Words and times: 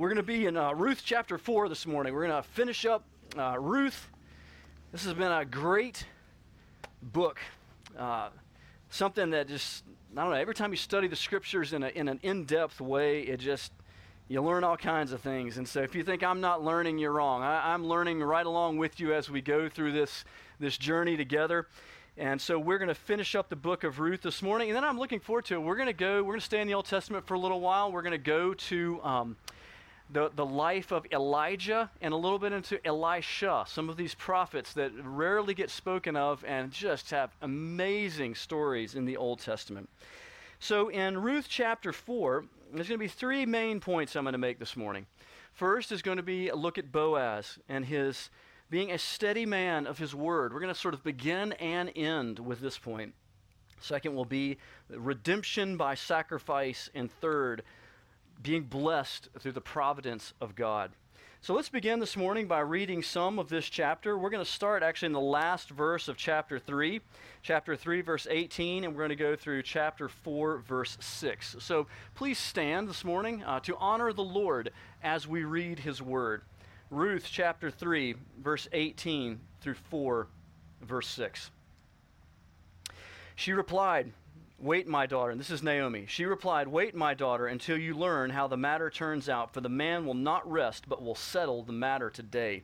We're 0.00 0.08
going 0.08 0.16
to 0.16 0.22
be 0.22 0.46
in 0.46 0.56
uh, 0.56 0.72
Ruth 0.72 1.02
chapter 1.04 1.36
4 1.36 1.68
this 1.68 1.86
morning. 1.86 2.14
We're 2.14 2.26
going 2.26 2.42
to 2.42 2.48
finish 2.48 2.86
up 2.86 3.04
uh, 3.36 3.58
Ruth. 3.60 4.08
This 4.92 5.04
has 5.04 5.12
been 5.12 5.30
a 5.30 5.44
great 5.44 6.06
book. 7.02 7.38
Uh, 7.98 8.30
something 8.88 9.28
that 9.28 9.46
just, 9.46 9.84
I 10.16 10.22
don't 10.22 10.30
know, 10.30 10.38
every 10.38 10.54
time 10.54 10.70
you 10.70 10.78
study 10.78 11.06
the 11.06 11.16
scriptures 11.16 11.74
in, 11.74 11.82
a, 11.82 11.88
in 11.88 12.08
an 12.08 12.18
in 12.22 12.46
depth 12.46 12.80
way, 12.80 13.24
it 13.24 13.40
just, 13.40 13.72
you 14.26 14.40
learn 14.40 14.64
all 14.64 14.78
kinds 14.78 15.12
of 15.12 15.20
things. 15.20 15.58
And 15.58 15.68
so 15.68 15.82
if 15.82 15.94
you 15.94 16.02
think 16.02 16.22
I'm 16.22 16.40
not 16.40 16.64
learning, 16.64 16.96
you're 16.96 17.12
wrong. 17.12 17.42
I, 17.42 17.74
I'm 17.74 17.84
learning 17.84 18.22
right 18.22 18.46
along 18.46 18.78
with 18.78 19.00
you 19.00 19.12
as 19.12 19.28
we 19.28 19.42
go 19.42 19.68
through 19.68 19.92
this, 19.92 20.24
this 20.58 20.78
journey 20.78 21.18
together. 21.18 21.66
And 22.16 22.40
so 22.40 22.58
we're 22.58 22.78
going 22.78 22.88
to 22.88 22.94
finish 22.94 23.34
up 23.34 23.50
the 23.50 23.56
book 23.56 23.84
of 23.84 24.00
Ruth 24.00 24.22
this 24.22 24.40
morning. 24.40 24.70
And 24.70 24.76
then 24.78 24.84
I'm 24.84 24.98
looking 24.98 25.20
forward 25.20 25.44
to 25.44 25.56
it. 25.56 25.58
We're 25.58 25.76
going 25.76 25.88
to 25.88 25.92
go, 25.92 26.22
we're 26.22 26.32
going 26.32 26.40
to 26.40 26.46
stay 26.46 26.62
in 26.62 26.68
the 26.68 26.74
Old 26.74 26.86
Testament 26.86 27.26
for 27.26 27.34
a 27.34 27.38
little 27.38 27.60
while. 27.60 27.92
We're 27.92 28.00
going 28.00 28.12
to 28.12 28.18
go 28.18 28.54
to 28.54 29.00
um, 29.02 29.36
the, 30.12 30.30
the 30.34 30.44
life 30.44 30.90
of 30.90 31.06
Elijah 31.12 31.90
and 32.00 32.12
a 32.12 32.16
little 32.16 32.38
bit 32.38 32.52
into 32.52 32.84
Elisha, 32.86 33.64
some 33.66 33.88
of 33.88 33.96
these 33.96 34.14
prophets 34.14 34.72
that 34.74 34.92
rarely 35.02 35.54
get 35.54 35.70
spoken 35.70 36.16
of 36.16 36.44
and 36.44 36.72
just 36.72 37.10
have 37.10 37.30
amazing 37.42 38.34
stories 38.34 38.94
in 38.94 39.04
the 39.04 39.16
Old 39.16 39.40
Testament. 39.40 39.88
So 40.58 40.88
in 40.88 41.16
Ruth 41.18 41.46
chapter 41.48 41.92
4, 41.92 42.44
there's 42.72 42.88
going 42.88 42.98
to 42.98 43.04
be 43.04 43.08
three 43.08 43.46
main 43.46 43.80
points 43.80 44.16
I'm 44.16 44.24
going 44.24 44.32
to 44.32 44.38
make 44.38 44.58
this 44.58 44.76
morning. 44.76 45.06
First 45.52 45.92
is 45.92 46.02
going 46.02 46.16
to 46.16 46.22
be 46.22 46.48
a 46.48 46.56
look 46.56 46.78
at 46.78 46.92
Boaz 46.92 47.58
and 47.68 47.84
his 47.84 48.30
being 48.68 48.92
a 48.92 48.98
steady 48.98 49.46
man 49.46 49.86
of 49.86 49.98
his 49.98 50.14
word. 50.14 50.52
We're 50.52 50.60
going 50.60 50.72
to 50.72 50.78
sort 50.78 50.94
of 50.94 51.02
begin 51.02 51.52
and 51.54 51.90
end 51.96 52.38
with 52.38 52.60
this 52.60 52.78
point. 52.78 53.14
Second 53.80 54.14
will 54.14 54.24
be 54.24 54.58
redemption 54.88 55.76
by 55.76 55.94
sacrifice. 55.94 56.88
And 56.94 57.10
third, 57.10 57.62
being 58.42 58.62
blessed 58.62 59.28
through 59.38 59.52
the 59.52 59.60
providence 59.60 60.32
of 60.40 60.54
God. 60.54 60.92
So 61.42 61.54
let's 61.54 61.70
begin 61.70 62.00
this 62.00 62.18
morning 62.18 62.46
by 62.46 62.60
reading 62.60 63.02
some 63.02 63.38
of 63.38 63.48
this 63.48 63.66
chapter. 63.66 64.18
We're 64.18 64.28
going 64.28 64.44
to 64.44 64.50
start 64.50 64.82
actually 64.82 65.06
in 65.06 65.12
the 65.12 65.20
last 65.20 65.70
verse 65.70 66.06
of 66.06 66.18
chapter 66.18 66.58
3, 66.58 67.00
chapter 67.42 67.76
3, 67.76 68.02
verse 68.02 68.26
18, 68.28 68.84
and 68.84 68.92
we're 68.92 69.00
going 69.00 69.08
to 69.08 69.16
go 69.16 69.34
through 69.36 69.62
chapter 69.62 70.10
4, 70.10 70.58
verse 70.58 70.98
6. 71.00 71.56
So 71.58 71.86
please 72.14 72.38
stand 72.38 72.88
this 72.88 73.04
morning 73.04 73.42
uh, 73.44 73.60
to 73.60 73.74
honor 73.78 74.12
the 74.12 74.22
Lord 74.22 74.70
as 75.02 75.26
we 75.26 75.44
read 75.44 75.78
his 75.78 76.02
word. 76.02 76.42
Ruth 76.90 77.26
chapter 77.30 77.70
3, 77.70 78.16
verse 78.42 78.68
18 78.72 79.40
through 79.62 79.76
4, 79.88 80.26
verse 80.82 81.08
6. 81.08 81.50
She 83.34 83.54
replied, 83.54 84.12
Wait, 84.60 84.86
my 84.86 85.06
daughter. 85.06 85.30
And 85.30 85.40
this 85.40 85.50
is 85.50 85.62
Naomi. 85.62 86.04
She 86.06 86.26
replied, 86.26 86.68
Wait, 86.68 86.94
my 86.94 87.14
daughter, 87.14 87.46
until 87.46 87.78
you 87.78 87.94
learn 87.94 88.28
how 88.28 88.46
the 88.46 88.58
matter 88.58 88.90
turns 88.90 89.26
out, 89.26 89.54
for 89.54 89.62
the 89.62 89.70
man 89.70 90.04
will 90.04 90.12
not 90.12 90.48
rest, 90.50 90.84
but 90.86 91.02
will 91.02 91.14
settle 91.14 91.62
the 91.62 91.72
matter 91.72 92.10
today. 92.10 92.62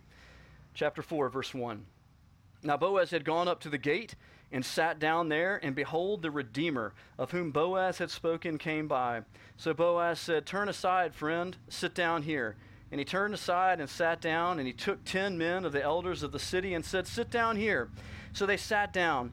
Chapter 0.75 1.00
4, 1.00 1.30
verse 1.30 1.55
1. 1.55 1.86
Now 2.62 2.77
Boaz 2.77 3.11
had 3.11 3.25
gone 3.25 3.48
up 3.48 3.61
to 3.61 3.70
the 3.70 3.78
gate 3.78 4.14
and 4.53 4.62
sat 4.62 4.98
down 4.98 5.30
there, 5.30 5.58
and 5.62 5.75
behold, 5.75 6.20
the 6.20 6.30
Redeemer, 6.30 6.92
of 7.19 7.30
whom 7.30 7.50
Boaz 7.50 7.97
had 7.97 8.10
spoken, 8.10 8.58
came 8.58 8.86
by. 8.86 9.22
So 9.56 9.72
Boaz 9.72 10.20
said, 10.20 10.44
Turn 10.44 10.69
aside, 10.69 11.14
friend, 11.14 11.56
sit 11.70 11.94
down 11.94 12.25
here. 12.25 12.56
And 12.92 12.98
he 13.00 13.06
turned 13.06 13.33
aside 13.33 13.81
and 13.81 13.88
sat 13.88 14.20
down, 14.20 14.58
and 14.58 14.66
he 14.66 14.75
took 14.75 15.03
ten 15.05 15.38
men 15.38 15.64
of 15.64 15.72
the 15.72 15.83
elders 15.83 16.22
of 16.22 16.33
the 16.33 16.38
city 16.38 16.75
and 16.75 16.84
said, 16.84 17.06
Sit 17.06 17.31
down 17.31 17.56
here. 17.56 17.88
So 18.34 18.44
they 18.44 18.58
sat 18.58 18.92
down. 18.92 19.33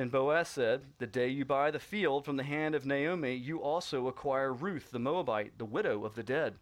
Then 0.00 0.08
Boaz 0.08 0.48
said, 0.48 0.84
The 0.96 1.06
day 1.06 1.28
you 1.28 1.44
buy 1.44 1.70
the 1.70 1.78
field 1.78 2.24
from 2.24 2.38
the 2.38 2.42
hand 2.42 2.74
of 2.74 2.86
Naomi, 2.86 3.34
you 3.34 3.60
also 3.60 4.08
acquire 4.08 4.50
Ruth 4.50 4.90
the 4.90 4.98
Moabite, 4.98 5.58
the 5.58 5.66
widow 5.66 6.06
of 6.06 6.14
the 6.14 6.22
dead, 6.22 6.54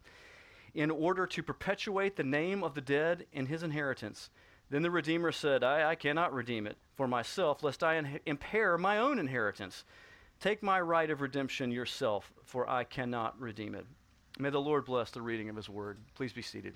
in 0.74 0.90
order 0.90 1.24
to 1.24 1.42
perpetuate 1.44 2.16
the 2.16 2.24
name 2.24 2.64
of 2.64 2.74
the 2.74 2.80
dead 2.80 3.26
in 3.32 3.46
his 3.46 3.62
inheritance. 3.62 4.30
Then 4.70 4.82
the 4.82 4.90
Redeemer 4.90 5.30
said, 5.30 5.62
I, 5.62 5.90
I 5.90 5.94
cannot 5.94 6.34
redeem 6.34 6.66
it 6.66 6.78
for 6.96 7.06
myself, 7.06 7.62
lest 7.62 7.84
I 7.84 7.94
in- 7.94 8.18
impair 8.26 8.76
my 8.76 8.98
own 8.98 9.20
inheritance. 9.20 9.84
Take 10.40 10.60
my 10.60 10.80
right 10.80 11.08
of 11.08 11.20
redemption 11.20 11.70
yourself, 11.70 12.32
for 12.42 12.68
I 12.68 12.82
cannot 12.82 13.40
redeem 13.40 13.76
it. 13.76 13.86
May 14.40 14.50
the 14.50 14.60
Lord 14.60 14.84
bless 14.84 15.12
the 15.12 15.22
reading 15.22 15.48
of 15.48 15.54
his 15.54 15.68
word. 15.68 15.98
Please 16.16 16.32
be 16.32 16.42
seated. 16.42 16.74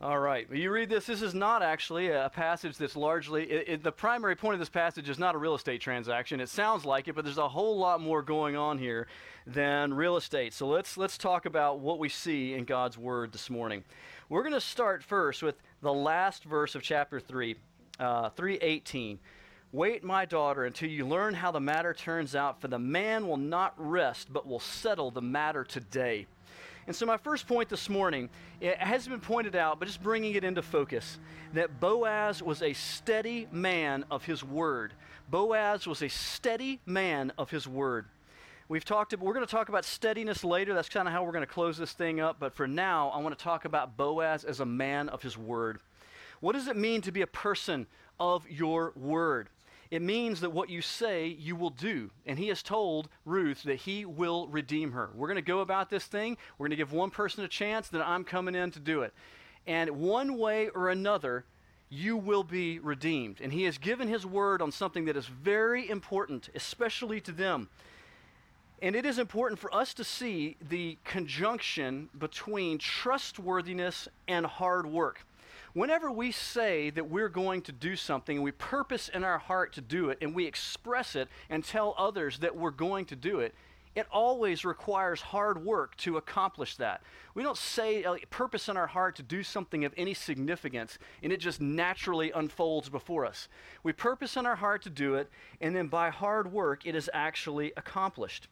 All 0.00 0.20
right. 0.20 0.46
You 0.52 0.70
read 0.70 0.90
this. 0.90 1.06
This 1.06 1.22
is 1.22 1.34
not 1.34 1.60
actually 1.60 2.08
a 2.10 2.30
passage 2.32 2.76
that's 2.76 2.94
largely. 2.94 3.50
It, 3.50 3.68
it, 3.68 3.82
the 3.82 3.90
primary 3.90 4.36
point 4.36 4.54
of 4.54 4.60
this 4.60 4.68
passage 4.68 5.08
is 5.08 5.18
not 5.18 5.34
a 5.34 5.38
real 5.38 5.56
estate 5.56 5.80
transaction. 5.80 6.38
It 6.38 6.48
sounds 6.48 6.84
like 6.84 7.08
it, 7.08 7.16
but 7.16 7.24
there's 7.24 7.36
a 7.36 7.48
whole 7.48 7.76
lot 7.76 8.00
more 8.00 8.22
going 8.22 8.54
on 8.54 8.78
here 8.78 9.08
than 9.44 9.92
real 9.92 10.16
estate. 10.16 10.54
So 10.54 10.68
let's 10.68 10.96
let's 10.96 11.18
talk 11.18 11.46
about 11.46 11.80
what 11.80 11.98
we 11.98 12.08
see 12.08 12.54
in 12.54 12.64
God's 12.64 12.96
Word 12.96 13.32
this 13.32 13.50
morning. 13.50 13.82
We're 14.28 14.42
going 14.42 14.54
to 14.54 14.60
start 14.60 15.02
first 15.02 15.42
with 15.42 15.56
the 15.82 15.92
last 15.92 16.44
verse 16.44 16.76
of 16.76 16.82
chapter 16.82 17.18
three, 17.18 17.56
uh, 17.98 18.30
three 18.30 18.58
eighteen. 18.58 19.18
Wait, 19.72 20.04
my 20.04 20.24
daughter, 20.24 20.64
until 20.64 20.90
you 20.90 21.08
learn 21.08 21.34
how 21.34 21.50
the 21.50 21.60
matter 21.60 21.92
turns 21.92 22.36
out. 22.36 22.60
For 22.60 22.68
the 22.68 22.78
man 22.78 23.26
will 23.26 23.36
not 23.36 23.74
rest, 23.76 24.32
but 24.32 24.46
will 24.46 24.60
settle 24.60 25.10
the 25.10 25.22
matter 25.22 25.64
today. 25.64 26.28
And 26.88 26.96
so, 26.96 27.04
my 27.04 27.18
first 27.18 27.46
point 27.46 27.68
this 27.68 27.90
morning, 27.90 28.30
it 28.62 28.78
has 28.78 29.06
been 29.06 29.20
pointed 29.20 29.54
out, 29.54 29.78
but 29.78 29.84
just 29.84 30.02
bringing 30.02 30.34
it 30.34 30.42
into 30.42 30.62
focus, 30.62 31.18
that 31.52 31.80
Boaz 31.80 32.42
was 32.42 32.62
a 32.62 32.72
steady 32.72 33.46
man 33.52 34.06
of 34.10 34.24
his 34.24 34.42
word. 34.42 34.94
Boaz 35.30 35.86
was 35.86 36.00
a 36.00 36.08
steady 36.08 36.80
man 36.86 37.30
of 37.36 37.50
his 37.50 37.68
word. 37.68 38.06
We've 38.70 38.86
talked 38.86 39.12
about, 39.12 39.26
we're 39.26 39.34
going 39.34 39.44
to 39.44 39.50
talk 39.50 39.68
about 39.68 39.84
steadiness 39.84 40.42
later. 40.42 40.72
That's 40.72 40.88
kind 40.88 41.06
of 41.06 41.12
how 41.12 41.24
we're 41.24 41.32
going 41.32 41.46
to 41.46 41.52
close 41.52 41.76
this 41.76 41.92
thing 41.92 42.20
up. 42.20 42.38
But 42.40 42.54
for 42.54 42.66
now, 42.66 43.10
I 43.10 43.18
want 43.18 43.36
to 43.36 43.44
talk 43.44 43.66
about 43.66 43.98
Boaz 43.98 44.44
as 44.44 44.60
a 44.60 44.66
man 44.66 45.10
of 45.10 45.20
his 45.20 45.36
word. 45.36 45.80
What 46.40 46.54
does 46.54 46.68
it 46.68 46.76
mean 46.76 47.02
to 47.02 47.12
be 47.12 47.20
a 47.20 47.26
person 47.26 47.86
of 48.18 48.48
your 48.48 48.94
word? 48.96 49.50
It 49.90 50.02
means 50.02 50.40
that 50.40 50.50
what 50.50 50.68
you 50.68 50.82
say, 50.82 51.26
you 51.26 51.56
will 51.56 51.70
do. 51.70 52.10
And 52.26 52.38
he 52.38 52.48
has 52.48 52.62
told 52.62 53.08
Ruth 53.24 53.62
that 53.62 53.76
he 53.76 54.04
will 54.04 54.46
redeem 54.48 54.92
her. 54.92 55.10
We're 55.14 55.28
going 55.28 55.36
to 55.36 55.42
go 55.42 55.60
about 55.60 55.88
this 55.88 56.04
thing. 56.04 56.36
We're 56.58 56.64
going 56.64 56.70
to 56.70 56.76
give 56.76 56.92
one 56.92 57.10
person 57.10 57.42
a 57.44 57.48
chance, 57.48 57.88
then 57.88 58.02
I'm 58.02 58.24
coming 58.24 58.54
in 58.54 58.70
to 58.72 58.80
do 58.80 59.02
it. 59.02 59.14
And 59.66 59.90
one 59.90 60.36
way 60.36 60.68
or 60.68 60.90
another, 60.90 61.44
you 61.88 62.16
will 62.16 62.44
be 62.44 62.78
redeemed. 62.78 63.40
And 63.40 63.52
he 63.52 63.64
has 63.64 63.78
given 63.78 64.08
his 64.08 64.26
word 64.26 64.60
on 64.60 64.72
something 64.72 65.06
that 65.06 65.16
is 65.16 65.26
very 65.26 65.88
important, 65.88 66.50
especially 66.54 67.20
to 67.22 67.32
them. 67.32 67.68
And 68.80 68.94
it 68.94 69.04
is 69.04 69.18
important 69.18 69.58
for 69.58 69.74
us 69.74 69.94
to 69.94 70.04
see 70.04 70.56
the 70.68 70.98
conjunction 71.04 72.10
between 72.18 72.78
trustworthiness 72.78 74.06
and 74.28 74.46
hard 74.46 74.86
work. 74.86 75.24
Whenever 75.78 76.10
we 76.10 76.32
say 76.32 76.90
that 76.90 77.08
we're 77.08 77.28
going 77.28 77.62
to 77.62 77.70
do 77.70 77.94
something 77.94 78.38
and 78.38 78.44
we 78.44 78.50
purpose 78.50 79.08
in 79.08 79.22
our 79.22 79.38
heart 79.38 79.72
to 79.72 79.80
do 79.80 80.10
it 80.10 80.18
and 80.20 80.34
we 80.34 80.44
express 80.44 81.14
it 81.14 81.28
and 81.48 81.64
tell 81.64 81.94
others 81.96 82.40
that 82.40 82.56
we're 82.56 82.72
going 82.72 83.04
to 83.04 83.14
do 83.14 83.38
it, 83.38 83.54
it 83.94 84.04
always 84.10 84.64
requires 84.64 85.20
hard 85.20 85.64
work 85.64 85.96
to 85.98 86.16
accomplish 86.16 86.74
that. 86.78 87.00
We 87.32 87.44
don't 87.44 87.56
say 87.56 88.02
uh, 88.02 88.16
purpose 88.28 88.68
in 88.68 88.76
our 88.76 88.88
heart 88.88 89.14
to 89.18 89.22
do 89.22 89.44
something 89.44 89.84
of 89.84 89.94
any 89.96 90.14
significance 90.14 90.98
and 91.22 91.32
it 91.32 91.38
just 91.38 91.60
naturally 91.60 92.32
unfolds 92.32 92.88
before 92.88 93.24
us. 93.24 93.46
We 93.84 93.92
purpose 93.92 94.36
in 94.36 94.46
our 94.46 94.56
heart 94.56 94.82
to 94.82 94.90
do 94.90 95.14
it, 95.14 95.30
and 95.60 95.76
then 95.76 95.86
by 95.86 96.10
hard 96.10 96.52
work, 96.52 96.86
it 96.86 96.96
is 96.96 97.08
actually 97.14 97.72
accomplished. 97.76 98.48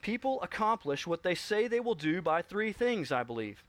People 0.00 0.40
accomplish 0.42 1.08
what 1.08 1.24
they 1.24 1.34
say 1.34 1.66
they 1.66 1.80
will 1.80 1.96
do 1.96 2.22
by 2.22 2.40
three 2.40 2.70
things, 2.70 3.10
I 3.10 3.24
believe. 3.24 3.64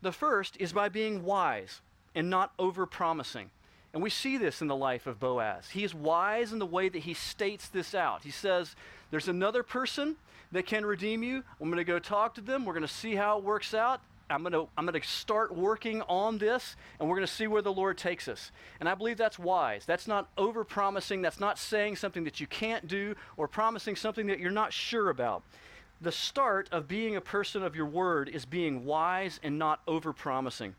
The 0.00 0.12
first 0.12 0.56
is 0.58 0.72
by 0.72 0.88
being 0.88 1.22
wise 1.22 1.82
and 2.14 2.30
not 2.30 2.52
over 2.58 2.86
promising. 2.86 3.50
And 3.92 4.02
we 4.02 4.10
see 4.10 4.36
this 4.36 4.60
in 4.60 4.68
the 4.68 4.76
life 4.76 5.06
of 5.06 5.18
Boaz. 5.18 5.70
He 5.70 5.82
is 5.82 5.94
wise 5.94 6.52
in 6.52 6.58
the 6.58 6.66
way 6.66 6.88
that 6.88 7.00
he 7.00 7.14
states 7.14 7.68
this 7.68 7.94
out. 7.94 8.22
He 8.22 8.30
says, 8.30 8.76
There's 9.10 9.28
another 9.28 9.62
person 9.62 10.16
that 10.52 10.66
can 10.66 10.84
redeem 10.84 11.22
you. 11.22 11.42
I'm 11.60 11.68
going 11.68 11.78
to 11.78 11.84
go 11.84 11.98
talk 11.98 12.34
to 12.34 12.40
them. 12.40 12.64
We're 12.64 12.74
going 12.74 12.86
to 12.86 12.92
see 12.92 13.14
how 13.14 13.38
it 13.38 13.44
works 13.44 13.74
out. 13.74 14.00
I'm 14.30 14.42
going 14.42 14.52
to 14.52 14.68
I'm 14.76 14.84
going 14.84 15.00
to 15.00 15.08
start 15.08 15.56
working 15.56 16.02
on 16.02 16.36
this 16.36 16.76
and 17.00 17.08
we're 17.08 17.16
going 17.16 17.26
to 17.26 17.32
see 17.32 17.46
where 17.46 17.62
the 17.62 17.72
Lord 17.72 17.96
takes 17.96 18.28
us. 18.28 18.52
And 18.78 18.88
I 18.88 18.94
believe 18.94 19.16
that's 19.16 19.38
wise. 19.38 19.84
That's 19.86 20.06
not 20.06 20.28
over 20.36 20.64
promising. 20.64 21.22
That's 21.22 21.40
not 21.40 21.58
saying 21.58 21.96
something 21.96 22.24
that 22.24 22.40
you 22.40 22.46
can't 22.46 22.86
do 22.86 23.14
or 23.36 23.48
promising 23.48 23.96
something 23.96 24.26
that 24.26 24.38
you're 24.38 24.50
not 24.50 24.72
sure 24.72 25.08
about. 25.08 25.42
The 26.00 26.12
start 26.12 26.68
of 26.70 26.86
being 26.86 27.16
a 27.16 27.20
person 27.20 27.62
of 27.62 27.74
your 27.74 27.86
word 27.86 28.28
is 28.28 28.44
being 28.44 28.84
wise 28.84 29.40
and 29.42 29.58
not 29.58 29.80
over 29.88 30.12
promising. 30.12 30.74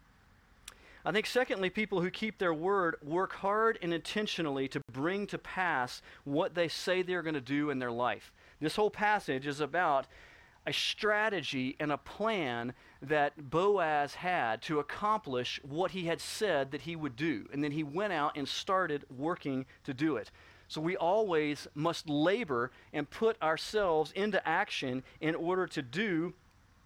I 1.06 1.12
think, 1.12 1.26
secondly, 1.26 1.70
people 1.70 2.02
who 2.02 2.12
keep 2.12 2.38
their 2.38 2.54
word 2.54 2.98
work 3.02 3.34
hard 3.34 3.80
and 3.82 3.94
intentionally 3.94 4.68
to 4.68 4.82
bring 4.92 5.28
to 5.28 5.38
pass 5.38 6.02
what 6.26 6.56
they 6.56 6.68
say 6.68 7.02
they're 7.02 7.22
going 7.22 7.36
to 7.36 7.42
do 7.42 7.70
in 7.70 7.80
their 7.80 7.92
life. 7.92 8.34
This 8.60 8.76
whole 8.76 8.90
passage 8.90 9.48
is 9.48 9.62
about 9.62 10.08
a 10.68 10.74
strategy 10.74 11.76
and 11.80 11.92
a 11.92 11.98
plan 11.98 12.74
that 13.02 13.50
Boaz 13.50 14.14
had 14.16 14.62
to 14.64 14.80
accomplish 14.80 15.60
what 15.64 15.92
he 15.92 16.06
had 16.06 16.20
said 16.20 16.72
that 16.72 16.82
he 16.82 16.96
would 16.98 17.16
do. 17.16 17.48
And 17.54 17.64
then 17.64 17.72
he 17.72 17.84
went 17.84 18.12
out 18.12 18.38
and 18.38 18.48
started 18.48 19.06
working 19.10 19.66
to 19.86 19.94
do 19.94 20.18
it. 20.18 20.32
So 20.68 20.82
we 20.82 20.98
always 20.98 21.68
must 21.74 22.10
labor 22.10 22.72
and 22.94 23.10
put 23.10 23.42
ourselves 23.42 24.12
into 24.12 24.46
action 24.48 25.04
in 25.22 25.34
order 25.34 25.66
to 25.68 25.82
do 25.82 26.34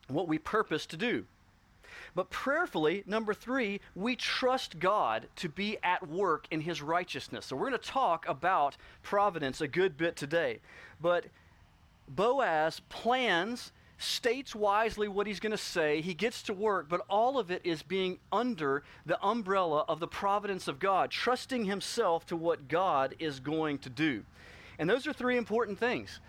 what 0.08 0.28
we 0.28 0.38
purpose 0.38 0.86
to 0.86 0.98
do. 0.98 1.26
But 2.16 2.30
prayerfully, 2.30 3.04
number 3.08 3.34
three, 3.34 3.82
we 3.96 4.16
trust 4.16 4.80
God 4.80 5.28
to 5.38 5.50
be 5.50 5.78
at 5.82 6.08
work 6.08 6.48
in 6.52 6.62
his 6.62 6.82
righteousness. 6.82 7.46
So 7.48 7.56
we're 7.56 7.70
going 7.70 7.82
to 7.82 7.90
talk 7.90 8.28
about 8.28 8.78
providence 9.02 9.62
a 9.62 9.68
good 9.68 9.98
bit 9.98 10.16
today. 10.16 10.60
But 11.02 11.26
Boaz 12.08 12.82
plans, 12.90 13.72
states 13.98 14.54
wisely 14.54 15.08
what 15.08 15.26
he's 15.26 15.40
going 15.40 15.52
to 15.52 15.58
say, 15.58 16.02
he 16.02 16.14
gets 16.14 16.44
to 16.44 16.54
work, 16.54 16.88
but 16.90 17.02
all 17.10 17.40
of 17.40 17.50
it 17.50 17.62
is 17.64 17.82
being 17.82 18.20
under 18.32 18.84
the 19.06 19.22
umbrella 19.26 19.86
of 19.88 20.00
the 20.00 20.08
providence 20.08 20.68
of 20.68 20.80
God, 20.80 21.10
trusting 21.10 21.66
himself 21.66 22.26
to 22.28 22.36
what 22.36 22.68
God 22.68 23.16
is 23.20 23.40
going 23.40 23.80
to 23.80 23.90
do. 23.90 24.24
And 24.78 24.90
those 24.90 25.08
are 25.08 25.14
three 25.14 25.38
important 25.38 25.80
things. 25.80 26.20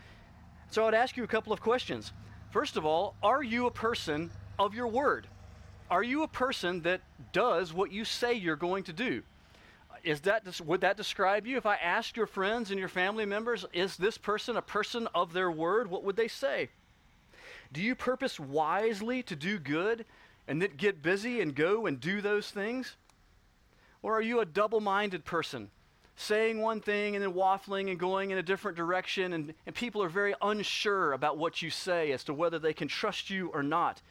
So 0.71 0.87
I'd 0.87 0.95
ask 0.95 1.17
you 1.17 1.25
a 1.25 1.29
couple 1.29 1.53
of 1.53 1.61
questions. 1.61 2.13
First 2.51 2.77
of 2.77 2.87
all, 2.87 3.17
are 3.23 3.43
you 3.43 3.67
a 3.67 3.71
person 3.71 4.31
of 4.59 4.75
your 4.75 4.87
word? 4.87 5.27
Are 5.95 6.03
you 6.03 6.25
a 6.25 6.29
person 6.29 6.81
that 6.81 7.03
does 7.33 7.73
what 7.73 7.93
you 7.93 8.05
say 8.05 8.35
you're 8.35 8.57
going 8.57 8.83
to 8.83 8.93
do? 8.93 9.23
Is 10.03 10.23
that, 10.23 10.61
would 10.67 10.81
that 10.81 10.97
describe 10.97 11.47
you? 11.47 11.57
If 11.57 11.67
I 11.67 11.77
asked 11.77 12.17
your 12.17 12.27
friends 12.27 12.73
and 12.73 12.81
your 12.81 12.89
family 12.89 13.25
members, 13.25 13.65
is 13.73 13.97
this 13.97 14.19
person 14.19 14.57
a 14.57 14.61
person 14.61 15.07
of 15.15 15.33
their 15.33 15.53
word? 15.53 15.89
What 15.89 16.03
would 16.03 16.17
they 16.17 16.27
say? 16.27 16.71
Do 17.73 17.81
you 17.81 17.95
purpose 17.95 18.41
wisely 18.41 19.23
to 19.23 19.37
do 19.37 19.61
good 19.61 20.05
and 20.49 20.61
then 20.61 20.71
get 20.77 21.01
busy 21.01 21.41
and 21.41 21.55
go 21.55 21.87
and 21.87 22.01
do 22.01 22.21
those 22.21 22.51
things? 22.51 22.97
Or 24.03 24.15
are 24.15 24.21
you 24.21 24.41
a 24.41 24.45
double 24.45 24.81
minded 24.81 25.25
person, 25.25 25.71
saying 26.17 26.61
one 26.61 26.81
thing 26.81 27.15
and 27.15 27.23
then 27.23 27.35
waffling 27.35 27.89
and 27.89 28.01
going 28.01 28.33
in 28.33 28.39
a 28.39 28.43
different 28.43 28.77
direction, 28.77 29.33
and, 29.33 29.55
and 29.65 29.77
people 29.77 30.03
are 30.03 30.09
very 30.09 30.35
unsure 30.43 31.13
about 31.13 31.39
what 31.39 31.63
you 31.63 31.71
say 31.71 32.11
as 32.11 32.25
to 32.25 32.35
whether 32.35 32.59
they 32.59 32.73
can 32.73 32.89
trust 32.89 33.31
you 33.31 33.53
or 33.55 33.63
not? 33.63 34.03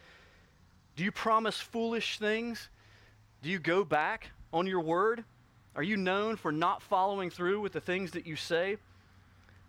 Do 0.96 1.04
you 1.04 1.12
promise 1.12 1.60
foolish 1.60 2.20
things? 2.20 2.70
Do 3.42 3.50
you 3.50 3.60
go 3.60 3.84
back 3.84 4.30
on 4.52 4.68
your 4.68 4.82
word? 4.82 5.24
Are 5.76 5.84
you 5.84 5.98
known 5.98 6.36
for 6.36 6.52
not 6.52 6.84
following 6.84 7.30
through 7.32 7.62
with 7.62 7.74
the 7.74 7.82
things 7.82 8.12
that 8.12 8.28
you 8.28 8.36
say? 8.36 8.78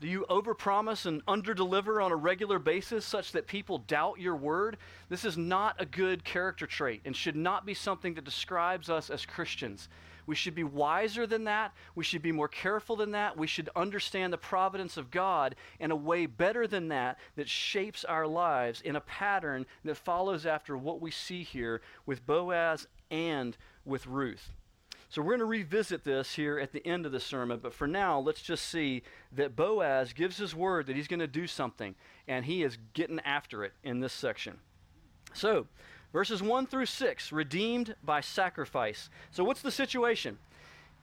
Do 0.00 0.08
you 0.08 0.26
overpromise 0.28 1.06
and 1.06 1.24
underdeliver 1.24 2.04
on 2.04 2.12
a 2.12 2.16
regular 2.16 2.58
basis 2.58 3.06
such 3.06 3.32
that 3.32 3.46
people 3.46 3.78
doubt 3.78 4.20
your 4.20 4.36
word? 4.36 4.76
This 5.08 5.24
is 5.24 5.38
not 5.38 5.80
a 5.80 5.86
good 5.86 6.24
character 6.24 6.66
trait 6.66 7.00
and 7.06 7.16
should 7.16 7.36
not 7.36 7.64
be 7.64 7.72
something 7.72 8.12
that 8.14 8.24
describes 8.24 8.90
us 8.90 9.08
as 9.08 9.24
Christians. 9.24 9.88
We 10.26 10.34
should 10.34 10.54
be 10.54 10.64
wiser 10.64 11.26
than 11.26 11.44
that. 11.44 11.72
We 11.94 12.04
should 12.04 12.22
be 12.22 12.32
more 12.32 12.48
careful 12.48 12.96
than 12.96 13.12
that. 13.12 13.36
We 13.36 13.46
should 13.46 13.70
understand 13.76 14.32
the 14.32 14.38
providence 14.38 14.96
of 14.96 15.10
God 15.10 15.54
in 15.78 15.90
a 15.90 15.96
way 15.96 16.26
better 16.26 16.66
than 16.66 16.88
that 16.88 17.18
that 17.36 17.48
shapes 17.48 18.04
our 18.04 18.26
lives 18.26 18.80
in 18.80 18.96
a 18.96 19.00
pattern 19.00 19.66
that 19.84 19.96
follows 19.96 20.46
after 20.46 20.76
what 20.76 21.00
we 21.00 21.10
see 21.10 21.42
here 21.42 21.80
with 22.06 22.26
Boaz 22.26 22.86
and 23.10 23.56
with 23.84 24.06
Ruth. 24.06 24.52
So 25.14 25.22
we're 25.22 25.36
going 25.36 25.40
to 25.40 25.44
revisit 25.44 26.02
this 26.02 26.34
here 26.34 26.58
at 26.58 26.72
the 26.72 26.84
end 26.84 27.06
of 27.06 27.12
the 27.12 27.20
sermon, 27.20 27.60
but 27.62 27.72
for 27.72 27.86
now, 27.86 28.18
let's 28.18 28.42
just 28.42 28.68
see 28.68 29.02
that 29.30 29.54
Boaz 29.54 30.12
gives 30.12 30.38
his 30.38 30.56
word 30.56 30.86
that 30.86 30.96
he's 30.96 31.06
going 31.06 31.20
to 31.20 31.28
do 31.28 31.46
something, 31.46 31.94
and 32.26 32.44
he 32.44 32.64
is 32.64 32.78
getting 32.94 33.20
after 33.20 33.62
it 33.62 33.74
in 33.84 34.00
this 34.00 34.12
section. 34.12 34.58
So, 35.32 35.68
verses 36.14 36.40
1 36.40 36.66
through 36.68 36.86
6, 36.86 37.32
redeemed 37.32 37.96
by 38.04 38.22
sacrifice. 38.22 39.10
So, 39.32 39.44
what's 39.44 39.60
the 39.60 39.70
situation? 39.72 40.38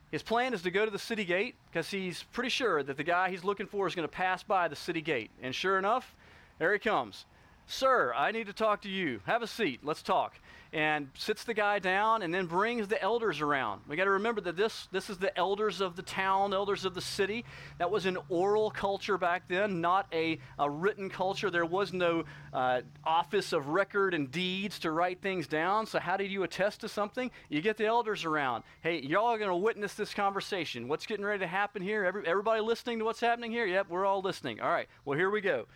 His 0.09 0.23
plan 0.23 0.53
is 0.53 0.61
to 0.63 0.71
go 0.71 0.85
to 0.85 0.91
the 0.91 0.97
city 0.97 1.25
gate 1.25 1.55
because 1.69 1.91
he's 1.91 2.23
pretty 2.31 2.49
sure 2.49 2.81
that 2.81 2.97
the 2.97 3.03
guy 3.03 3.29
he's 3.29 3.43
looking 3.43 3.67
for 3.67 3.85
is 3.87 3.93
going 3.93 4.07
to 4.07 4.13
pass 4.13 4.41
by 4.41 4.67
the 4.67 4.75
city 4.75 5.01
gate. 5.01 5.29
And 5.41 5.53
sure 5.53 5.77
enough, 5.77 6.15
there 6.59 6.73
he 6.73 6.79
comes. 6.79 7.25
Sir, 7.67 8.13
I 8.15 8.31
need 8.31 8.47
to 8.47 8.53
talk 8.53 8.81
to 8.81 8.89
you. 8.89 9.21
Have 9.25 9.41
a 9.41 9.47
seat. 9.47 9.79
Let's 9.83 10.01
talk 10.01 10.35
and 10.73 11.09
sits 11.15 11.43
the 11.43 11.53
guy 11.53 11.79
down 11.79 12.21
and 12.21 12.33
then 12.33 12.45
brings 12.45 12.87
the 12.87 13.01
elders 13.01 13.41
around. 13.41 13.81
We 13.89 13.97
got 13.97 14.05
to 14.05 14.11
remember 14.11 14.39
that 14.41 14.55
this, 14.55 14.87
this 14.91 15.09
is 15.09 15.17
the 15.17 15.37
elders 15.37 15.81
of 15.81 15.97
the 15.97 16.01
town, 16.01 16.53
elders 16.53 16.85
of 16.85 16.93
the 16.93 17.01
city. 17.01 17.43
That 17.77 17.91
was 17.91 18.05
an 18.05 18.17
oral 18.29 18.71
culture 18.71 19.17
back 19.17 19.43
then, 19.49 19.81
not 19.81 20.07
a, 20.13 20.39
a 20.57 20.69
written 20.69 21.09
culture. 21.09 21.49
There 21.49 21.65
was 21.65 21.91
no 21.91 22.23
uh, 22.53 22.81
office 23.03 23.51
of 23.51 23.67
record 23.67 24.13
and 24.13 24.31
deeds 24.31 24.79
to 24.79 24.91
write 24.91 25.21
things 25.21 25.45
down. 25.45 25.85
So, 25.85 25.99
how 25.99 26.15
did 26.15 26.31
you 26.31 26.43
attest 26.43 26.81
to 26.81 26.89
something? 26.89 27.31
You 27.49 27.61
get 27.61 27.75
the 27.75 27.85
elders 27.85 28.23
around. 28.23 28.63
Hey, 28.81 29.01
y'all 29.01 29.27
are 29.27 29.37
going 29.37 29.49
to 29.49 29.55
witness 29.55 29.93
this 29.95 30.13
conversation. 30.13 30.87
What's 30.87 31.05
getting 31.05 31.25
ready 31.25 31.39
to 31.39 31.47
happen 31.47 31.81
here? 31.81 32.05
Every, 32.05 32.25
everybody 32.25 32.61
listening 32.61 32.99
to 32.99 33.05
what's 33.05 33.19
happening 33.19 33.51
here? 33.51 33.65
Yep, 33.65 33.87
we're 33.89 34.05
all 34.05 34.21
listening. 34.21 34.61
All 34.61 34.71
right, 34.71 34.87
well, 35.03 35.17
here 35.17 35.29
we 35.29 35.41
go. 35.41 35.67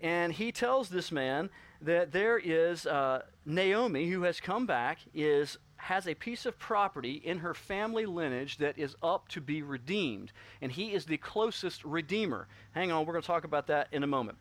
And 0.00 0.32
he 0.32 0.52
tells 0.52 0.88
this 0.88 1.10
man 1.10 1.50
that 1.80 2.12
there 2.12 2.38
is 2.38 2.86
uh, 2.86 3.22
Naomi 3.44 4.08
who 4.10 4.22
has 4.22 4.40
come 4.40 4.66
back 4.66 4.98
is 5.14 5.58
has 5.78 6.08
a 6.08 6.14
piece 6.14 6.46
of 6.46 6.58
property 6.58 7.20
in 7.22 7.38
her 7.38 7.52
family 7.52 8.06
lineage 8.06 8.56
that 8.56 8.78
is 8.78 8.96
up 9.02 9.28
to 9.28 9.40
be 9.40 9.62
redeemed. 9.62 10.32
And 10.62 10.72
he 10.72 10.92
is 10.92 11.04
the 11.04 11.18
closest 11.18 11.84
redeemer. 11.84 12.48
Hang 12.72 12.90
on 12.90 13.06
we're 13.06 13.12
going 13.12 13.22
to 13.22 13.26
talk 13.26 13.44
about 13.44 13.66
that 13.66 13.88
in 13.92 14.02
a 14.02 14.06
moment. 14.06 14.38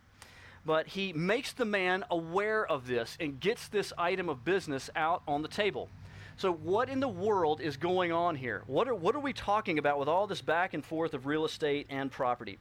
But 0.65 0.87
he 0.87 1.13
makes 1.13 1.53
the 1.53 1.65
man 1.65 2.03
aware 2.09 2.65
of 2.65 2.87
this 2.87 3.17
and 3.19 3.39
gets 3.39 3.67
this 3.67 3.93
item 3.97 4.29
of 4.29 4.43
business 4.43 4.89
out 4.95 5.21
on 5.27 5.41
the 5.41 5.47
table 5.47 5.89
so 6.37 6.51
what 6.51 6.89
in 6.89 6.99
the 6.99 7.07
world 7.07 7.61
is 7.61 7.77
going 7.77 8.11
on 8.11 8.35
here 8.35 8.63
what 8.67 8.87
are, 8.87 8.95
what 8.95 9.15
are 9.15 9.19
we 9.19 9.33
talking 9.33 9.79
about 9.79 9.99
with 9.99 10.07
all 10.07 10.27
this 10.27 10.41
back 10.41 10.73
and 10.73 10.85
forth 10.85 11.13
of 11.13 11.25
real 11.25 11.45
estate 11.45 11.87
and 11.89 12.11
property 12.11 12.57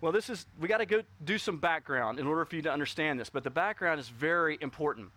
well, 0.00 0.12
this 0.12 0.30
is, 0.30 0.46
we 0.58 0.66
got 0.66 0.78
to 0.78 0.86
go 0.86 1.02
do 1.24 1.36
some 1.36 1.58
background 1.58 2.18
in 2.18 2.26
order 2.26 2.44
for 2.46 2.56
you 2.56 2.62
to 2.62 2.72
understand 2.72 3.20
this, 3.20 3.28
but 3.28 3.44
the 3.44 3.50
background 3.50 4.00
is 4.00 4.08
very 4.08 4.56
important. 4.60 5.10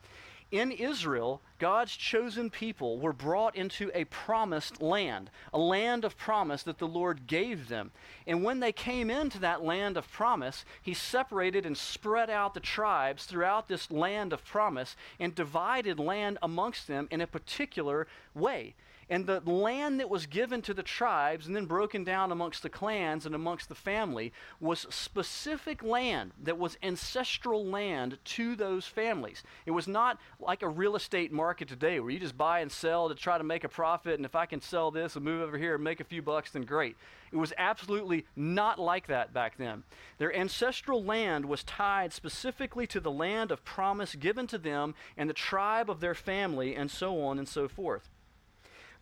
In 0.54 0.72
Israel, 0.72 1.42
God's 1.58 1.98
chosen 1.98 2.52
people 2.52 3.00
were 3.00 3.12
brought 3.12 3.56
into 3.56 3.90
a 3.96 4.04
promised 4.06 4.84
land, 4.84 5.32
a 5.52 5.58
land 5.58 6.06
of 6.06 6.16
promise 6.16 6.62
that 6.62 6.78
the 6.78 6.88
Lord 6.88 7.26
gave 7.26 7.70
them. 7.70 7.90
And 8.28 8.44
when 8.44 8.60
they 8.60 8.72
came 8.72 9.10
into 9.10 9.40
that 9.40 9.64
land 9.64 9.98
of 9.98 10.12
promise, 10.12 10.64
He 10.80 10.94
separated 10.94 11.66
and 11.66 11.76
spread 11.76 12.30
out 12.30 12.54
the 12.54 12.60
tribes 12.60 13.26
throughout 13.26 13.68
this 13.68 13.90
land 13.90 14.32
of 14.32 14.46
promise 14.46 14.96
and 15.20 15.34
divided 15.34 15.98
land 15.98 16.38
amongst 16.44 16.88
them 16.88 17.08
in 17.10 17.20
a 17.20 17.26
particular 17.26 18.06
way. 18.36 18.76
And 19.10 19.26
the 19.26 19.42
land 19.42 20.00
that 20.00 20.10
was 20.10 20.26
given 20.26 20.62
to 20.64 20.74
the 20.74 20.84
tribes 20.84 21.48
and 21.48 21.56
then 21.56 21.66
broken 21.66 22.04
down 22.04 22.32
amongst 22.32 22.64
the 22.64 22.70
clans 22.70 23.26
and 23.26 23.36
amongst 23.36 23.70
the 23.70 23.76
family 23.76 24.32
was 24.60 24.88
specific 24.90 25.84
land 25.84 26.32
that 26.42 26.58
was 26.58 26.78
ancestral 26.82 27.66
land 27.66 28.18
to 28.24 28.56
those 28.56 28.86
families. 28.86 29.44
It 29.66 29.72
was 29.72 29.88
not 29.88 30.20
like 30.40 30.62
a 30.62 30.70
real 30.70 30.96
estate 30.96 31.32
market 31.32 31.68
today 31.68 32.00
where 32.00 32.12
you 32.12 32.20
just 32.20 32.38
buy 32.38 32.60
and 32.60 32.72
sell 32.72 33.10
to 33.10 33.16
try 33.16 33.38
to 33.38 33.44
make 33.44 33.64
a 33.64 33.70
profit, 33.70 34.16
and 34.16 34.26
if 34.26 34.36
I 34.36 34.46
can 34.46 34.62
sell 34.62 34.92
this 34.92 35.16
and 35.16 35.26
move 35.26 35.42
over 35.42 35.58
here 35.58 35.76
and 35.76 35.84
make 35.84 36.00
a 36.00 36.06
few 36.06 36.22
bucks, 36.22 36.52
then 36.52 36.64
great. 36.64 36.96
It 37.32 37.38
was 37.38 37.54
absolutely 37.58 38.26
not 38.36 38.80
like 38.80 39.08
that 39.08 39.34
back 39.34 39.58
then. 39.58 39.84
Their 40.20 40.36
ancestral 40.36 41.04
land 41.04 41.46
was 41.46 41.64
tied 41.64 42.14
specifically 42.14 42.86
to 42.88 43.00
the 43.00 43.12
land 43.12 43.52
of 43.52 43.66
promise 43.66 44.16
given 44.16 44.46
to 44.48 44.58
them 44.58 44.94
and 45.18 45.30
the 45.30 45.34
tribe 45.34 45.90
of 45.90 46.00
their 46.00 46.16
family, 46.16 46.76
and 46.76 46.92
so 46.92 47.22
on 47.24 47.40
and 47.40 47.48
so 47.48 47.68
forth. 47.68 48.10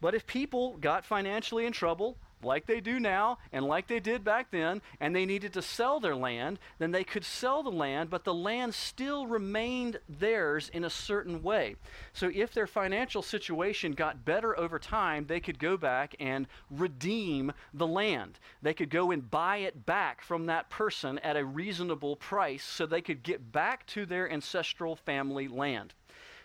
But 0.02 0.16
if 0.16 0.26
people 0.26 0.78
got 0.78 1.06
financially 1.06 1.66
in 1.66 1.74
trouble, 1.74 2.18
like 2.44 2.66
they 2.66 2.82
do 2.82 3.00
now 3.00 3.38
and 3.52 3.66
like 3.66 3.88
they 3.88 4.00
did 4.00 4.24
back 4.24 4.50
then, 4.52 4.82
and 5.00 5.16
they 5.16 5.26
needed 5.26 5.54
to 5.54 5.62
sell 5.62 6.00
their 6.00 6.16
land, 6.16 6.60
then 6.80 6.92
they 6.92 7.04
could 7.04 7.24
sell 7.24 7.62
the 7.64 7.70
land, 7.70 8.10
but 8.10 8.24
the 8.24 8.34
land 8.34 8.74
still 8.74 9.28
remained 9.28 10.00
theirs 10.10 10.70
in 10.74 10.84
a 10.84 10.90
certain 10.90 11.44
way. 11.44 11.76
So 12.14 12.32
if 12.34 12.54
their 12.54 12.68
financial 12.68 13.22
situation 13.22 13.92
got 13.92 14.26
better 14.26 14.58
over 14.60 14.80
time, 14.80 15.26
they 15.28 15.40
could 15.40 15.60
go 15.60 15.78
back 15.78 16.16
and 16.20 16.48
redeem 16.70 17.54
the 17.74 17.88
land. 17.88 18.40
They 18.62 18.74
could 18.74 18.90
go 18.90 19.12
and 19.12 19.30
buy 19.30 19.58
it 19.58 19.86
back 19.86 20.22
from 20.22 20.48
that 20.48 20.70
person 20.70 21.20
at 21.20 21.38
a 21.38 21.46
reasonable 21.46 22.16
price 22.16 22.64
so 22.64 22.86
they 22.86 23.02
could 23.02 23.24
get 23.24 23.52
back 23.52 23.86
to 23.88 24.06
their 24.06 24.32
ancestral 24.32 24.96
family 24.96 25.48
land 25.48 25.94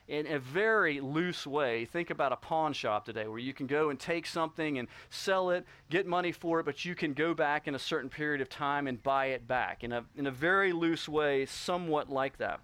in 0.09 0.27
a 0.27 0.39
very 0.39 1.01
loose 1.01 1.47
way. 1.47 1.85
Think 1.85 2.11
about 2.11 2.33
a 2.33 2.37
pawn 2.37 2.73
shop 2.73 3.05
today 3.05 3.27
where 3.27 3.39
you 3.39 3.53
can 3.53 3.67
go 3.67 3.91
and 3.91 3.99
take 3.99 4.27
something 4.27 4.79
and 4.79 4.89
sell 5.11 5.51
it, 5.51 5.65
get 5.91 6.07
money 6.07 6.33
for 6.33 6.61
it, 6.61 6.67
but 6.67 6.85
you 6.85 6.95
can 6.95 7.13
go 7.13 7.35
back 7.35 7.67
in 7.67 7.75
a 7.75 7.79
certain 7.79 8.11
period 8.11 8.41
of 8.41 8.49
time 8.49 8.87
and 8.87 9.03
buy 9.03 9.27
it 9.27 9.47
back 9.49 9.83
in 9.83 9.93
a, 9.93 10.05
in 10.17 10.27
a 10.27 10.31
very 10.31 10.73
loose 10.73 11.09
way, 11.09 11.47
somewhat 11.47 12.09
like 12.09 12.39
that. 12.39 12.61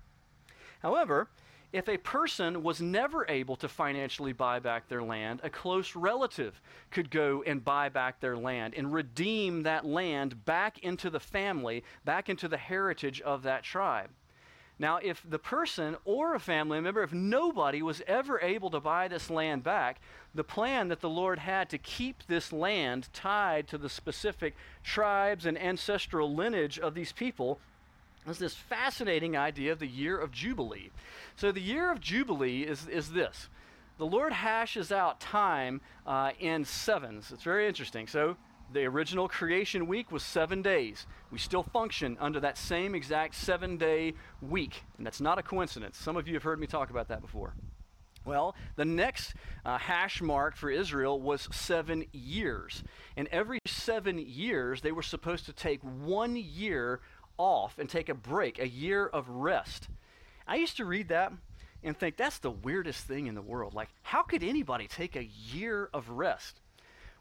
However, 0.81 1.29
if 1.73 1.89
a 1.89 1.97
person 1.97 2.63
was 2.63 2.83
never 2.83 3.27
able 3.31 3.57
to 3.57 3.69
financially 3.69 4.35
buy 4.35 4.59
back 4.59 4.89
their 4.89 5.03
land, 5.03 5.41
a 5.43 5.49
close 5.49 5.97
relative 5.97 6.61
could 6.91 7.11
go 7.11 7.43
and 7.47 7.65
buy 7.65 7.89
back 7.89 8.21
their 8.21 8.37
land 8.37 8.75
and 8.77 8.93
redeem 8.93 9.63
that 9.63 9.87
land 9.87 10.45
back 10.45 10.79
into 10.81 11.09
the 11.09 11.21
family, 11.21 11.83
back 12.05 12.29
into 12.29 12.47
the 12.47 12.59
heritage 12.59 13.23
of 13.23 13.43
that 13.45 13.63
tribe. 13.63 14.11
Now, 14.83 14.99
if 15.01 15.23
the 15.25 15.39
person 15.39 15.97
or 16.05 16.35
a 16.35 16.41
family 16.41 16.81
member, 16.81 17.05
if 17.05 17.13
nobody 17.13 17.83
was 17.83 18.03
ever 18.09 18.41
able 18.41 18.69
to 18.71 18.81
buy 18.81 19.07
this 19.07 19.31
land 19.31 19.63
back, 19.63 20.01
the 20.35 20.43
plan 20.43 20.89
that 20.89 21.01
the 21.01 21.09
Lord 21.09 21.39
had 21.39 21.71
to 21.71 21.79
keep 21.79 22.25
this 22.27 22.53
land 22.53 23.09
tied 23.13 23.69
to 23.69 23.79
the 23.79 23.89
specific 23.89 24.57
tribes 24.83 25.47
and 25.47 25.57
ancestral 25.57 26.35
lineage 26.35 26.81
of 26.81 26.95
these 26.95 27.13
people 27.13 27.61
was 28.27 28.41
this 28.41 28.57
fascinating 28.57 29.37
idea 29.37 29.71
of 29.71 29.79
the 29.79 29.87
year 29.87 30.19
of 30.19 30.33
Jubilee. 30.33 30.91
So, 31.37 31.53
the 31.53 31.61
year 31.61 31.93
of 31.93 32.01
Jubilee 32.01 32.63
is, 32.63 32.89
is 32.89 33.13
this 33.13 33.49
the 33.99 34.07
Lord 34.07 34.33
hashes 34.33 34.91
out 34.91 35.21
time 35.21 35.81
uh, 36.09 36.33
in 36.41 36.65
sevens. 36.65 37.31
It's 37.31 37.45
very 37.45 37.69
interesting. 37.69 38.09
So, 38.09 38.37
the 38.73 38.85
original 38.85 39.29
creation 39.29 39.87
week 39.87 40.11
was 40.11 40.23
seven 40.23 40.63
days. 40.63 41.07
We 41.31 41.39
still 41.39 41.63
function 41.63 42.17
under 42.21 42.41
that 42.41 42.57
same 42.59 42.95
exact 42.95 43.35
seven 43.35 43.77
day 43.77 44.15
week. 44.41 44.83
And 44.97 45.07
that's 45.07 45.21
not 45.21 45.39
a 45.39 45.43
coincidence. 45.43 45.99
Some 45.99 46.17
of 46.17 46.27
you 46.27 46.35
have 46.35 46.43
heard 46.43 46.61
me 46.61 46.67
talk 46.67 46.91
about 46.91 47.09
that 47.09 47.21
before. 47.21 47.55
Well, 48.25 48.55
the 48.77 48.85
next 48.85 49.35
uh, 49.65 49.79
hash 49.79 50.23
mark 50.23 50.57
for 50.57 50.71
Israel 50.71 51.21
was 51.21 51.49
seven 51.51 52.05
years. 52.13 52.85
And 53.17 53.29
every 53.29 53.59
seven 53.67 54.19
years, 54.19 54.81
they 54.81 54.93
were 54.93 55.03
supposed 55.03 55.47
to 55.47 55.53
take 55.53 55.81
one 55.83 56.37
year 56.37 57.01
off 57.37 57.79
and 57.79 57.89
take 57.89 58.09
a 58.09 58.15
break, 58.15 58.59
a 58.61 58.69
year 58.69 59.07
of 59.07 59.29
rest. 59.29 59.89
I 60.47 60.57
used 60.57 60.77
to 60.77 60.85
read 60.85 61.09
that 61.09 61.33
and 61.83 61.97
think 61.97 62.17
that's 62.17 62.39
the 62.39 62.51
weirdest 62.51 63.05
thing 63.07 63.27
in 63.27 63.35
the 63.35 63.43
world. 63.43 63.75
Like, 63.75 63.89
how 64.03 64.23
could 64.23 64.45
anybody 64.45 64.87
take 64.87 65.17
a 65.17 65.25
year 65.25 65.89
of 65.93 66.09
rest? 66.11 66.61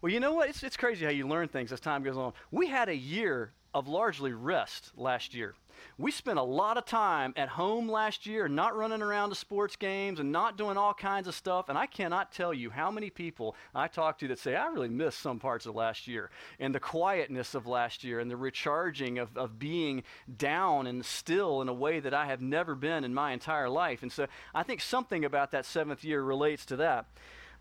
Well, 0.01 0.12
you 0.12 0.20
know 0.20 0.34
what? 0.34 0.50
It's, 0.50 0.63
it's 0.63 0.77
crazy 0.77 1.05
how 1.05 1.12
you 1.12 1.27
learn 1.27 1.48
things 1.48 1.72
as 1.72 1.79
time 1.79 2.03
goes 2.03 2.17
on. 2.17 2.34
We 2.50 2.67
had 2.67 2.89
a 2.89 2.96
year 2.96 3.51
of 3.74 3.88
largely 3.88 4.34
rest 4.34 4.91
last 4.98 5.36
year. 5.36 5.53
We 5.98 6.12
spent 6.12 6.38
a 6.39 6.43
lot 6.43 6.77
of 6.77 6.86
time 6.86 7.34
at 7.38 7.50
home 7.50 7.89
last 7.89 8.25
year, 8.25 8.48
not 8.48 8.75
running 8.75 9.01
around 9.01 9.29
to 9.29 9.36
sports 9.36 9.75
games 9.75 10.20
and 10.20 10.31
not 10.31 10.58
doing 10.58 10.75
all 10.75 10.93
kinds 10.93 11.27
of 11.27 11.36
stuff. 11.36 11.70
And 11.70 11.77
I 11.77 11.86
cannot 11.86 12.31
tell 12.31 12.53
you 12.53 12.72
how 12.72 12.91
many 12.91 13.10
people 13.10 13.55
I 13.74 13.88
talk 13.88 14.17
to 14.20 14.27
that 14.29 14.39
say, 14.39 14.55
I 14.55 14.67
really 14.67 14.89
missed 14.89 15.20
some 15.20 15.39
parts 15.39 15.65
of 15.65 15.75
last 15.75 16.08
year 16.08 16.31
and 16.60 16.74
the 16.74 16.79
quietness 16.79 17.55
of 17.55 17.67
last 17.67 18.03
year 18.03 18.20
and 18.20 18.29
the 18.29 18.38
recharging 18.38 19.20
of, 19.20 19.36
of 19.38 19.60
being 19.60 20.03
down 20.38 20.88
and 20.88 21.05
still 21.05 21.62
in 21.62 21.70
a 21.70 21.74
way 21.74 22.00
that 22.00 22.13
I 22.13 22.25
have 22.25 22.41
never 22.41 22.75
been 22.75 23.03
in 23.03 23.13
my 23.13 23.31
entire 23.31 23.70
life. 23.70 24.01
And 24.01 24.12
so 24.12 24.27
I 24.53 24.63
think 24.63 24.81
something 24.81 25.25
about 25.25 25.51
that 25.51 25.65
seventh 25.65 26.03
year 26.03 26.24
relates 26.24 26.65
to 26.67 26.75
that. 26.77 27.05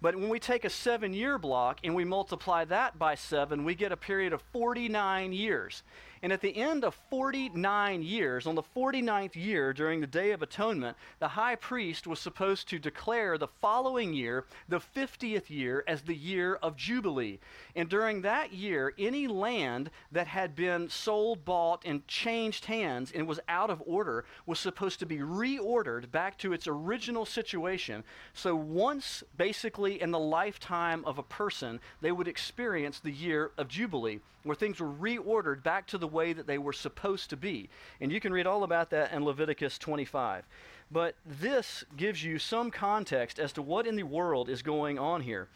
But 0.03 0.17
when 0.17 0.29
we 0.29 0.39
take 0.39 0.65
a 0.65 0.71
seven 0.71 1.13
year 1.13 1.39
block 1.39 1.81
and 1.85 1.95
we 1.95 2.05
multiply 2.05 2.65
that 2.67 2.99
by 2.99 3.15
seven, 3.15 3.65
we 3.65 3.75
get 3.75 3.93
a 3.93 3.97
period 3.97 4.33
of 4.33 4.41
49 4.53 5.33
years. 5.33 5.83
And 6.23 6.35
at 6.35 6.43
the 6.43 6.55
end 6.55 6.85
of 6.85 6.95
49 7.09 8.03
years, 8.03 8.47
on 8.47 8.55
the 8.55 8.63
49th 8.63 9.37
year 9.37 9.73
during 9.73 10.01
the 10.01 10.07
Day 10.07 10.33
of 10.33 10.43
Atonement, 10.43 10.97
the 11.19 11.29
high 11.29 11.55
priest 11.55 12.07
was 12.07 12.21
supposed 12.21 12.69
to 12.69 12.79
declare 12.79 13.39
the 13.39 13.49
following 13.49 14.13
year, 14.13 14.45
the 14.69 14.81
50th 14.81 15.49
year, 15.49 15.83
as 15.87 16.03
the 16.03 16.15
year 16.15 16.57
of 16.57 16.77
Jubilee. 16.77 17.39
And 17.75 17.89
during 17.89 18.21
that 18.21 18.53
year, 18.53 18.93
any 18.99 19.29
land 19.29 19.91
that 20.13 20.27
had 20.27 20.55
been 20.55 20.91
sold, 20.91 21.45
bought, 21.47 21.83
and 21.87 22.07
changed 22.07 22.67
hands 22.67 23.13
and 23.15 23.27
was 23.27 23.41
out 23.49 23.71
of 23.71 23.83
order 23.87 24.27
was 24.45 24.61
supposed 24.61 24.99
to 24.99 25.07
be 25.07 25.19
reordered 25.19 26.11
back 26.11 26.37
to 26.39 26.53
its 26.53 26.67
original 26.67 27.25
situation. 27.25 28.05
So 28.35 28.55
once, 28.55 29.25
basically, 29.39 30.03
in 30.03 30.11
the 30.11 30.19
lifetime 30.19 31.03
of 31.07 31.19
a 31.19 31.23
person, 31.23 31.81
they 32.03 32.13
would 32.13 32.29
experience 32.29 33.01
the 33.01 33.11
year 33.11 33.53
of 33.57 33.69
Jubilee, 33.69 34.21
where 34.43 34.57
things 34.57 34.81
were 34.81 34.89
reordered 34.89 35.63
back 35.63 35.87
to 35.89 35.99
the 35.99 36.10
way 36.13 36.33
that 36.33 36.47
they 36.47 36.59
were 36.59 36.73
supposed 36.73 37.31
to 37.31 37.37
be. 37.37 37.69
And 38.01 38.11
you 38.11 38.21
can 38.21 38.33
read 38.33 38.47
all 38.47 38.65
about 38.65 38.91
that 38.91 39.13
in 39.13 39.25
Leviticus 39.25 39.79
25. 39.79 40.45
But 40.91 41.15
this 41.25 41.85
gives 41.97 42.25
you 42.25 42.39
some 42.39 42.71
context 42.71 43.39
as 43.39 43.53
to 43.55 43.63
what 43.63 43.87
in 43.87 43.97
the 43.97 44.03
world 44.03 44.49
is 44.49 44.63
going 44.63 44.99
on 44.99 45.23
here. 45.23 45.49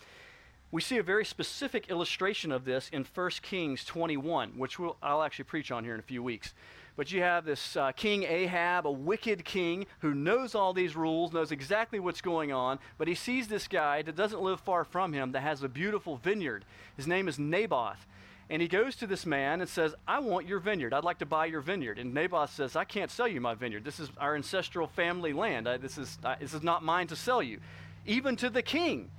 We 0.70 0.80
see 0.80 0.98
a 0.98 1.04
very 1.04 1.24
specific 1.24 1.88
illustration 1.88 2.50
of 2.50 2.64
this 2.64 2.88
in 2.92 3.04
1 3.14 3.30
Kings 3.42 3.84
21, 3.84 4.58
which 4.58 4.78
we'll, 4.78 4.96
I'll 5.02 5.22
actually 5.22 5.44
preach 5.44 5.70
on 5.70 5.84
here 5.84 5.94
in 5.94 6.00
a 6.00 6.04
few 6.04 6.22
weeks. 6.22 6.52
But 6.96 7.10
you 7.10 7.22
have 7.22 7.44
this 7.44 7.76
uh, 7.76 7.92
King 7.92 8.22
Ahab, 8.22 8.86
a 8.86 8.90
wicked 8.90 9.44
king 9.44 9.86
who 10.00 10.14
knows 10.14 10.54
all 10.54 10.72
these 10.72 10.94
rules, 10.94 11.32
knows 11.32 11.50
exactly 11.50 11.98
what's 11.98 12.20
going 12.20 12.52
on, 12.52 12.78
but 12.98 13.08
he 13.08 13.14
sees 13.14 13.48
this 13.48 13.66
guy 13.66 14.02
that 14.02 14.14
doesn't 14.14 14.42
live 14.42 14.60
far 14.60 14.84
from 14.84 15.12
him 15.12 15.32
that 15.32 15.42
has 15.42 15.62
a 15.62 15.68
beautiful 15.68 16.16
vineyard. 16.16 16.64
His 16.96 17.06
name 17.06 17.26
is 17.26 17.38
Naboth. 17.38 18.06
And 18.50 18.60
he 18.60 18.68
goes 18.68 18.96
to 18.96 19.06
this 19.06 19.24
man 19.24 19.60
and 19.60 19.68
says, 19.68 19.94
I 20.06 20.18
want 20.18 20.46
your 20.46 20.58
vineyard. 20.58 20.92
I'd 20.92 21.04
like 21.04 21.18
to 21.18 21.26
buy 21.26 21.46
your 21.46 21.62
vineyard. 21.62 21.98
And 21.98 22.12
Naboth 22.12 22.52
says, 22.52 22.76
I 22.76 22.84
can't 22.84 23.10
sell 23.10 23.26
you 23.26 23.40
my 23.40 23.54
vineyard. 23.54 23.84
This 23.84 23.98
is 23.98 24.10
our 24.18 24.36
ancestral 24.36 24.86
family 24.86 25.32
land. 25.32 25.68
I, 25.68 25.78
this, 25.78 25.96
is, 25.96 26.18
I, 26.22 26.36
this 26.36 26.52
is 26.52 26.62
not 26.62 26.82
mine 26.82 27.06
to 27.06 27.16
sell 27.16 27.42
you, 27.42 27.60
even 28.04 28.36
to 28.36 28.50
the 28.50 28.62
king. 28.62 29.10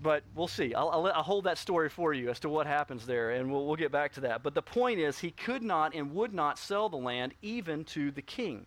But 0.00 0.22
we'll 0.36 0.46
see. 0.46 0.74
I'll, 0.74 0.88
I'll, 0.90 1.06
I'll, 1.08 1.22
hold 1.24 1.44
that 1.44 1.58
story 1.58 1.88
for 1.88 2.14
you 2.14 2.30
as 2.30 2.38
to 2.40 2.48
what 2.48 2.68
happens 2.68 3.04
there, 3.04 3.32
and 3.32 3.50
we'll, 3.50 3.66
we'll 3.66 3.74
get 3.74 3.90
back 3.90 4.12
to 4.12 4.20
that. 4.20 4.44
But 4.44 4.54
the 4.54 4.62
point 4.62 5.00
is, 5.00 5.18
he 5.18 5.32
could 5.32 5.62
not 5.62 5.92
and 5.92 6.14
would 6.14 6.32
not 6.32 6.56
sell 6.56 6.88
the 6.88 6.96
land 6.96 7.34
even 7.42 7.84
to 7.86 8.12
the 8.12 8.22
king. 8.22 8.66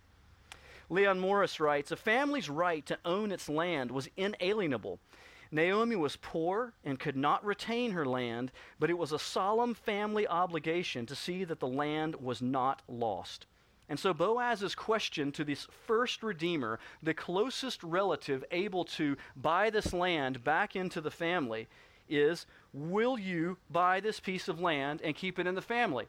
Leon 0.89 1.21
Morris 1.21 1.61
writes 1.61 1.91
A 1.91 1.95
family's 1.95 2.49
right 2.49 2.85
to 2.87 2.99
own 3.05 3.31
its 3.31 3.47
land 3.47 3.91
was 3.91 4.09
inalienable 4.17 4.99
Naomi 5.51 5.95
was 5.95 6.15
poor 6.15 6.73
and 6.83 6.99
could 6.99 7.17
not 7.17 7.43
retain 7.45 7.91
her 7.91 8.05
land, 8.05 8.51
but 8.79 8.89
it 8.89 8.97
was 8.97 9.11
a 9.11 9.19
solemn 9.19 9.73
family 9.73 10.25
obligation 10.25 11.05
to 11.05 11.15
see 11.15 11.43
that 11.43 11.59
the 11.59 11.67
land 11.67 12.15
was 12.15 12.41
not 12.41 12.81
lost. 12.87 13.45
And 13.89 13.99
so 13.99 14.13
Boaz's 14.13 14.73
question 14.73 15.33
to 15.33 15.43
this 15.43 15.67
first 15.85 16.23
redeemer, 16.23 16.79
the 17.03 17.13
closest 17.13 17.83
relative 17.83 18.45
able 18.51 18.85
to 18.85 19.17
buy 19.35 19.69
this 19.69 19.91
land 19.91 20.45
back 20.45 20.77
into 20.77 21.01
the 21.01 21.11
family, 21.11 21.67
is 22.07 22.45
Will 22.73 23.19
you 23.19 23.57
buy 23.69 23.99
this 23.99 24.21
piece 24.21 24.47
of 24.47 24.61
land 24.61 25.01
and 25.03 25.13
keep 25.13 25.37
it 25.39 25.47
in 25.47 25.55
the 25.55 25.61
family? 25.61 26.07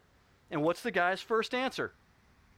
And 0.49 0.63
what's 0.63 0.81
the 0.81 0.91
guy's 0.91 1.19
first 1.19 1.53
answer? 1.53 1.91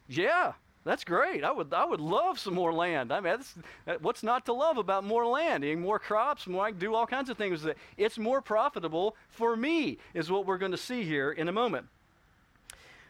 Yeah, 0.08 0.54
that's 0.86 1.04
great. 1.04 1.44
I 1.44 1.52
would, 1.52 1.74
I 1.74 1.84
would 1.84 2.00
love 2.00 2.40
some 2.40 2.54
more 2.54 2.72
land. 2.72 3.12
I 3.12 3.20
mean, 3.20 3.40
what's 4.02 4.24
not 4.24 4.46
to 4.46 4.54
love 4.54 4.78
about 4.78 5.04
more 5.04 5.26
land? 5.26 5.64
Eating 5.66 5.82
more 5.82 6.00
crops, 6.00 6.46
more, 6.48 6.66
I 6.66 6.70
can 6.70 6.80
do 6.80 6.94
all 6.94 7.08
kinds 7.08 7.30
of 7.30 7.38
things. 7.38 7.66
It's 7.98 8.18
more 8.18 8.40
profitable 8.40 9.16
for 9.28 9.56
me, 9.58 9.98
is 10.14 10.32
what 10.32 10.46
we're 10.46 10.60
going 10.60 10.72
to 10.72 10.78
see 10.78 11.04
here 11.04 11.32
in 11.32 11.48
a 11.48 11.52
moment. 11.52 11.88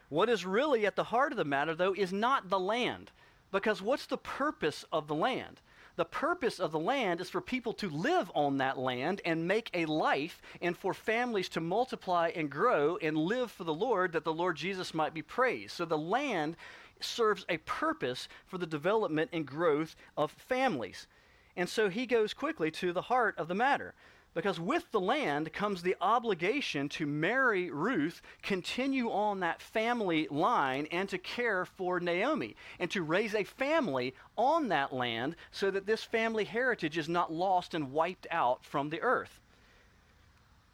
What 0.09 0.29
is 0.29 0.45
really 0.45 0.85
at 0.85 0.95
the 0.95 1.03
heart 1.03 1.33
of 1.33 1.37
the 1.37 1.43
matter, 1.43 1.75
though, 1.75 1.93
is 1.93 2.13
not 2.13 2.49
the 2.49 2.59
land. 2.59 3.11
Because 3.51 3.81
what's 3.81 4.05
the 4.05 4.17
purpose 4.17 4.85
of 4.91 5.07
the 5.07 5.15
land? 5.15 5.59
The 5.97 6.05
purpose 6.05 6.59
of 6.59 6.71
the 6.71 6.79
land 6.79 7.21
is 7.21 7.29
for 7.29 7.39
people 7.39 7.71
to 7.73 7.89
live 7.89 8.29
on 8.35 8.57
that 8.57 8.77
land 8.77 9.21
and 9.23 9.47
make 9.47 9.69
a 9.73 9.85
life, 9.85 10.41
and 10.61 10.77
for 10.77 10.93
families 10.93 11.47
to 11.49 11.61
multiply 11.61 12.31
and 12.35 12.49
grow 12.49 12.97
and 13.01 13.17
live 13.17 13.49
for 13.49 13.63
the 13.63 13.73
Lord, 13.73 14.11
that 14.11 14.25
the 14.25 14.33
Lord 14.33 14.57
Jesus 14.57 14.93
might 14.93 15.13
be 15.13 15.21
praised. 15.21 15.71
So 15.71 15.85
the 15.85 15.97
land 15.97 16.57
serves 16.99 17.45
a 17.49 17.57
purpose 17.57 18.27
for 18.45 18.57
the 18.57 18.65
development 18.65 19.29
and 19.33 19.45
growth 19.45 19.95
of 20.17 20.31
families. 20.31 21.07
And 21.55 21.69
so 21.69 21.89
he 21.89 22.05
goes 22.05 22.33
quickly 22.33 22.71
to 22.71 22.91
the 22.91 23.03
heart 23.03 23.35
of 23.37 23.47
the 23.47 23.55
matter. 23.55 23.93
Because 24.33 24.59
with 24.59 24.91
the 24.91 24.99
land 24.99 25.53
comes 25.53 25.81
the 25.81 25.95
obligation 26.01 26.89
to 26.89 27.05
marry 27.05 27.71
Ruth, 27.71 28.21
continue 28.41 29.09
on 29.09 29.39
that 29.39 29.61
family 29.61 30.27
line, 30.29 30.87
and 30.91 31.07
to 31.07 31.17
care 31.17 31.63
for 31.63 32.01
Naomi, 32.01 32.57
and 32.77 32.91
to 32.91 33.01
raise 33.01 33.33
a 33.33 33.45
family 33.45 34.13
on 34.37 34.67
that 34.67 34.91
land 34.91 35.37
so 35.51 35.71
that 35.71 35.85
this 35.85 36.03
family 36.03 36.43
heritage 36.43 36.97
is 36.97 37.07
not 37.07 37.31
lost 37.31 37.73
and 37.73 37.93
wiped 37.93 38.27
out 38.29 38.65
from 38.65 38.89
the 38.89 39.01
earth. 39.01 39.39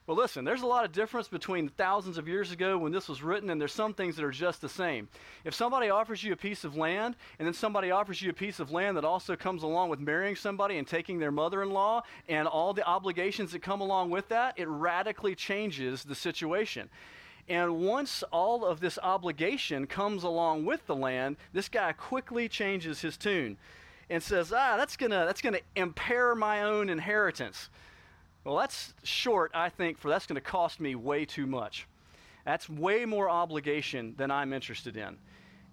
Well, 0.08 0.18
listen, 0.18 0.44
there's 0.44 0.64
a 0.64 0.68
lot 0.68 0.84
of 0.84 0.92
difference 0.92 1.28
between 1.28 1.70
thousands 1.70 2.18
of 2.18 2.28
years 2.28 2.52
ago 2.52 2.76
when 2.76 2.92
this 2.92 3.08
was 3.08 3.22
written, 3.22 3.52
and 3.52 3.62
there's 3.62 3.72
some 3.72 3.94
things 3.94 4.16
that 4.16 4.26
are 4.26 4.32
just 4.32 4.60
the 4.60 4.68
same. 4.68 5.08
If 5.46 5.54
somebody 5.54 5.92
offers 5.92 6.24
you 6.24 6.34
a 6.34 6.38
piece 6.38 6.64
of 6.64 6.76
land, 6.76 7.16
and 7.38 7.46
then 7.46 7.54
somebody 7.54 7.92
offers 7.92 8.20
you 8.20 8.32
a 8.32 8.34
piece 8.34 8.60
of 8.60 8.72
land 8.72 8.98
that 8.98 9.06
also 9.06 9.36
comes 9.36 9.62
along 9.62 9.90
with 9.90 10.00
marrying 10.00 10.36
somebody 10.36 10.80
and 10.80 10.88
taking 10.88 11.20
their 11.20 11.32
mother 11.32 11.62
in 11.62 11.70
law 11.70 12.02
and 12.28 12.48
all 12.48 12.74
the 12.74 12.86
obligations 12.86 13.52
that 13.52 13.62
come 13.62 13.80
along 13.80 14.10
with 14.10 14.28
that, 14.30 14.58
it 14.58 14.68
radically 14.68 15.36
changes 15.36 16.04
the 16.04 16.16
situation. 16.16 16.90
And 17.48 17.82
once 17.82 18.24
all 18.32 18.66
of 18.66 18.80
this 18.80 18.98
obligation 19.04 19.86
comes 19.86 20.24
along 20.24 20.66
with 20.66 20.86
the 20.88 20.96
land, 20.96 21.38
this 21.54 21.70
guy 21.70 21.92
quickly 21.94 22.50
changes 22.50 23.02
his 23.02 23.18
tune 23.18 23.56
and 24.10 24.22
says, 24.22 24.52
ah, 24.52 24.78
that's 24.78 24.98
going 24.98 25.12
to 25.12 25.24
that's 25.28 25.42
going 25.42 25.54
to 25.54 25.62
impair 25.76 26.34
my 26.34 26.64
own 26.64 26.90
inheritance. 26.90 27.70
Well, 28.44 28.58
that's 28.58 28.94
short, 29.04 29.52
I 29.54 29.70
think, 29.70 29.98
for 29.98 30.10
that's 30.10 30.26
going 30.26 30.36
to 30.36 30.42
cost 30.42 30.80
me 30.80 30.96
way 30.96 31.26
too 31.26 31.46
much. 31.46 31.88
That's 32.46 32.68
way 32.68 33.06
more 33.06 33.30
obligation 33.30 34.16
than 34.18 34.32
I'm 34.32 34.52
interested 34.52 34.98
in. 34.98 35.18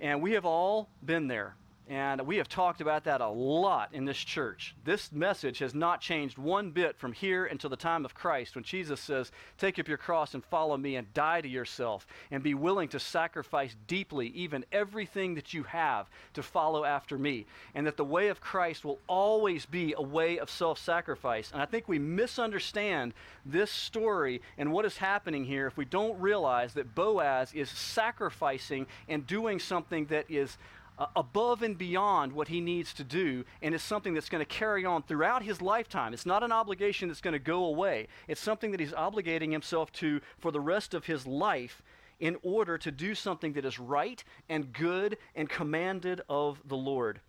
And 0.00 0.20
we 0.20 0.32
have 0.32 0.44
all 0.44 0.88
been 1.04 1.28
there. 1.28 1.54
And 1.88 2.20
we 2.26 2.36
have 2.36 2.50
talked 2.50 2.82
about 2.82 3.04
that 3.04 3.22
a 3.22 3.28
lot 3.28 3.94
in 3.94 4.04
this 4.04 4.18
church. 4.18 4.74
This 4.84 5.10
message 5.10 5.58
has 5.60 5.74
not 5.74 6.02
changed 6.02 6.36
one 6.36 6.70
bit 6.70 6.98
from 6.98 7.14
here 7.14 7.46
until 7.46 7.70
the 7.70 7.76
time 7.76 8.04
of 8.04 8.14
Christ 8.14 8.54
when 8.54 8.64
Jesus 8.64 9.00
says, 9.00 9.32
Take 9.56 9.78
up 9.78 9.88
your 9.88 9.96
cross 9.96 10.34
and 10.34 10.44
follow 10.44 10.76
me 10.76 10.96
and 10.96 11.12
die 11.14 11.40
to 11.40 11.48
yourself 11.48 12.06
and 12.30 12.42
be 12.42 12.52
willing 12.52 12.88
to 12.90 13.00
sacrifice 13.00 13.74
deeply, 13.86 14.26
even 14.28 14.66
everything 14.70 15.34
that 15.36 15.54
you 15.54 15.62
have, 15.62 16.10
to 16.34 16.42
follow 16.42 16.84
after 16.84 17.16
me. 17.16 17.46
And 17.74 17.86
that 17.86 17.96
the 17.96 18.04
way 18.04 18.28
of 18.28 18.38
Christ 18.38 18.84
will 18.84 18.98
always 19.06 19.64
be 19.64 19.94
a 19.96 20.02
way 20.02 20.38
of 20.38 20.50
self 20.50 20.78
sacrifice. 20.78 21.50
And 21.52 21.62
I 21.62 21.66
think 21.66 21.88
we 21.88 21.98
misunderstand 21.98 23.14
this 23.46 23.70
story 23.70 24.42
and 24.58 24.72
what 24.72 24.84
is 24.84 24.98
happening 24.98 25.46
here 25.46 25.66
if 25.66 25.78
we 25.78 25.86
don't 25.86 26.20
realize 26.20 26.74
that 26.74 26.94
Boaz 26.94 27.54
is 27.54 27.70
sacrificing 27.70 28.86
and 29.08 29.26
doing 29.26 29.58
something 29.58 30.04
that 30.06 30.26
is 30.28 30.58
uh, 30.98 31.06
above 31.14 31.62
and 31.62 31.78
beyond 31.78 32.32
what 32.32 32.48
he 32.48 32.60
needs 32.60 32.92
to 32.94 33.04
do, 33.04 33.44
and 33.62 33.74
it's 33.74 33.84
something 33.84 34.14
that's 34.14 34.28
going 34.28 34.44
to 34.44 34.50
carry 34.50 34.84
on 34.84 35.02
throughout 35.02 35.42
his 35.42 35.62
lifetime. 35.62 36.12
It's 36.12 36.26
not 36.26 36.42
an 36.42 36.52
obligation 36.52 37.08
that's 37.08 37.20
going 37.20 37.32
to 37.32 37.38
go 37.38 37.64
away, 37.64 38.08
it's 38.26 38.40
something 38.40 38.72
that 38.72 38.80
he's 38.80 38.92
obligating 38.92 39.52
himself 39.52 39.92
to 39.92 40.20
for 40.38 40.50
the 40.50 40.60
rest 40.60 40.94
of 40.94 41.06
his 41.06 41.26
life 41.26 41.82
in 42.20 42.36
order 42.42 42.76
to 42.76 42.90
do 42.90 43.14
something 43.14 43.52
that 43.52 43.64
is 43.64 43.78
right 43.78 44.24
and 44.48 44.72
good 44.72 45.16
and 45.36 45.48
commanded 45.48 46.20
of 46.28 46.60
the 46.66 46.76
Lord. 46.76 47.20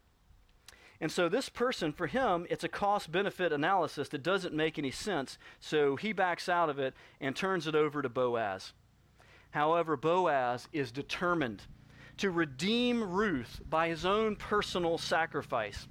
And 1.01 1.11
so, 1.11 1.29
this 1.29 1.47
person, 1.47 1.93
for 1.93 2.07
him, 2.07 2.45
it's 2.49 2.63
a 2.65 2.69
cost 2.69 3.11
benefit 3.11 3.53
analysis 3.53 4.09
that 4.09 4.23
doesn't 4.23 4.53
make 4.53 4.77
any 4.77 4.91
sense. 4.91 5.37
So, 5.59 5.95
he 5.95 6.11
backs 6.11 6.49
out 6.49 6.69
of 6.69 6.77
it 6.77 6.93
and 7.21 7.35
turns 7.35 7.67
it 7.67 7.75
over 7.75 8.01
to 8.01 8.09
Boaz. 8.09 8.73
However, 9.51 9.95
Boaz 9.95 10.67
is 10.73 10.91
determined 10.91 11.61
to 12.19 12.31
redeem 12.31 13.03
Ruth 13.03 13.61
by 13.69 13.89
his 13.89 14.05
own 14.05 14.35
personal 14.35 14.97
sacrifice. 14.97 15.87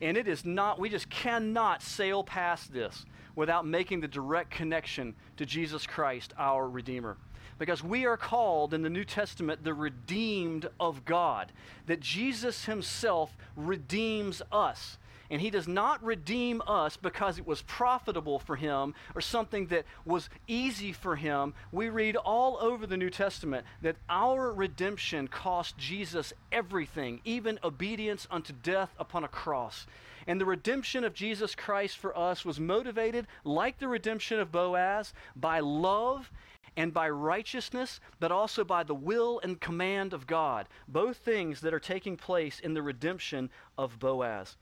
And 0.00 0.16
it 0.16 0.28
is 0.28 0.44
not, 0.44 0.78
we 0.78 0.88
just 0.88 1.10
cannot 1.10 1.82
sail 1.82 2.24
past 2.24 2.72
this 2.72 3.04
without 3.36 3.66
making 3.66 4.00
the 4.00 4.08
direct 4.08 4.50
connection 4.50 5.14
to 5.36 5.44
Jesus 5.44 5.86
Christ, 5.86 6.32
our 6.38 6.68
Redeemer. 6.68 7.16
Because 7.58 7.84
we 7.84 8.06
are 8.06 8.16
called 8.16 8.72
in 8.72 8.82
the 8.82 8.88
New 8.88 9.04
Testament 9.04 9.64
the 9.64 9.74
redeemed 9.74 10.68
of 10.78 11.04
God, 11.04 11.52
that 11.86 12.00
Jesus 12.00 12.64
himself 12.64 13.36
redeems 13.56 14.40
us. 14.50 14.96
And 15.30 15.40
he 15.40 15.50
does 15.50 15.68
not 15.68 16.02
redeem 16.02 16.60
us 16.66 16.96
because 16.96 17.38
it 17.38 17.46
was 17.46 17.62
profitable 17.62 18.40
for 18.40 18.56
him 18.56 18.94
or 19.14 19.20
something 19.20 19.66
that 19.66 19.84
was 20.04 20.28
easy 20.48 20.92
for 20.92 21.14
him. 21.14 21.54
We 21.70 21.88
read 21.88 22.16
all 22.16 22.58
over 22.60 22.84
the 22.84 22.96
New 22.96 23.10
Testament 23.10 23.64
that 23.80 23.96
our 24.08 24.52
redemption 24.52 25.28
cost 25.28 25.78
Jesus 25.78 26.32
everything, 26.50 27.20
even 27.24 27.60
obedience 27.62 28.26
unto 28.28 28.52
death 28.52 28.90
upon 28.98 29.22
a 29.22 29.28
cross. 29.28 29.86
And 30.26 30.40
the 30.40 30.46
redemption 30.46 31.04
of 31.04 31.14
Jesus 31.14 31.54
Christ 31.54 31.96
for 31.96 32.16
us 32.16 32.44
was 32.44 32.58
motivated, 32.58 33.26
like 33.44 33.78
the 33.78 33.88
redemption 33.88 34.40
of 34.40 34.52
Boaz, 34.52 35.14
by 35.36 35.60
love 35.60 36.30
and 36.76 36.92
by 36.92 37.08
righteousness, 37.08 38.00
but 38.18 38.32
also 38.32 38.64
by 38.64 38.82
the 38.82 38.94
will 38.94 39.40
and 39.42 39.60
command 39.60 40.12
of 40.12 40.26
God. 40.26 40.68
Both 40.88 41.18
things 41.18 41.60
that 41.60 41.74
are 41.74 41.80
taking 41.80 42.16
place 42.16 42.60
in 42.60 42.74
the 42.74 42.82
redemption 42.82 43.50
of 43.78 43.98
Boaz. 43.98 44.56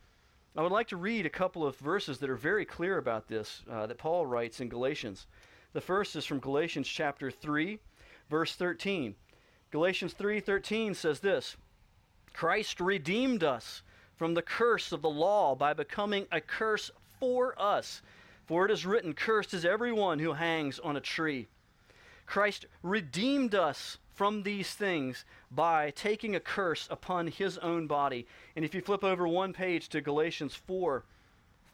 I 0.56 0.62
would 0.62 0.72
like 0.72 0.88
to 0.88 0.96
read 0.96 1.26
a 1.26 1.30
couple 1.30 1.66
of 1.66 1.76
verses 1.76 2.18
that 2.18 2.30
are 2.30 2.36
very 2.36 2.64
clear 2.64 2.98
about 2.98 3.28
this 3.28 3.62
uh, 3.70 3.86
that 3.86 3.98
Paul 3.98 4.26
writes 4.26 4.60
in 4.60 4.68
Galatians. 4.68 5.26
The 5.72 5.80
first 5.80 6.16
is 6.16 6.24
from 6.24 6.40
Galatians 6.40 6.88
chapter 6.88 7.30
3, 7.30 7.78
verse 8.30 8.54
13. 8.54 9.14
Galatians 9.70 10.14
3:13 10.14 10.96
says 10.96 11.20
this: 11.20 11.56
Christ 12.32 12.80
redeemed 12.80 13.44
us 13.44 13.82
from 14.16 14.34
the 14.34 14.42
curse 14.42 14.92
of 14.92 15.02
the 15.02 15.10
law 15.10 15.54
by 15.54 15.74
becoming 15.74 16.26
a 16.32 16.40
curse 16.40 16.90
for 17.20 17.60
us. 17.60 18.00
For 18.46 18.64
it 18.64 18.70
is 18.70 18.86
written, 18.86 19.12
Cursed 19.12 19.52
is 19.52 19.64
everyone 19.64 20.18
who 20.18 20.32
hangs 20.32 20.78
on 20.78 20.96
a 20.96 21.00
tree. 21.00 21.48
Christ 22.24 22.64
redeemed 22.82 23.54
us 23.54 23.98
from 24.18 24.42
these 24.42 24.74
things 24.74 25.24
by 25.48 25.92
taking 25.92 26.34
a 26.34 26.40
curse 26.40 26.88
upon 26.90 27.28
his 27.28 27.56
own 27.58 27.86
body. 27.86 28.26
And 28.56 28.64
if 28.64 28.74
you 28.74 28.80
flip 28.80 29.04
over 29.04 29.28
one 29.28 29.52
page 29.52 29.88
to 29.90 30.00
Galatians 30.00 30.56
4 30.56 31.04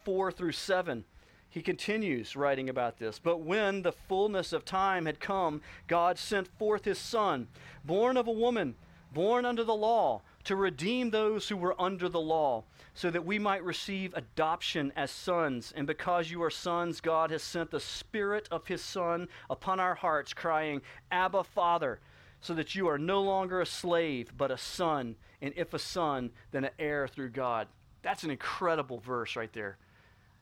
4 0.04 0.30
through 0.30 0.52
7, 0.52 1.06
he 1.48 1.62
continues 1.62 2.36
writing 2.36 2.68
about 2.68 2.98
this. 2.98 3.18
But 3.18 3.40
when 3.40 3.80
the 3.80 3.92
fullness 3.92 4.52
of 4.52 4.66
time 4.66 5.06
had 5.06 5.20
come, 5.20 5.62
God 5.86 6.18
sent 6.18 6.46
forth 6.58 6.84
his 6.84 6.98
Son, 6.98 7.48
born 7.82 8.18
of 8.18 8.28
a 8.28 8.32
woman, 8.32 8.74
born 9.10 9.46
under 9.46 9.64
the 9.64 9.74
law, 9.74 10.20
to 10.44 10.54
redeem 10.54 11.08
those 11.08 11.48
who 11.48 11.56
were 11.56 11.80
under 11.80 12.10
the 12.10 12.20
law, 12.20 12.64
so 12.92 13.10
that 13.10 13.24
we 13.24 13.38
might 13.38 13.64
receive 13.64 14.12
adoption 14.12 14.92
as 14.94 15.10
sons. 15.10 15.72
And 15.74 15.86
because 15.86 16.30
you 16.30 16.42
are 16.42 16.50
sons, 16.50 17.00
God 17.00 17.30
has 17.30 17.42
sent 17.42 17.70
the 17.70 17.80
Spirit 17.80 18.46
of 18.50 18.66
his 18.66 18.82
Son 18.82 19.28
upon 19.48 19.80
our 19.80 19.94
hearts, 19.94 20.34
crying, 20.34 20.82
Abba, 21.10 21.44
Father 21.44 22.00
so 22.40 22.54
that 22.54 22.74
you 22.74 22.88
are 22.88 22.98
no 22.98 23.22
longer 23.22 23.60
a 23.60 23.66
slave, 23.66 24.32
but 24.36 24.50
a 24.50 24.58
son, 24.58 25.16
and 25.40 25.54
if 25.56 25.74
a 25.74 25.78
son, 25.78 26.30
then 26.50 26.64
an 26.64 26.70
heir 26.78 27.08
through 27.08 27.30
God. 27.30 27.68
That's 28.02 28.22
an 28.22 28.30
incredible 28.30 28.98
verse 28.98 29.36
right 29.36 29.52
there. 29.52 29.78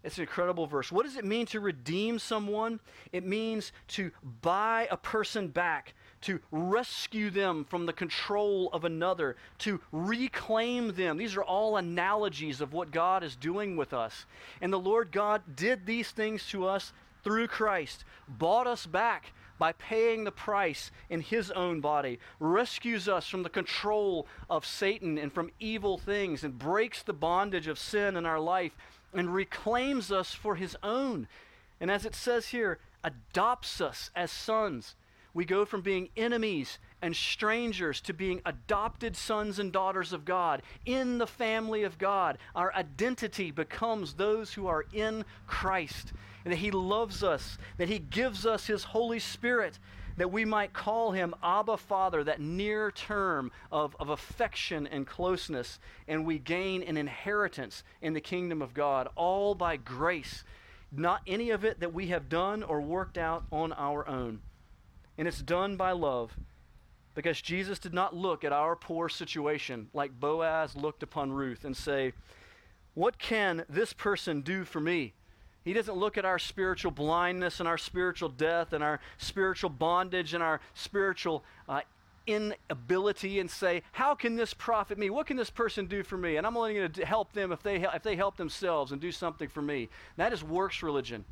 It's 0.05 0.19
an 0.19 0.23
incredible 0.23 0.67
verse. 0.67 0.91
What 0.91 1.07
does 1.07 1.17
it 1.17 1.25
mean 1.25 1.47
to 1.47 1.61
redeem 1.61 2.19
someone? 2.19 2.81
It 3.13 3.25
means 3.25 3.73
to 3.89 4.11
buy 4.41 4.89
a 4.91 4.97
person 4.97 5.47
back, 5.49 5.95
to 6.23 6.41
rescue 6.51 7.31
them 7.31 7.65
from 7.65 7.87
the 7.87 7.93
control 7.93 8.69
of 8.73 8.85
another, 8.85 9.37
to 9.59 9.81
reclaim 9.93 10.95
them. 10.95 11.19
These 11.19 11.37
are 11.37 11.45
all 11.45 11.77
analogies 11.77 12.61
of 12.61 12.73
what 12.73 12.91
God 12.91 13.23
is 13.23 13.37
doing 13.37 13.77
with 13.77 13.93
us. 13.93 14.27
And 14.61 14.73
the 14.73 14.79
Lord 14.79 15.13
God 15.13 15.43
did 15.55 15.87
these 15.87 16.11
things 16.11 16.49
to 16.49 16.67
us 16.67 16.93
through 17.23 17.47
Christ, 17.47 18.05
bought 18.27 18.67
us 18.67 18.87
back 18.87 19.33
by 19.63 19.71
paying 19.75 20.25
the 20.25 20.33
price 20.33 20.91
in 21.09 21.21
his 21.21 21.49
own 21.53 21.81
body, 21.81 22.19
rescues 22.41 23.09
us 23.09 23.29
from 23.29 23.45
the 23.45 23.49
control 23.49 24.27
of 24.51 24.67
Satan 24.67 25.17
and 25.17 25.33
from 25.33 25.53
evil 25.61 25.99
things, 25.99 26.43
and 26.43 26.59
breaks 26.59 27.05
the 27.05 27.13
bondage 27.13 27.69
of 27.69 27.79
sin 27.79 28.17
in 28.17 28.27
our 28.27 28.41
life, 28.41 28.73
and 29.15 29.33
reclaims 29.33 30.11
us 30.11 30.35
for 30.35 30.57
his 30.57 30.77
own. 30.83 31.29
And 31.81 31.93
as 31.93 32.05
it 32.05 32.17
says 32.17 32.49
here, 32.49 32.81
adopts 33.05 33.81
us 33.81 34.11
as 34.17 34.33
sons. 34.33 34.97
We 35.33 35.45
go 35.45 35.65
from 35.65 35.83
being 35.83 36.09
enemies 36.17 36.81
and 37.01 37.15
strangers 37.15 38.01
to 38.01 38.13
being 38.13 38.43
adopted 38.45 39.17
sons 39.17 39.61
and 39.61 39.73
daughters 39.73 40.13
of 40.13 40.25
God 40.25 40.63
in 40.85 41.19
the 41.19 41.27
family 41.29 41.85
of 41.85 41.99
God. 41.99 42.37
Our 42.57 42.75
identity 42.75 43.53
becomes 43.53 44.15
those 44.15 44.55
who 44.55 44.67
are 44.67 44.87
in 44.93 45.25
Christ 45.47 46.15
and 46.45 46.53
that 46.53 46.59
He 46.59 46.71
loves 46.71 47.23
us, 47.23 47.59
that 47.79 47.89
He 47.89 47.99
gives 47.99 48.47
us 48.47 48.67
His 48.67 48.85
Holy 48.85 49.19
Spirit, 49.19 49.79
that 50.17 50.31
we 50.31 50.45
might 50.45 50.73
call 50.73 51.13
Him 51.13 51.35
Abba 51.43 51.77
Father, 51.77 52.25
that 52.25 52.41
near 52.41 52.91
term 52.91 53.51
of, 53.71 53.97
of 53.99 54.09
affection 54.09 54.87
and 54.87 55.07
closeness, 55.07 55.79
and 56.07 56.27
we 56.27 56.39
gain 56.39 56.83
an 56.83 56.97
inheritance 56.97 57.85
in 58.01 58.13
the 58.13 58.21
kingdom 58.21 58.61
of 58.63 58.75
God, 58.75 59.09
all 59.15 59.55
by 59.55 59.77
grace, 59.77 60.45
not 60.91 61.23
any 61.27 61.51
of 61.51 61.65
it 61.65 61.81
that 61.81 61.95
we 61.95 62.09
have 62.09 62.29
done 62.29 62.63
or 62.63 62.81
worked 62.81 63.17
out 63.17 63.45
on 63.51 63.73
our 63.73 64.07
own. 64.07 64.41
And 65.17 65.27
it's 65.27 65.43
done 65.43 65.77
by 65.77 65.93
love. 65.93 66.37
Because 67.15 67.41
Jesus 67.41 67.79
did 67.79 67.93
not 67.93 68.17
look 68.17 68.43
at 68.43 68.53
our 68.53 68.75
poor 68.75 69.09
situation 69.09 69.89
like 69.93 70.19
Boaz 70.19 70.75
looked 70.75 71.03
upon 71.03 71.31
Ruth 71.31 71.65
and 71.65 71.77
say, 71.77 72.15
What 72.95 73.19
can 73.19 73.65
this 73.69 73.93
person 73.93 74.41
do 74.41 74.65
for 74.65 74.81
me? 74.81 75.13
He 75.65 75.73
doesn't 75.73 75.97
look 75.97 76.19
at 76.19 76.25
our 76.25 76.39
spiritual 76.39 76.91
blindness 76.91 77.61
and 77.61 77.69
our 77.69 77.79
spiritual 77.79 78.29
death 78.29 78.73
and 78.73 78.83
our 78.83 79.01
spiritual 79.19 79.71
bondage 79.71 80.35
and 80.35 80.43
our 80.43 80.61
spiritual 80.75 81.45
uh, 81.69 81.83
inability 82.27 83.39
and 83.39 83.51
say, 83.51 83.83
How 83.93 84.15
can 84.15 84.37
this 84.37 84.55
profit 84.55 84.99
me? 84.99 85.11
What 85.11 85.27
can 85.27 85.37
this 85.37 85.51
person 85.51 85.87
do 85.87 86.03
for 86.03 86.17
me? 86.17 86.37
And 86.37 86.47
I'm 86.47 86.57
only 86.57 86.75
going 86.75 86.93
to 86.93 87.07
help 87.07 87.33
them 87.33 87.53
if 87.53 87.63
they, 87.63 87.77
if 87.77 88.03
they 88.03 88.17
help 88.17 88.37
themselves 88.37 88.93
and 88.93 89.01
do 89.01 89.13
something 89.13 89.49
for 89.49 89.63
me. 89.63 89.89
That 90.17 90.33
is 90.33 90.43
works 90.43 90.83
religion. 90.83 91.25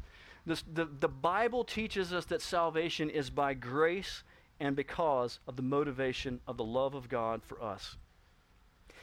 This, 0.47 0.65
the, 0.73 0.87
the 0.87 1.09
Bible 1.09 1.65
teaches 1.65 2.13
us 2.13 2.25
that 2.27 2.41
salvation 2.41 3.11
is 3.11 3.31
by 3.31 3.55
grace 3.55 4.23
and 4.59 4.77
because 4.77 5.39
of 5.47 5.57
the 5.57 5.63
motivation 5.63 6.41
of 6.47 6.57
the 6.57 6.65
love 6.65 6.95
of 6.95 7.09
God 7.09 7.43
for 7.43 7.63
us 7.63 7.97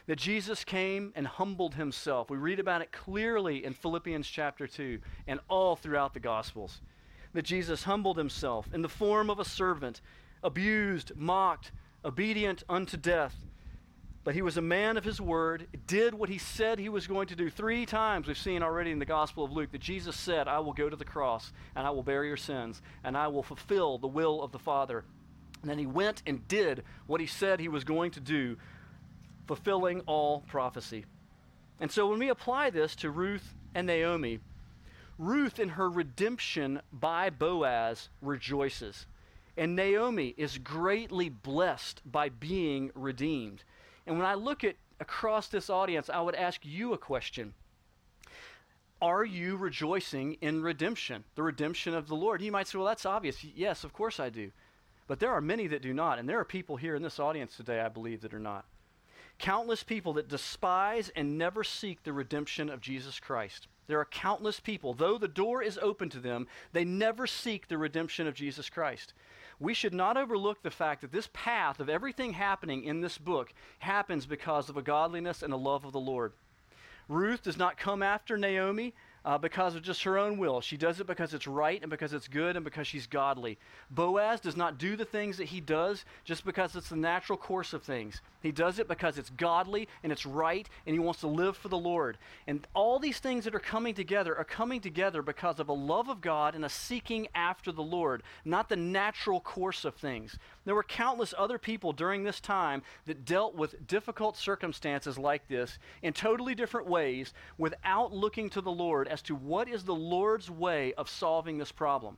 that 0.07 0.17
Jesus 0.17 0.63
came 0.63 1.11
and 1.15 1.27
humbled 1.27 1.75
himself. 1.75 2.29
We 2.29 2.37
read 2.37 2.59
about 2.59 2.81
it 2.81 2.91
clearly 2.91 3.63
in 3.63 3.73
Philippians 3.73 4.27
chapter 4.27 4.65
2 4.65 4.99
and 5.27 5.39
all 5.49 5.75
throughout 5.75 6.13
the 6.13 6.19
Gospels. 6.21 6.81
That 7.33 7.43
Jesus 7.43 7.83
humbled 7.83 8.17
himself 8.17 8.69
in 8.73 8.81
the 8.81 8.89
form 8.89 9.29
of 9.29 9.39
a 9.39 9.45
servant, 9.45 10.01
abused, 10.41 11.11
mocked, 11.15 11.71
obedient 12.05 12.63
unto 12.69 12.95
death. 12.95 13.35
But 14.23 14.33
he 14.33 14.41
was 14.41 14.57
a 14.57 14.61
man 14.61 14.97
of 14.97 15.03
his 15.03 15.21
word, 15.21 15.67
did 15.87 16.13
what 16.13 16.29
he 16.29 16.37
said 16.37 16.79
he 16.79 16.89
was 16.89 17.07
going 17.07 17.27
to 17.27 17.35
do. 17.35 17.49
Three 17.49 17.85
times 17.85 18.27
we've 18.27 18.37
seen 18.37 18.63
already 18.63 18.91
in 18.91 18.99
the 18.99 19.05
Gospel 19.05 19.43
of 19.43 19.51
Luke 19.51 19.71
that 19.71 19.81
Jesus 19.81 20.15
said, 20.15 20.47
I 20.47 20.59
will 20.59 20.73
go 20.73 20.89
to 20.89 20.95
the 20.95 21.05
cross 21.05 21.51
and 21.75 21.85
I 21.85 21.89
will 21.89 22.03
bear 22.03 22.23
your 22.23 22.37
sins 22.37 22.81
and 23.03 23.17
I 23.17 23.27
will 23.27 23.43
fulfill 23.43 23.97
the 23.97 24.07
will 24.07 24.41
of 24.41 24.53
the 24.53 24.59
Father. 24.59 25.03
And 25.61 25.69
then 25.69 25.79
he 25.79 25.85
went 25.85 26.23
and 26.25 26.47
did 26.47 26.83
what 27.07 27.19
he 27.19 27.27
said 27.27 27.59
he 27.59 27.67
was 27.67 27.83
going 27.83 28.11
to 28.11 28.19
do 28.21 28.57
fulfilling 29.47 30.01
all 30.01 30.41
prophecy. 30.41 31.05
And 31.79 31.91
so 31.91 32.07
when 32.07 32.19
we 32.19 32.29
apply 32.29 32.69
this 32.69 32.95
to 32.97 33.09
Ruth 33.09 33.53
and 33.73 33.87
Naomi, 33.87 34.39
Ruth 35.17 35.59
in 35.59 35.69
her 35.69 35.89
redemption 35.89 36.81
by 36.91 37.29
Boaz 37.29 38.09
rejoices. 38.21 39.07
And 39.55 39.75
Naomi 39.75 40.35
is 40.37 40.59
greatly 40.59 41.29
blessed 41.29 42.01
by 42.05 42.29
being 42.29 42.91
redeemed. 42.93 43.63
And 44.05 44.17
when 44.17 44.27
I 44.27 44.35
look 44.35 44.63
at 44.63 44.75
across 44.99 45.47
this 45.47 45.69
audience, 45.69 46.09
I 46.09 46.21
would 46.21 46.35
ask 46.35 46.61
you 46.63 46.93
a 46.93 46.97
question. 46.97 47.53
Are 49.01 49.25
you 49.25 49.57
rejoicing 49.57 50.33
in 50.41 50.61
redemption, 50.61 51.23
the 51.35 51.43
redemption 51.43 51.93
of 51.93 52.07
the 52.07 52.15
Lord? 52.15 52.41
You 52.41 52.51
might 52.51 52.67
say, 52.67 52.77
well, 52.77 52.87
that's 52.87 53.05
obvious. 53.05 53.43
Yes, 53.43 53.83
of 53.83 53.93
course 53.93 54.19
I 54.19 54.29
do. 54.29 54.51
But 55.07 55.19
there 55.19 55.31
are 55.31 55.41
many 55.41 55.67
that 55.67 55.81
do 55.81 55.93
not. 55.93 56.19
And 56.19 56.27
there 56.27 56.39
are 56.39 56.45
people 56.45 56.77
here 56.77 56.95
in 56.95 57.03
this 57.03 57.19
audience 57.19 57.55
today, 57.55 57.79
I 57.79 57.89
believe, 57.89 58.21
that 58.21 58.33
are 58.33 58.39
not. 58.39 58.65
Countless 59.39 59.83
people 59.83 60.13
that 60.13 60.27
despise 60.27 61.09
and 61.15 61.37
never 61.37 61.63
seek 61.63 62.03
the 62.03 62.13
redemption 62.13 62.69
of 62.69 62.81
Jesus 62.81 63.19
Christ. 63.19 63.67
There 63.87 63.99
are 63.99 64.05
countless 64.05 64.59
people, 64.59 64.93
though 64.93 65.17
the 65.17 65.27
door 65.27 65.61
is 65.61 65.77
open 65.77 66.09
to 66.09 66.19
them, 66.19 66.47
they 66.73 66.83
never 66.83 67.27
seek 67.27 67.67
the 67.67 67.77
redemption 67.77 68.27
of 68.27 68.33
Jesus 68.33 68.69
Christ. 68.69 69.13
We 69.59 69.73
should 69.73 69.93
not 69.93 70.17
overlook 70.17 70.61
the 70.61 70.71
fact 70.71 71.01
that 71.01 71.11
this 71.11 71.29
path 71.33 71.79
of 71.79 71.89
everything 71.89 72.33
happening 72.33 72.83
in 72.83 73.01
this 73.01 73.17
book 73.17 73.53
happens 73.79 74.25
because 74.25 74.69
of 74.69 74.77
a 74.77 74.81
godliness 74.81 75.41
and 75.41 75.53
a 75.53 75.57
love 75.57 75.85
of 75.85 75.93
the 75.93 75.99
Lord. 75.99 76.33
Ruth 77.07 77.43
does 77.43 77.57
not 77.57 77.77
come 77.77 78.03
after 78.03 78.37
Naomi 78.37 78.93
uh, 79.27 79.37
because 79.37 79.75
of 79.75 79.83
just 79.83 80.03
her 80.03 80.17
own 80.17 80.37
will. 80.37 80.61
She 80.61 80.77
does 80.77 81.01
it 81.01 81.05
because 81.05 81.33
it's 81.33 81.47
right 81.47 81.81
and 81.81 81.89
because 81.89 82.13
it's 82.13 82.29
good 82.29 82.55
and 82.55 82.63
because 82.63 82.87
she's 82.87 83.07
godly. 83.07 83.57
Boaz 83.91 84.39
does 84.39 84.55
not 84.55 84.77
do 84.77 84.95
the 84.95 85.03
things 85.03 85.35
that 85.35 85.49
he 85.49 85.59
does 85.59 86.05
just 86.23 86.45
because 86.45 86.77
it's 86.77 86.87
the 86.87 86.95
natural 86.95 87.37
course 87.37 87.73
of 87.73 87.83
things. 87.83 88.21
He 88.41 88.53
does 88.53 88.79
it 88.79 88.87
because 88.87 89.17
it's 89.17 89.29
godly 89.31 89.89
and 90.01 90.13
it's 90.13 90.25
right 90.25 90.69
and 90.85 90.93
he 90.93 90.99
wants 90.99 91.19
to 91.19 91.27
live 91.27 91.57
for 91.57 91.67
the 91.67 91.77
Lord. 91.77 92.17
And 92.47 92.65
all 92.73 92.99
these 92.99 93.19
things 93.19 93.43
that 93.43 93.53
are 93.53 93.59
coming 93.59 93.93
together 93.93 94.33
are 94.33 94.45
coming 94.45 94.79
together 94.79 95.21
because 95.21 95.59
of 95.59 95.67
a 95.67 95.73
love 95.73 96.07
of 96.07 96.21
God 96.21 96.55
and 96.55 96.63
a 96.63 96.69
seeking 96.69 97.27
after 97.35 97.73
the 97.73 97.83
Lord, 97.83 98.23
not 98.45 98.69
the 98.69 98.77
natural 98.77 99.41
course 99.41 99.83
of 99.83 99.95
things. 99.95 100.37
There 100.63 100.75
were 100.75 100.83
countless 100.83 101.33
other 101.37 101.57
people 101.57 101.91
during 101.91 102.23
this 102.23 102.39
time 102.39 102.81
that 103.05 103.25
dealt 103.25 103.55
with 103.55 103.87
difficult 103.87 104.37
circumstances 104.37 105.17
like 105.17 105.49
this 105.49 105.79
in 106.01 106.13
totally 106.13 106.55
different 106.55 106.87
ways 106.87 107.33
without 107.57 108.13
looking 108.13 108.49
to 108.51 108.61
the 108.61 108.71
Lord 108.71 109.09
as 109.17 109.23
to 109.23 109.33
what 109.33 109.67
is 109.67 109.83
the 109.83 109.95
Lord's 109.95 110.51
way 110.51 110.93
of 110.93 111.09
solving 111.09 111.57
this 111.57 111.71
problem. 111.71 112.17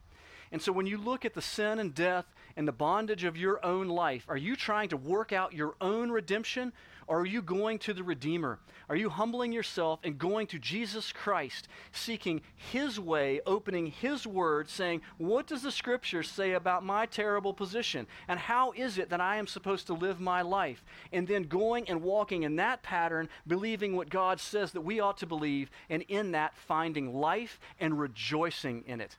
And 0.51 0.61
so 0.61 0.73
when 0.73 0.85
you 0.85 0.97
look 0.97 1.23
at 1.23 1.33
the 1.33 1.41
sin 1.41 1.79
and 1.79 1.95
death 1.95 2.25
and 2.57 2.67
the 2.67 2.73
bondage 2.73 3.23
of 3.23 3.37
your 3.37 3.65
own 3.65 3.87
life, 3.87 4.25
are 4.27 4.35
you 4.35 4.57
trying 4.57 4.89
to 4.89 4.97
work 4.97 5.31
out 5.31 5.53
your 5.53 5.75
own 5.79 6.11
redemption 6.11 6.73
or 7.09 7.21
are 7.21 7.25
you 7.25 7.41
going 7.41 7.79
to 7.79 7.93
the 7.93 8.03
Redeemer? 8.03 8.59
Are 8.87 8.95
you 8.95 9.09
humbling 9.09 9.51
yourself 9.51 9.99
and 10.03 10.19
going 10.19 10.45
to 10.47 10.59
Jesus 10.59 11.11
Christ, 11.11 11.67
seeking 11.91 12.41
His 12.55 12.99
way, 12.99 13.41
opening 13.47 13.87
His 13.87 14.27
word, 14.27 14.69
saying, 14.69 15.01
What 15.17 15.47
does 15.47 15.63
the 15.63 15.71
Scripture 15.71 16.21
say 16.21 16.53
about 16.53 16.85
my 16.85 17.07
terrible 17.07 17.51
position? 17.51 18.05
And 18.27 18.39
how 18.39 18.73
is 18.73 18.99
it 18.99 19.09
that 19.09 19.21
I 19.21 19.37
am 19.37 19.47
supposed 19.47 19.87
to 19.87 19.93
live 19.93 20.19
my 20.19 20.43
life? 20.43 20.85
And 21.11 21.27
then 21.27 21.43
going 21.43 21.89
and 21.89 22.03
walking 22.03 22.43
in 22.43 22.57
that 22.57 22.83
pattern, 22.83 23.27
believing 23.47 23.95
what 23.95 24.11
God 24.11 24.39
says 24.39 24.71
that 24.73 24.81
we 24.81 24.99
ought 24.99 25.17
to 25.17 25.25
believe, 25.25 25.71
and 25.89 26.03
in 26.09 26.31
that 26.33 26.55
finding 26.55 27.19
life 27.19 27.59
and 27.79 27.99
rejoicing 27.99 28.83
in 28.85 29.01
it. 29.01 29.17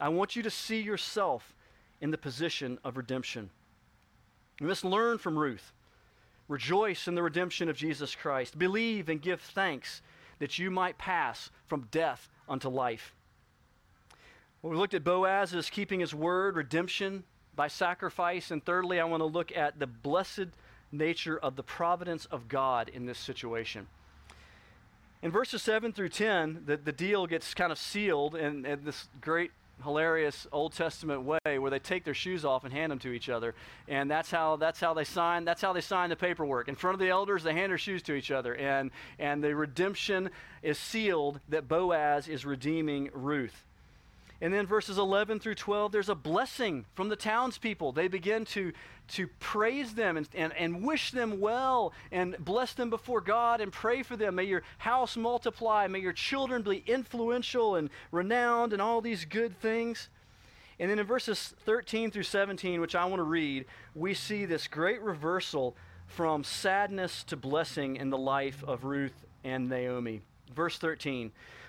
I 0.00 0.08
want 0.08 0.34
you 0.34 0.42
to 0.42 0.50
see 0.50 0.80
yourself 0.80 1.54
in 2.00 2.10
the 2.10 2.18
position 2.18 2.80
of 2.82 2.96
redemption. 2.96 3.50
We 4.60 4.66
must 4.66 4.84
learn 4.84 5.18
from 5.18 5.38
Ruth. 5.38 5.72
Rejoice 6.50 7.06
in 7.06 7.14
the 7.14 7.22
redemption 7.22 7.68
of 7.68 7.76
Jesus 7.76 8.16
Christ. 8.16 8.58
Believe 8.58 9.08
and 9.08 9.22
give 9.22 9.40
thanks 9.40 10.02
that 10.40 10.58
you 10.58 10.68
might 10.68 10.98
pass 10.98 11.48
from 11.68 11.86
death 11.92 12.28
unto 12.48 12.68
life. 12.68 13.14
Well, 14.60 14.72
we 14.72 14.76
looked 14.76 14.94
at 14.94 15.04
Boaz 15.04 15.54
as 15.54 15.70
keeping 15.70 16.00
his 16.00 16.12
word, 16.12 16.56
redemption 16.56 17.22
by 17.54 17.68
sacrifice. 17.68 18.50
And 18.50 18.64
thirdly, 18.64 18.98
I 18.98 19.04
want 19.04 19.20
to 19.20 19.26
look 19.26 19.56
at 19.56 19.78
the 19.78 19.86
blessed 19.86 20.48
nature 20.90 21.38
of 21.38 21.54
the 21.54 21.62
providence 21.62 22.26
of 22.26 22.48
God 22.48 22.88
in 22.88 23.06
this 23.06 23.18
situation. 23.18 23.86
In 25.22 25.30
verses 25.30 25.62
7 25.62 25.92
through 25.92 26.08
10, 26.08 26.64
the, 26.66 26.76
the 26.76 26.90
deal 26.90 27.28
gets 27.28 27.54
kind 27.54 27.70
of 27.70 27.78
sealed 27.78 28.34
and, 28.34 28.66
in 28.66 28.84
this 28.84 29.08
great 29.20 29.52
hilarious 29.82 30.46
Old 30.52 30.72
Testament 30.72 31.22
way 31.22 31.58
where 31.58 31.70
they 31.70 31.78
take 31.78 32.04
their 32.04 32.14
shoes 32.14 32.44
off 32.44 32.64
and 32.64 32.72
hand 32.72 32.92
them 32.92 32.98
to 33.00 33.12
each 33.12 33.28
other, 33.28 33.54
and 33.88 34.10
that's 34.10 34.30
how 34.30 34.56
that's 34.56 34.80
how 34.80 34.94
they 34.94 35.04
sign 35.04 35.44
that's 35.44 35.62
how 35.62 35.72
they 35.72 35.80
sign 35.80 36.10
the 36.10 36.16
paperwork 36.16 36.68
in 36.68 36.74
front 36.74 36.94
of 36.94 37.00
the 37.00 37.08
elders. 37.08 37.42
They 37.42 37.54
hand 37.54 37.70
their 37.70 37.78
shoes 37.78 38.02
to 38.04 38.14
each 38.14 38.30
other, 38.30 38.54
and 38.54 38.90
and 39.18 39.42
the 39.42 39.54
redemption 39.54 40.30
is 40.62 40.78
sealed 40.78 41.40
that 41.48 41.68
Boaz 41.68 42.28
is 42.28 42.44
redeeming 42.44 43.10
Ruth. 43.12 43.64
And 44.42 44.54
then 44.54 44.66
verses 44.66 44.96
11 44.96 45.40
through 45.40 45.56
12, 45.56 45.92
there's 45.92 46.08
a 46.08 46.14
blessing 46.14 46.86
from 46.94 47.10
the 47.10 47.16
townspeople. 47.16 47.92
They 47.92 48.08
begin 48.08 48.46
to, 48.46 48.72
to 49.08 49.26
praise 49.38 49.94
them 49.94 50.16
and, 50.16 50.26
and, 50.34 50.54
and 50.54 50.82
wish 50.82 51.10
them 51.10 51.40
well 51.40 51.92
and 52.10 52.36
bless 52.38 52.72
them 52.72 52.88
before 52.88 53.20
God 53.20 53.60
and 53.60 53.70
pray 53.70 54.02
for 54.02 54.16
them. 54.16 54.36
May 54.36 54.44
your 54.44 54.62
house 54.78 55.16
multiply. 55.16 55.86
May 55.88 55.98
your 55.98 56.14
children 56.14 56.62
be 56.62 56.82
influential 56.86 57.76
and 57.76 57.90
renowned 58.12 58.72
and 58.72 58.80
all 58.80 59.02
these 59.02 59.26
good 59.26 59.60
things. 59.60 60.08
And 60.78 60.90
then 60.90 60.98
in 60.98 61.06
verses 61.06 61.54
13 61.66 62.10
through 62.10 62.22
17, 62.22 62.80
which 62.80 62.94
I 62.94 63.04
want 63.04 63.20
to 63.20 63.24
read, 63.24 63.66
we 63.94 64.14
see 64.14 64.46
this 64.46 64.66
great 64.66 65.02
reversal 65.02 65.76
from 66.06 66.42
sadness 66.44 67.22
to 67.24 67.36
blessing 67.36 67.96
in 67.96 68.08
the 68.08 68.16
life 68.16 68.64
of 68.66 68.84
Ruth 68.84 69.26
and 69.44 69.68
Naomi. 69.68 70.22
Verse 70.54 70.78
13. 70.78 71.30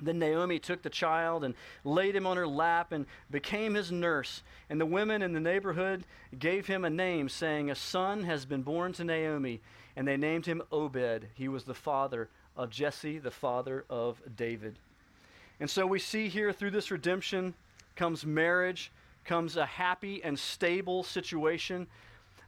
Then 0.00 0.18
Naomi 0.18 0.58
took 0.58 0.82
the 0.82 0.90
child 0.90 1.44
and 1.44 1.54
laid 1.84 2.14
him 2.14 2.26
on 2.26 2.36
her 2.36 2.46
lap 2.46 2.92
and 2.92 3.06
became 3.30 3.74
his 3.74 3.90
nurse. 3.90 4.42
And 4.70 4.80
the 4.80 4.86
women 4.86 5.22
in 5.22 5.32
the 5.32 5.40
neighborhood 5.40 6.04
gave 6.38 6.66
him 6.66 6.84
a 6.84 6.90
name, 6.90 7.28
saying, 7.28 7.70
A 7.70 7.74
son 7.74 8.24
has 8.24 8.44
been 8.44 8.62
born 8.62 8.92
to 8.94 9.04
Naomi. 9.04 9.60
And 9.96 10.06
they 10.06 10.16
named 10.16 10.46
him 10.46 10.62
Obed. 10.70 11.26
He 11.34 11.48
was 11.48 11.64
the 11.64 11.74
father 11.74 12.28
of 12.56 12.70
Jesse, 12.70 13.18
the 13.18 13.30
father 13.30 13.84
of 13.90 14.20
David. 14.36 14.78
And 15.60 15.68
so 15.68 15.86
we 15.86 15.98
see 15.98 16.28
here 16.28 16.52
through 16.52 16.70
this 16.70 16.90
redemption 16.90 17.54
comes 17.96 18.24
marriage, 18.24 18.92
comes 19.24 19.56
a 19.56 19.66
happy 19.66 20.22
and 20.22 20.38
stable 20.38 21.02
situation 21.02 21.88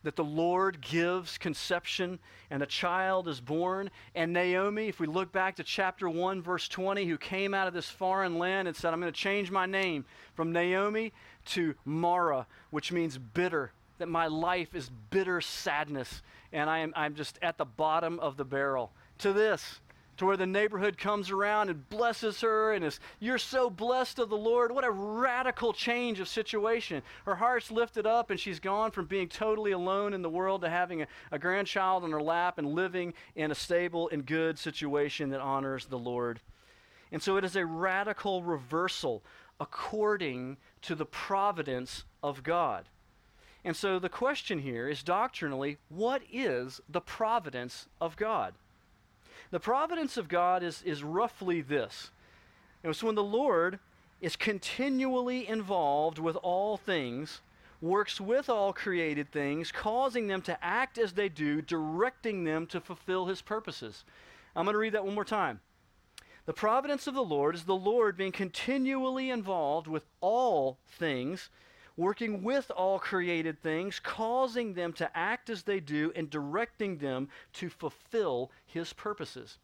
that 0.03 0.17
the 0.17 0.25
Lord 0.25 0.81
gives 0.81 1.39
conception 1.39 2.19
and 2.51 2.63
a 2.63 2.67
child 2.67 3.29
is 3.29 3.41
born. 3.41 3.91
And 4.15 4.33
Naomi, 4.33 4.89
if 4.89 4.99
we 4.99 5.07
look 5.07 5.31
back 5.33 5.57
to 5.57 5.65
chapter 5.65 6.09
1, 6.09 6.43
verse 6.43 6.69
20, 6.69 7.05
who 7.07 7.19
came 7.19 7.55
out 7.55 7.69
of 7.69 7.75
this 7.75 7.89
foreign 7.89 8.39
land 8.39 8.69
and 8.69 8.77
said, 8.77 8.93
I'm 8.93 9.01
going 9.01 9.13
to 9.13 9.19
change 9.19 9.51
my 9.51 9.67
name 9.67 10.05
from 10.35 10.53
Naomi 10.53 11.13
to 11.47 11.75
Mara, 11.85 12.47
which 12.71 12.93
means 12.93 13.19
bitter, 13.19 13.73
that 13.99 14.09
my 14.09 14.27
life 14.27 14.75
is 14.75 14.91
bitter 15.11 15.41
sadness, 15.41 16.23
and 16.53 16.71
I 16.71 16.79
am, 16.79 16.93
I'm 16.97 17.15
just 17.15 17.39
at 17.43 17.59
the 17.59 17.67
bottom 17.67 18.19
of 18.21 18.37
the 18.37 18.45
barrel. 18.45 18.93
To 19.19 19.33
this, 19.33 19.81
to 20.21 20.27
where 20.27 20.37
the 20.37 20.47
neighborhood 20.47 20.99
comes 20.99 21.31
around 21.31 21.71
and 21.71 21.89
blesses 21.89 22.43
her 22.43 22.75
and 22.75 22.85
is, 22.85 23.01
You're 23.21 23.39
so 23.39 23.71
blessed 23.71 24.19
of 24.19 24.29
the 24.29 24.37
Lord. 24.37 24.71
What 24.71 24.85
a 24.85 24.91
radical 24.91 25.73
change 25.73 26.21
of 26.21 26.29
situation. 26.29 27.03
Her 27.25 27.37
heart's 27.37 27.71
lifted 27.71 28.07
up, 28.07 28.29
and 28.29 28.39
she's 28.39 28.61
gone 28.61 28.91
from 28.91 29.07
being 29.07 29.31
totally 29.31 29.73
alone 29.73 30.13
in 30.13 30.21
the 30.21 30.29
world 30.29 30.61
to 30.61 30.69
having 30.69 31.01
a, 31.01 31.07
a 31.33 31.39
grandchild 31.39 32.05
on 32.05 32.11
her 32.11 32.21
lap 32.21 32.59
and 32.59 32.75
living 32.75 33.15
in 33.35 33.51
a 33.51 33.55
stable 33.55 34.11
and 34.13 34.27
good 34.27 34.59
situation 34.59 35.31
that 35.31 35.41
honors 35.41 35.87
the 35.87 35.99
Lord. 35.99 36.41
And 37.11 37.23
so 37.23 37.39
it 37.39 37.45
is 37.45 37.57
a 37.57 37.65
radical 37.65 38.43
reversal 38.43 39.23
according 39.59 40.59
to 40.83 40.95
the 40.95 41.07
providence 41.07 42.05
of 42.23 42.43
God. 42.43 42.85
And 43.65 43.75
so 43.75 43.99
the 43.99 44.11
question 44.11 44.59
here 44.59 44.87
is 44.87 45.03
doctrinally 45.03 45.79
what 45.89 46.21
is 46.31 46.79
the 46.91 47.01
providence 47.01 47.89
of 48.03 48.17
God? 48.17 48.53
The 49.51 49.61
providence 49.61 50.17
of 50.17 50.29
God 50.29 50.63
is, 50.63 50.83
is 50.83 51.03
roughly 51.03 51.61
this. 51.61 52.11
It's 52.83 53.03
when 53.03 53.15
the 53.15 53.23
Lord 53.23 53.79
is 54.21 54.37
continually 54.37 55.49
involved 55.49 56.19
with 56.19 56.37
all 56.37 56.77
things, 56.77 57.41
works 57.81 58.21
with 58.21 58.49
all 58.49 58.73
created 58.73 59.33
things, 59.33 59.73
causing 59.73 60.27
them 60.27 60.43
to 60.43 60.65
act 60.65 60.99
as 60.99 61.13
they 61.13 61.29
do, 61.29 61.63
directing 61.63 62.45
them 62.45 62.67
to 62.67 62.81
fulfill 62.81 63.27
his 63.27 63.41
purposes. 63.41 64.05
I'm 64.55 64.65
going 64.65 64.75
to 64.75 64.79
read 64.79 64.93
that 64.93 65.05
one 65.05 65.15
more 65.15 65.25
time. 65.25 65.61
The 66.47 66.53
providence 66.53 67.07
of 67.07 67.15
the 67.15 67.23
Lord 67.23 67.55
is 67.55 67.65
the 67.65 67.77
Lord 67.77 68.17
being 68.17 68.33
continually 68.33 69.31
involved 69.31 69.87
with 69.87 70.05
all 70.21 70.79
things, 70.89 71.49
working 71.97 72.43
with 72.43 72.71
all 72.71 72.99
created 72.99 73.63
things, 73.63 74.01
causing 74.01 74.75
them 74.75 74.93
to 74.95 75.17
act 75.17 75.51
as 75.51 75.63
they 75.63 75.81
do, 75.81 76.13
and 76.15 76.31
directing 76.31 76.99
them 76.99 77.29
to 77.55 77.69
fulfill 77.69 78.51
his 78.67 78.93
purposes. 78.93 79.59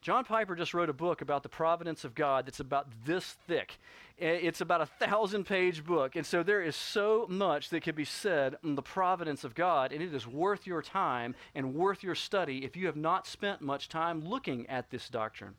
John 0.00 0.24
Piper 0.24 0.56
just 0.56 0.74
wrote 0.74 0.88
a 0.88 0.92
book 0.92 1.22
about 1.22 1.44
the 1.44 1.48
providence 1.48 2.04
of 2.04 2.16
God 2.16 2.46
that's 2.46 2.58
about 2.58 2.88
this 3.04 3.36
thick. 3.46 3.78
It's 4.18 4.60
about 4.60 4.80
a 4.80 4.86
thousand 4.86 5.44
page 5.44 5.84
book. 5.84 6.16
And 6.16 6.26
so 6.26 6.42
there 6.42 6.60
is 6.60 6.74
so 6.74 7.26
much 7.28 7.68
that 7.70 7.84
can 7.84 7.94
be 7.94 8.04
said 8.04 8.56
on 8.64 8.74
the 8.74 8.82
providence 8.82 9.44
of 9.44 9.54
God, 9.54 9.92
and 9.92 10.02
it 10.02 10.12
is 10.12 10.26
worth 10.26 10.66
your 10.66 10.82
time 10.82 11.36
and 11.54 11.74
worth 11.74 12.02
your 12.02 12.16
study 12.16 12.64
if 12.64 12.76
you 12.76 12.86
have 12.86 12.96
not 12.96 13.28
spent 13.28 13.60
much 13.60 13.88
time 13.88 14.24
looking 14.24 14.68
at 14.68 14.90
this 14.90 15.08
doctrine. 15.08 15.54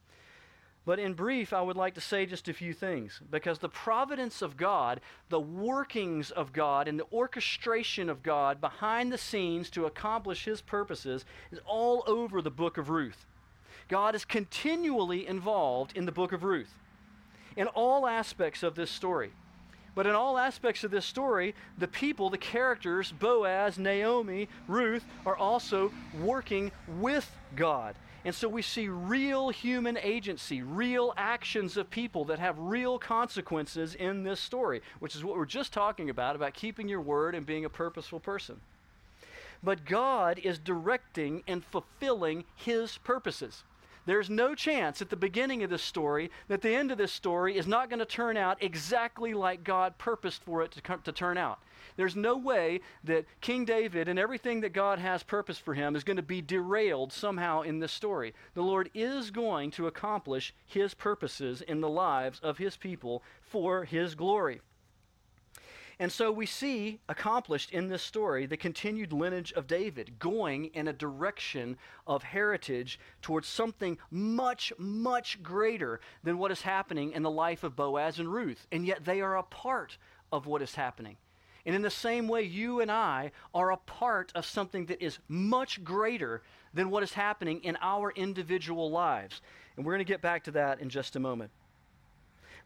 But 0.86 1.00
in 1.00 1.14
brief, 1.14 1.54
I 1.54 1.62
would 1.62 1.78
like 1.78 1.94
to 1.96 2.02
say 2.02 2.26
just 2.26 2.50
a 2.50 2.54
few 2.54 2.74
things 2.74 3.22
because 3.32 3.60
the 3.60 3.70
providence 3.70 4.42
of 4.42 4.58
God, 4.58 5.00
the 5.30 5.40
workings 5.40 6.30
of 6.30 6.52
God, 6.52 6.90
and 6.90 7.00
the 7.00 7.08
orchestration 7.12 8.10
of 8.10 8.22
God 8.22 8.60
behind 8.60 9.12
the 9.12 9.18
scenes 9.18 9.70
to 9.72 9.86
accomplish 9.86 10.44
His 10.44 10.62
purposes 10.62 11.24
is 11.52 11.60
all 11.66 12.04
over 12.06 12.42
the 12.42 12.52
book 12.52 12.78
of 12.78 12.90
Ruth. 12.90 13.26
God 13.88 14.14
is 14.14 14.26
continually 14.26 15.26
involved 15.26 15.96
in 15.96 16.06
the 16.06 16.12
book 16.12 16.34
of 16.34 16.44
Ruth 16.44 16.74
in 17.56 17.68
all 17.68 18.06
aspects 18.06 18.64
of 18.64 18.76
this 18.76 18.92
story. 18.92 19.32
But 19.96 20.08
in 20.08 20.14
all 20.14 20.40
aspects 20.40 20.84
of 20.84 20.92
this 20.92 21.06
story, 21.06 21.54
the 21.78 21.88
people, 21.88 22.30
the 22.30 22.38
characters, 22.38 23.12
Boaz, 23.12 23.78
Naomi, 23.78 24.50
Ruth, 24.68 25.06
are 25.26 25.38
also 25.38 25.92
working 26.20 26.72
with 26.88 27.30
God. 27.56 27.96
And 28.26 28.34
so 28.34 28.48
we 28.48 28.62
see 28.62 28.88
real 28.88 29.50
human 29.50 29.98
agency, 29.98 30.62
real 30.62 31.14
actions 31.18 31.76
of 31.76 31.90
people 31.90 32.26
that 32.26 32.40
have 32.40 32.58
real 32.58 32.98
consequences 32.98 33.96
in 33.96 34.24
this 34.24 34.40
story, 34.40 34.82
which 35.00 35.16
is 35.16 35.26
what 35.26 35.36
we're 35.36 35.46
just 35.46 35.74
talking 35.74 36.10
about, 36.10 36.36
about 36.36 36.54
keeping 36.54 36.88
your 36.88 37.02
word 37.02 37.36
and 37.36 37.46
being 37.46 37.66
a 37.66 37.70
purposeful 37.70 38.22
person. 38.22 38.62
But 39.62 39.86
God 39.86 40.40
is 40.40 40.58
directing 40.58 41.44
and 41.48 41.64
fulfilling 41.66 42.46
his 42.56 42.98
purposes. 43.00 43.64
There's 44.06 44.30
no 44.30 44.54
chance 44.54 45.02
at 45.02 45.10
the 45.10 45.16
beginning 45.16 45.64
of 45.64 45.70
this 45.70 45.82
story 45.82 46.30
that 46.50 46.62
the 46.62 46.76
end 46.76 46.92
of 46.92 46.98
this 46.98 47.14
story 47.14 47.58
is 47.58 47.68
not 47.68 47.90
going 47.90 48.00
to 48.00 48.06
turn 48.06 48.36
out 48.36 48.62
exactly 48.62 49.34
like 49.34 49.64
God 49.64 49.98
purposed 49.98 50.44
for 50.44 50.62
it 50.62 50.72
to, 50.72 50.82
come, 50.82 51.02
to 51.04 51.12
turn 51.12 51.38
out. 51.38 51.60
There's 51.96 52.16
no 52.16 52.36
way 52.36 52.82
that 53.04 53.26
King 53.40 53.66
David 53.66 54.08
and 54.08 54.18
everything 54.20 54.62
that 54.62 54.74
God 54.74 55.00
has 55.00 55.24
purposed 55.24 55.62
for 55.62 55.74
him 55.74 55.96
is 55.96 56.04
going 56.04 56.18
to 56.18 56.24
be 56.24 56.42
derailed 56.42 57.14
somehow 57.14 57.62
in 57.62 57.80
this 57.80 57.92
story. 57.92 58.34
The 58.56 58.64
Lord 58.64 58.90
is 58.94 59.32
going 59.32 59.72
to 59.72 59.88
accomplish 59.88 60.54
his 60.66 60.94
purposes 60.94 61.62
in 61.62 61.82
the 61.82 61.90
lives 61.90 62.40
of 62.40 62.58
his 62.58 62.76
people 62.76 63.24
for 63.42 63.86
his 63.86 64.16
glory. 64.16 64.62
And 66.04 66.12
so 66.12 66.34
we 66.34 66.46
see 66.46 67.00
accomplished 67.08 67.72
in 67.72 67.88
this 67.88 68.04
story 68.04 68.46
the 68.46 68.58
continued 68.58 69.14
lineage 69.14 69.54
of 69.54 69.68
David 69.68 70.20
going 70.20 70.66
in 70.74 70.90
a 70.90 70.92
direction 70.92 71.78
of 72.06 72.24
heritage 72.24 73.00
towards 73.22 73.48
something 73.48 73.98
much, 74.12 74.74
much 74.78 75.42
greater 75.42 76.02
than 76.22 76.38
what 76.38 76.52
is 76.52 76.62
happening 76.62 77.14
in 77.14 77.24
the 77.24 77.32
life 77.32 77.64
of 77.64 77.78
Boaz 77.78 78.20
and 78.20 78.30
Ruth. 78.30 78.68
And 78.70 78.86
yet 78.86 79.06
they 79.06 79.22
are 79.22 79.38
a 79.38 79.44
part 79.44 79.98
of 80.34 80.46
what 80.46 80.62
is 80.62 80.76
happening. 80.76 81.16
And 81.66 81.74
in 81.74 81.82
the 81.82 81.90
same 81.90 82.28
way, 82.28 82.42
you 82.42 82.82
and 82.82 82.92
I 82.92 83.32
are 83.54 83.72
a 83.72 83.78
part 83.78 84.34
of 84.36 84.46
something 84.46 84.88
that 84.88 85.02
is 85.02 85.20
much 85.30 85.86
greater 85.86 86.42
than 86.74 86.90
what 86.90 87.04
is 87.04 87.14
happening 87.14 87.64
in 87.64 87.78
our 87.80 88.12
individual 88.12 88.92
lives. 88.92 89.40
And 89.78 89.86
we're 89.86 89.94
going 89.94 90.06
to 90.06 90.12
get 90.12 90.22
back 90.22 90.44
to 90.44 90.52
that 90.52 90.82
in 90.82 90.90
just 90.90 91.16
a 91.16 91.22
moment. 91.22 91.52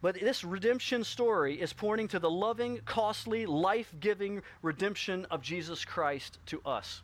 But 0.02 0.20
this 0.20 0.44
redemption 0.44 1.04
story 1.04 1.60
is 1.60 1.74
pointing 1.74 2.08
to 2.10 2.20
the 2.20 2.30
loving, 2.30 2.82
costly, 2.86 3.46
life 3.46 3.94
giving 4.00 4.44
redemption 4.62 5.26
of 5.32 5.42
Jesus 5.42 5.86
Christ 5.86 6.38
to 6.48 6.62
us. 6.66 7.02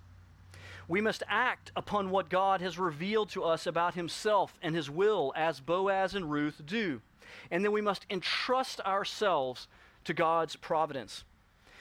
We 0.87 1.01
must 1.01 1.23
act 1.27 1.71
upon 1.75 2.11
what 2.11 2.29
God 2.29 2.61
has 2.61 2.77
revealed 2.77 3.29
to 3.29 3.43
us 3.43 3.65
about 3.65 3.95
Himself 3.95 4.53
and 4.61 4.75
His 4.75 4.89
will, 4.89 5.33
as 5.35 5.59
Boaz 5.59 6.13
and 6.13 6.29
Ruth 6.29 6.61
do. 6.65 7.01
And 7.49 7.63
then 7.63 7.71
we 7.71 7.81
must 7.81 8.05
entrust 8.09 8.79
ourselves 8.81 9.67
to 10.03 10.13
God's 10.13 10.55
providence. 10.55 11.23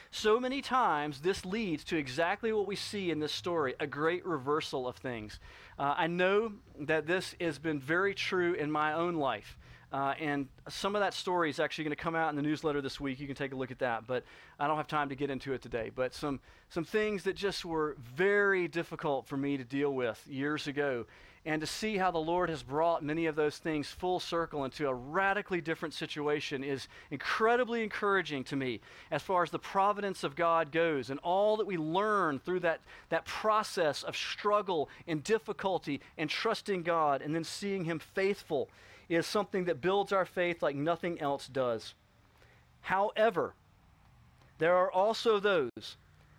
So 0.09 0.39
many 0.39 0.61
times, 0.61 1.21
this 1.21 1.43
leads 1.43 1.83
to 1.85 1.97
exactly 1.97 2.53
what 2.53 2.67
we 2.67 2.75
see 2.75 3.11
in 3.11 3.19
this 3.19 3.33
story 3.33 3.73
a 3.79 3.87
great 3.87 4.25
reversal 4.25 4.87
of 4.87 4.95
things. 4.95 5.39
Uh, 5.77 5.95
I 5.97 6.07
know 6.07 6.53
that 6.81 7.07
this 7.07 7.35
has 7.41 7.57
been 7.57 7.79
very 7.79 8.13
true 8.13 8.53
in 8.53 8.71
my 8.71 8.93
own 8.93 9.15
life. 9.15 9.57
Uh, 9.93 10.15
and 10.19 10.47
some 10.69 10.95
of 10.95 11.01
that 11.01 11.13
story 11.13 11.51
is 11.51 11.59
actually 11.59 11.83
going 11.83 11.95
to 11.95 12.01
come 12.01 12.15
out 12.15 12.31
in 12.31 12.35
the 12.35 12.41
newsletter 12.41 12.81
this 12.81 12.99
week. 12.99 13.19
You 13.19 13.27
can 13.27 13.35
take 13.35 13.53
a 13.53 13.55
look 13.55 13.69
at 13.69 13.77
that, 13.79 14.07
but 14.07 14.23
I 14.59 14.65
don't 14.65 14.77
have 14.77 14.87
time 14.87 15.09
to 15.09 15.15
get 15.15 15.29
into 15.29 15.53
it 15.53 15.61
today. 15.61 15.91
But 15.93 16.15
some, 16.15 16.39
some 16.71 16.83
things 16.83 17.23
that 17.25 17.35
just 17.35 17.63
were 17.63 17.95
very 18.15 18.67
difficult 18.67 19.27
for 19.27 19.37
me 19.37 19.55
to 19.55 19.63
deal 19.63 19.93
with 19.93 20.19
years 20.27 20.65
ago. 20.65 21.05
And 21.45 21.61
to 21.61 21.67
see 21.67 21.97
how 21.97 22.09
the 22.09 22.19
Lord 22.19 22.49
has 22.49 22.63
brought 22.63 23.03
many 23.03 23.27
of 23.27 23.35
those 23.35 23.57
things 23.57 23.89
full 23.89 24.19
circle 24.19 24.63
into 24.63 24.87
a 24.87 24.93
radically 24.93 25.61
different 25.61 25.93
situation 25.93 26.63
is 26.63 26.87
incredibly 27.11 27.83
encouraging 27.83 28.45
to 28.45 28.55
me 28.55 28.79
as 29.11 29.21
far 29.21 29.43
as 29.43 29.51
the 29.51 29.59
providence 29.59 30.23
of 30.23 30.35
God 30.37 30.71
goes 30.71 31.09
and 31.09 31.19
all 31.19 31.57
that 31.57 31.67
we 31.67 31.77
learn 31.77 32.39
through 32.39 32.61
that, 32.61 32.79
that 33.09 33.25
process 33.25 34.03
of 34.03 34.15
struggle 34.15 34.89
and 35.05 35.21
difficulty 35.23 35.99
and 36.17 36.29
trusting 36.29 36.81
God 36.81 37.21
and 37.21 37.35
then 37.35 37.43
seeing 37.43 37.83
Him 37.83 37.99
faithful 37.99 38.69
is 39.09 39.25
something 39.25 39.65
that 39.65 39.81
builds 39.81 40.11
our 40.11 40.25
faith 40.25 40.61
like 40.61 40.75
nothing 40.75 41.19
else 41.21 41.47
does. 41.47 41.93
However, 42.81 43.53
there 44.57 44.75
are 44.75 44.91
also 44.91 45.39
those 45.39 45.97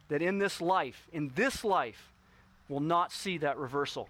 that 0.09 0.22
in 0.22 0.38
this 0.38 0.61
life, 0.61 1.09
in 1.12 1.31
this 1.35 1.64
life, 1.64 2.12
will 2.68 2.81
not 2.81 3.12
see 3.12 3.38
that 3.38 3.59
reversal. 3.59 4.09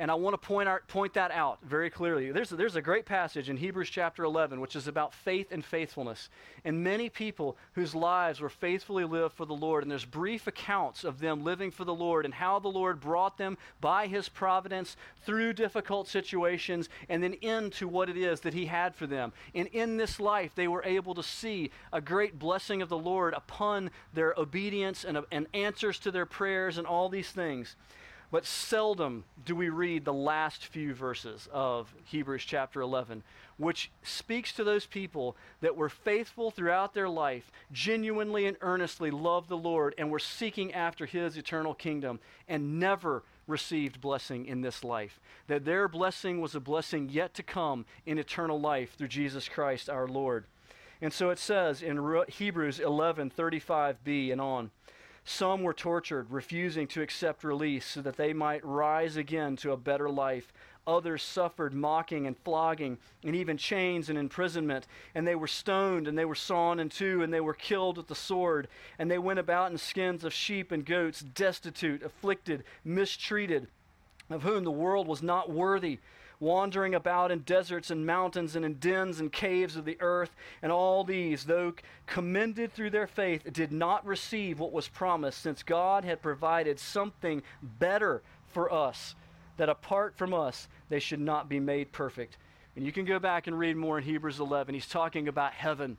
And 0.00 0.10
I 0.10 0.14
want 0.14 0.32
to 0.32 0.38
point, 0.38 0.66
out, 0.66 0.88
point 0.88 1.12
that 1.12 1.30
out 1.30 1.58
very 1.62 1.90
clearly. 1.90 2.32
There's 2.32 2.50
a, 2.50 2.56
there's 2.56 2.74
a 2.74 2.80
great 2.80 3.04
passage 3.04 3.50
in 3.50 3.58
Hebrews 3.58 3.90
chapter 3.90 4.24
11, 4.24 4.58
which 4.58 4.74
is 4.74 4.88
about 4.88 5.12
faith 5.12 5.52
and 5.52 5.62
faithfulness. 5.62 6.30
And 6.64 6.82
many 6.82 7.10
people 7.10 7.58
whose 7.74 7.94
lives 7.94 8.40
were 8.40 8.48
faithfully 8.48 9.04
lived 9.04 9.34
for 9.34 9.44
the 9.44 9.52
Lord, 9.52 9.82
and 9.82 9.90
there's 9.90 10.06
brief 10.06 10.46
accounts 10.46 11.04
of 11.04 11.20
them 11.20 11.44
living 11.44 11.70
for 11.70 11.84
the 11.84 11.92
Lord 11.92 12.24
and 12.24 12.32
how 12.32 12.58
the 12.58 12.68
Lord 12.68 12.98
brought 12.98 13.36
them 13.36 13.58
by 13.82 14.06
his 14.06 14.30
providence 14.30 14.96
through 15.26 15.52
difficult 15.52 16.08
situations 16.08 16.88
and 17.10 17.22
then 17.22 17.34
into 17.34 17.86
what 17.86 18.08
it 18.08 18.16
is 18.16 18.40
that 18.40 18.54
he 18.54 18.64
had 18.64 18.94
for 18.94 19.06
them. 19.06 19.34
And 19.54 19.68
in 19.68 19.98
this 19.98 20.18
life, 20.18 20.52
they 20.54 20.66
were 20.66 20.82
able 20.82 21.14
to 21.14 21.22
see 21.22 21.72
a 21.92 22.00
great 22.00 22.38
blessing 22.38 22.80
of 22.80 22.88
the 22.88 22.96
Lord 22.96 23.34
upon 23.34 23.90
their 24.14 24.32
obedience 24.38 25.04
and, 25.04 25.18
and 25.30 25.46
answers 25.52 25.98
to 25.98 26.10
their 26.10 26.24
prayers 26.24 26.78
and 26.78 26.86
all 26.86 27.10
these 27.10 27.28
things. 27.28 27.76
But 28.30 28.46
seldom 28.46 29.24
do 29.44 29.56
we 29.56 29.70
read 29.70 30.04
the 30.04 30.12
last 30.12 30.66
few 30.66 30.94
verses 30.94 31.48
of 31.52 31.92
Hebrews 32.04 32.44
chapter 32.44 32.80
11, 32.80 33.24
which 33.56 33.90
speaks 34.02 34.52
to 34.52 34.62
those 34.62 34.86
people 34.86 35.36
that 35.60 35.74
were 35.74 35.88
faithful 35.88 36.52
throughout 36.52 36.94
their 36.94 37.08
life, 37.08 37.50
genuinely 37.72 38.46
and 38.46 38.56
earnestly 38.60 39.10
loved 39.10 39.48
the 39.48 39.56
Lord, 39.56 39.94
and 39.98 40.10
were 40.10 40.20
seeking 40.20 40.72
after 40.72 41.06
his 41.06 41.36
eternal 41.36 41.74
kingdom, 41.74 42.20
and 42.46 42.78
never 42.78 43.24
received 43.48 44.00
blessing 44.00 44.46
in 44.46 44.60
this 44.60 44.84
life. 44.84 45.20
That 45.48 45.64
their 45.64 45.88
blessing 45.88 46.40
was 46.40 46.54
a 46.54 46.60
blessing 46.60 47.08
yet 47.08 47.34
to 47.34 47.42
come 47.42 47.84
in 48.06 48.16
eternal 48.16 48.60
life 48.60 48.94
through 48.96 49.08
Jesus 49.08 49.48
Christ 49.48 49.90
our 49.90 50.06
Lord. 50.06 50.44
And 51.02 51.12
so 51.12 51.30
it 51.30 51.38
says 51.38 51.82
in 51.82 52.22
Hebrews 52.28 52.78
11 52.78 53.30
35b 53.30 54.30
and 54.30 54.40
on. 54.40 54.70
Some 55.24 55.62
were 55.62 55.74
tortured, 55.74 56.30
refusing 56.30 56.86
to 56.88 57.02
accept 57.02 57.44
release 57.44 57.86
so 57.86 58.02
that 58.02 58.16
they 58.16 58.32
might 58.32 58.64
rise 58.64 59.16
again 59.16 59.56
to 59.56 59.72
a 59.72 59.76
better 59.76 60.08
life. 60.08 60.52
Others 60.86 61.22
suffered 61.22 61.74
mocking 61.74 62.26
and 62.26 62.36
flogging, 62.38 62.98
and 63.22 63.36
even 63.36 63.56
chains 63.56 64.08
and 64.08 64.18
imprisonment. 64.18 64.86
And 65.14 65.26
they 65.26 65.34
were 65.34 65.46
stoned, 65.46 66.08
and 66.08 66.18
they 66.18 66.24
were 66.24 66.34
sawn 66.34 66.80
in 66.80 66.88
two, 66.88 67.22
and 67.22 67.32
they 67.32 67.40
were 67.40 67.54
killed 67.54 67.96
with 67.96 68.08
the 68.08 68.14
sword. 68.14 68.66
And 68.98 69.10
they 69.10 69.18
went 69.18 69.38
about 69.38 69.70
in 69.70 69.78
skins 69.78 70.24
of 70.24 70.32
sheep 70.32 70.72
and 70.72 70.84
goats, 70.84 71.20
destitute, 71.20 72.02
afflicted, 72.02 72.64
mistreated, 72.82 73.68
of 74.30 74.42
whom 74.42 74.64
the 74.64 74.70
world 74.70 75.06
was 75.06 75.22
not 75.22 75.50
worthy 75.50 75.98
wandering 76.40 76.94
about 76.94 77.30
in 77.30 77.40
deserts 77.40 77.90
and 77.90 78.04
mountains 78.04 78.56
and 78.56 78.64
in 78.64 78.74
dens 78.74 79.20
and 79.20 79.30
caves 79.30 79.76
of 79.76 79.84
the 79.84 79.98
earth. 80.00 80.34
And 80.62 80.72
all 80.72 81.04
these, 81.04 81.44
though 81.44 81.74
commended 82.06 82.72
through 82.72 82.90
their 82.90 83.06
faith, 83.06 83.52
did 83.52 83.70
not 83.70 84.04
receive 84.04 84.58
what 84.58 84.72
was 84.72 84.88
promised, 84.88 85.42
since 85.42 85.62
God 85.62 86.04
had 86.04 86.22
provided 86.22 86.80
something 86.80 87.42
better 87.62 88.22
for 88.52 88.72
us, 88.72 89.14
that 89.58 89.68
apart 89.68 90.16
from 90.16 90.34
us, 90.34 90.66
they 90.88 90.98
should 90.98 91.20
not 91.20 91.48
be 91.48 91.60
made 91.60 91.92
perfect. 91.92 92.38
And 92.74 92.86
you 92.86 92.92
can 92.92 93.04
go 93.04 93.18
back 93.18 93.46
and 93.46 93.58
read 93.58 93.76
more 93.76 93.98
in 93.98 94.04
Hebrews 94.04 94.40
11. 94.40 94.74
He's 94.74 94.88
talking 94.88 95.28
about 95.28 95.52
heaven, 95.52 95.98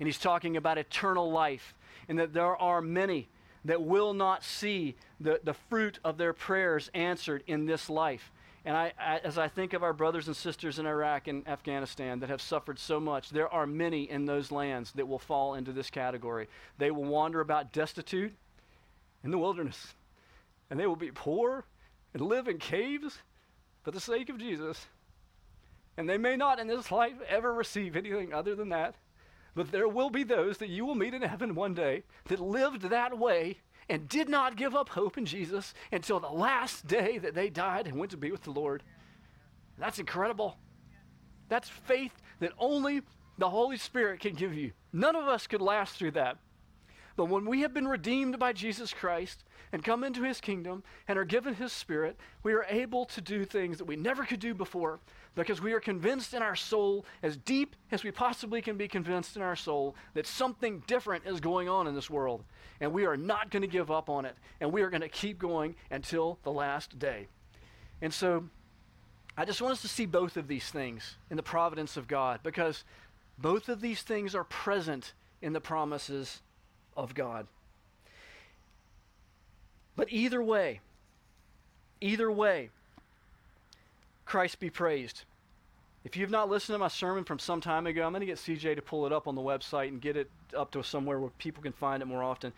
and 0.00 0.06
he's 0.06 0.18
talking 0.18 0.56
about 0.56 0.78
eternal 0.78 1.30
life, 1.30 1.74
and 2.08 2.18
that 2.18 2.32
there 2.32 2.56
are 2.56 2.80
many 2.80 3.28
that 3.64 3.82
will 3.82 4.14
not 4.14 4.42
see 4.42 4.96
the, 5.20 5.40
the 5.44 5.54
fruit 5.54 5.98
of 6.02 6.18
their 6.18 6.32
prayers 6.32 6.90
answered 6.94 7.44
in 7.46 7.66
this 7.66 7.88
life. 7.88 8.32
And 8.64 8.76
I, 8.76 8.92
I, 8.98 9.18
as 9.18 9.38
I 9.38 9.48
think 9.48 9.72
of 9.72 9.82
our 9.82 9.92
brothers 9.92 10.28
and 10.28 10.36
sisters 10.36 10.78
in 10.78 10.86
Iraq 10.86 11.26
and 11.26 11.46
Afghanistan 11.48 12.20
that 12.20 12.30
have 12.30 12.40
suffered 12.40 12.78
so 12.78 13.00
much, 13.00 13.30
there 13.30 13.52
are 13.52 13.66
many 13.66 14.08
in 14.08 14.24
those 14.24 14.52
lands 14.52 14.92
that 14.92 15.08
will 15.08 15.18
fall 15.18 15.54
into 15.54 15.72
this 15.72 15.90
category. 15.90 16.48
They 16.78 16.92
will 16.92 17.04
wander 17.04 17.40
about 17.40 17.72
destitute 17.72 18.32
in 19.24 19.32
the 19.32 19.38
wilderness, 19.38 19.94
and 20.70 20.78
they 20.78 20.86
will 20.86 20.96
be 20.96 21.10
poor 21.10 21.64
and 22.14 22.22
live 22.22 22.46
in 22.46 22.58
caves 22.58 23.18
for 23.82 23.90
the 23.90 24.00
sake 24.00 24.28
of 24.28 24.38
Jesus. 24.38 24.86
And 25.96 26.08
they 26.08 26.18
may 26.18 26.36
not 26.36 26.60
in 26.60 26.68
this 26.68 26.90
life 26.90 27.20
ever 27.28 27.52
receive 27.52 27.96
anything 27.96 28.32
other 28.32 28.54
than 28.54 28.68
that. 28.70 28.94
But 29.54 29.70
there 29.70 29.88
will 29.88 30.08
be 30.08 30.24
those 30.24 30.58
that 30.58 30.70
you 30.70 30.86
will 30.86 30.94
meet 30.94 31.12
in 31.12 31.22
heaven 31.22 31.54
one 31.54 31.74
day 31.74 32.04
that 32.26 32.40
lived 32.40 32.82
that 32.82 33.18
way 33.18 33.58
and 33.92 34.08
did 34.08 34.26
not 34.26 34.56
give 34.56 34.74
up 34.74 34.88
hope 34.88 35.18
in 35.18 35.26
Jesus 35.26 35.74
until 35.92 36.18
the 36.18 36.26
last 36.26 36.86
day 36.86 37.18
that 37.18 37.34
they 37.34 37.50
died 37.50 37.86
and 37.86 37.98
went 37.98 38.10
to 38.12 38.16
be 38.16 38.30
with 38.30 38.42
the 38.42 38.50
Lord. 38.50 38.82
That's 39.78 39.98
incredible. 39.98 40.56
That's 41.50 41.68
faith 41.68 42.14
that 42.40 42.52
only 42.58 43.02
the 43.36 43.50
Holy 43.50 43.76
Spirit 43.76 44.20
can 44.20 44.32
give 44.32 44.54
you. 44.54 44.72
None 44.94 45.14
of 45.14 45.28
us 45.28 45.46
could 45.46 45.60
last 45.60 45.96
through 45.96 46.12
that. 46.12 46.38
But 47.16 47.26
when 47.26 47.44
we 47.44 47.60
have 47.60 47.74
been 47.74 47.86
redeemed 47.86 48.38
by 48.38 48.54
Jesus 48.54 48.94
Christ 48.94 49.44
and 49.72 49.84
come 49.84 50.04
into 50.04 50.22
his 50.22 50.40
kingdom 50.40 50.82
and 51.06 51.18
are 51.18 51.26
given 51.26 51.52
his 51.52 51.70
spirit, 51.70 52.16
we 52.42 52.54
are 52.54 52.64
able 52.70 53.04
to 53.04 53.20
do 53.20 53.44
things 53.44 53.76
that 53.76 53.84
we 53.84 53.96
never 53.96 54.24
could 54.24 54.40
do 54.40 54.54
before 54.54 55.00
because 55.34 55.62
we 55.62 55.72
are 55.72 55.80
convinced 55.80 56.34
in 56.34 56.42
our 56.42 56.56
soul, 56.56 57.06
as 57.22 57.36
deep 57.36 57.74
as 57.90 58.04
we 58.04 58.10
possibly 58.10 58.60
can 58.60 58.76
be 58.76 58.86
convinced 58.86 59.36
in 59.36 59.42
our 59.42 59.56
soul, 59.56 59.94
that 60.14 60.26
something 60.26 60.82
different 60.86 61.26
is 61.26 61.40
going 61.40 61.68
on 61.68 61.86
in 61.86 61.94
this 61.94 62.10
world. 62.10 62.44
And 62.80 62.92
we 62.92 63.06
are 63.06 63.16
not 63.16 63.50
going 63.50 63.62
to 63.62 63.68
give 63.68 63.90
up 63.90 64.10
on 64.10 64.24
it. 64.26 64.36
And 64.60 64.72
we 64.72 64.82
are 64.82 64.90
going 64.90 65.00
to 65.02 65.08
keep 65.08 65.38
going 65.38 65.74
until 65.90 66.38
the 66.42 66.52
last 66.52 66.98
day. 66.98 67.28
And 68.02 68.12
so 68.12 68.44
I 69.36 69.44
just 69.44 69.62
want 69.62 69.72
us 69.72 69.82
to 69.82 69.88
see 69.88 70.04
both 70.04 70.36
of 70.36 70.48
these 70.48 70.68
things 70.68 71.16
in 71.30 71.36
the 71.36 71.42
providence 71.42 71.96
of 71.96 72.08
God 72.08 72.40
because 72.42 72.84
both 73.38 73.68
of 73.68 73.80
these 73.80 74.02
things 74.02 74.34
are 74.34 74.44
present 74.44 75.14
in 75.40 75.54
the 75.54 75.60
promises 75.60 76.42
of 76.96 77.14
God. 77.14 77.46
But 79.96 80.08
either 80.10 80.42
way, 80.42 80.80
either 82.00 82.30
way, 82.30 82.70
Christ 84.32 84.60
be 84.60 84.70
praised. 84.70 85.24
If 86.04 86.16
you've 86.16 86.30
not 86.30 86.48
listened 86.48 86.74
to 86.74 86.78
my 86.78 86.88
sermon 86.88 87.22
from 87.22 87.38
some 87.38 87.60
time 87.60 87.86
ago, 87.86 88.02
I'm 88.06 88.12
going 88.12 88.20
to 88.20 88.26
get 88.26 88.38
CJ 88.38 88.76
to 88.76 88.80
pull 88.80 89.04
it 89.04 89.12
up 89.12 89.28
on 89.28 89.34
the 89.34 89.42
website 89.42 89.88
and 89.88 90.00
get 90.00 90.16
it 90.16 90.30
up 90.56 90.70
to 90.70 90.82
somewhere 90.82 91.20
where 91.20 91.28
people 91.36 91.62
can 91.62 91.72
find 91.74 92.02
it 92.02 92.06
more 92.06 92.22
often. 92.22 92.54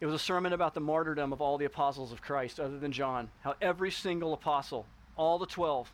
It 0.00 0.06
was 0.06 0.14
a 0.14 0.20
sermon 0.20 0.52
about 0.52 0.74
the 0.74 0.80
martyrdom 0.80 1.32
of 1.32 1.40
all 1.40 1.58
the 1.58 1.64
apostles 1.64 2.12
of 2.12 2.22
Christ, 2.22 2.60
other 2.60 2.78
than 2.78 2.92
John. 2.92 3.28
How 3.40 3.56
every 3.60 3.90
single 3.90 4.32
apostle, 4.32 4.86
all 5.16 5.40
the 5.40 5.46
12, 5.46 5.92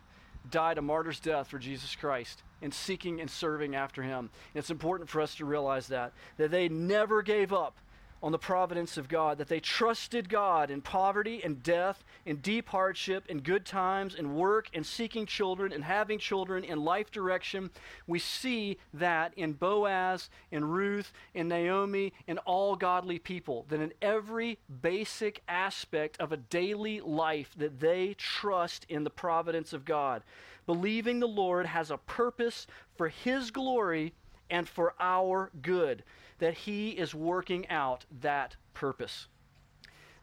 died 0.51 0.77
a 0.77 0.83
martyr's 0.83 1.19
death 1.19 1.47
for 1.47 1.57
Jesus 1.57 1.95
Christ 1.95 2.43
in 2.61 2.71
seeking 2.71 3.19
and 3.19 3.27
serving 3.31 3.73
after 3.73 4.03
him. 4.03 4.19
And 4.19 4.29
it's 4.59 4.69
important 4.69 5.09
for 5.09 5.19
us 5.19 5.33
to 5.37 5.45
realize 5.45 5.87
that, 5.87 6.13
that 6.37 6.51
they 6.51 6.69
never 6.69 7.23
gave 7.23 7.51
up 7.51 7.75
on 8.23 8.31
the 8.31 8.39
providence 8.39 8.97
of 8.97 9.07
God, 9.07 9.37
that 9.37 9.47
they 9.47 9.59
trusted 9.59 10.29
God 10.29 10.71
in 10.71 10.81
poverty 10.81 11.41
and 11.43 11.61
death, 11.61 12.03
in 12.25 12.37
deep 12.37 12.69
hardship, 12.69 13.25
in 13.29 13.41
good 13.41 13.65
times, 13.65 14.15
in 14.15 14.35
work, 14.35 14.69
in 14.73 14.83
seeking 14.83 15.25
children, 15.25 15.71
in 15.71 15.81
having 15.81 16.17
children, 16.17 16.63
in 16.63 16.83
life 16.83 17.11
direction. 17.11 17.69
We 18.07 18.19
see 18.19 18.77
that 18.93 19.33
in 19.35 19.53
Boaz, 19.53 20.29
in 20.51 20.65
Ruth, 20.65 21.13
in 21.33 21.47
Naomi, 21.47 22.13
in 22.27 22.37
all 22.39 22.75
godly 22.75 23.19
people, 23.19 23.65
that 23.69 23.81
in 23.81 23.93
every 24.01 24.57
basic 24.81 25.41
aspect 25.47 26.19
of 26.19 26.31
a 26.31 26.37
daily 26.37 27.01
life 27.01 27.51
that 27.57 27.79
they 27.79 28.15
trust 28.17 28.85
in 28.89 29.03
the 29.03 29.09
providence 29.09 29.73
of 29.73 29.85
God. 29.85 30.23
Believing 30.65 31.19
the 31.19 31.27
Lord 31.27 31.67
has 31.67 31.91
a 31.91 31.97
purpose 31.97 32.65
for 32.97 33.09
his 33.09 33.51
glory 33.51 34.13
and 34.49 34.67
for 34.67 34.93
our 34.99 35.51
good 35.61 36.03
that 36.39 36.53
He 36.53 36.91
is 36.91 37.13
working 37.15 37.67
out 37.69 38.05
that 38.21 38.55
purpose. 38.73 39.27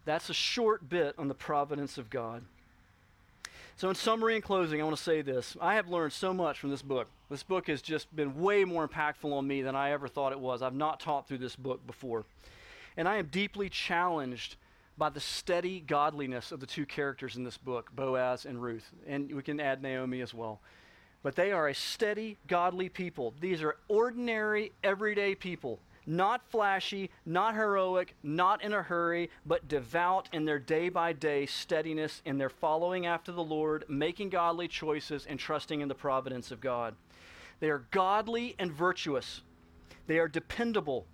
That's 0.05 0.31
a 0.31 0.35
short 0.35 0.88
bit 0.88 1.14
on 1.18 1.29
the 1.29 1.35
providence 1.35 1.98
of 1.98 2.11
God. 2.11 2.44
So, 3.77 3.88
in 3.88 3.94
summary 3.94 4.35
and 4.35 4.44
closing, 4.44 4.81
I 4.81 4.85
want 4.85 4.96
to 4.96 5.03
say 5.03 5.22
this. 5.22 5.57
I 5.61 5.75
have 5.75 5.88
learned 5.88 6.12
so 6.12 6.35
much 6.35 6.59
from 6.59 6.70
this 6.70 6.83
book. 6.83 7.09
This 7.31 7.42
book 7.42 7.68
has 7.68 7.81
just 7.81 8.14
been 8.14 8.40
way 8.40 8.64
more 8.64 8.87
impactful 8.87 9.33
on 9.33 9.46
me 9.46 9.62
than 9.62 9.75
I 9.75 9.92
ever 9.92 10.09
thought 10.09 10.33
it 10.33 10.40
was. 10.40 10.61
I've 10.61 10.75
not 10.75 11.01
taught 11.01 11.27
through 11.27 11.38
this 11.38 11.57
book 11.57 11.87
before. 11.87 12.25
And 12.96 13.09
I 13.09 13.16
am 13.16 13.27
deeply 13.27 13.70
challenged 13.70 14.57
by 14.98 15.09
the 15.09 15.20
steady 15.20 15.81
godliness 15.81 16.53
of 16.53 16.61
the 16.61 16.66
two 16.66 16.85
characters 16.85 17.37
in 17.37 17.44
this 17.44 17.57
book, 17.57 17.90
Boaz 17.96 18.44
and 18.44 18.62
Ruth. 18.62 18.92
And 19.07 19.35
we 19.35 19.42
can 19.42 19.59
add 19.59 19.83
Naomi 19.83 20.20
as 20.20 20.35
well. 20.35 20.61
But 21.22 21.35
they 21.35 21.53
are 21.53 21.68
a 21.68 21.75
steady, 21.75 22.37
godly 22.48 22.90
people. 22.90 23.33
These 23.40 23.62
are 23.62 23.77
ordinary, 23.88 24.72
everyday 24.85 25.35
people 25.35 25.81
not 26.07 26.49
flashy, 26.51 27.11
not 27.25 27.55
heroic, 27.55 28.15
not 28.23 28.62
in 28.62 28.73
a 28.73 28.83
hurry, 28.83 29.31
but 29.47 29.69
devout 29.69 30.29
in 30.33 30.45
their 30.45 30.59
day 30.59 30.88
by 30.88 31.12
day 31.12 31.47
steadiness 31.47 32.23
in 32.25 32.38
their 32.38 32.49
following 32.51 33.07
after 33.07 33.33
the 33.33 33.43
Lord, 33.43 33.85
making 33.88 34.31
godly 34.31 34.69
choices, 34.69 35.27
and 35.27 35.38
trusting 35.38 35.81
in 35.81 35.88
the 35.88 35.95
providence 35.95 36.51
of 36.51 36.61
God. 36.61 36.95
They 37.61 37.71
are 37.71 37.87
godly 37.91 38.57
and 38.59 38.73
virtuous. 38.73 39.43
They 40.07 40.19
are 40.19 40.29
dependable. 40.29 41.07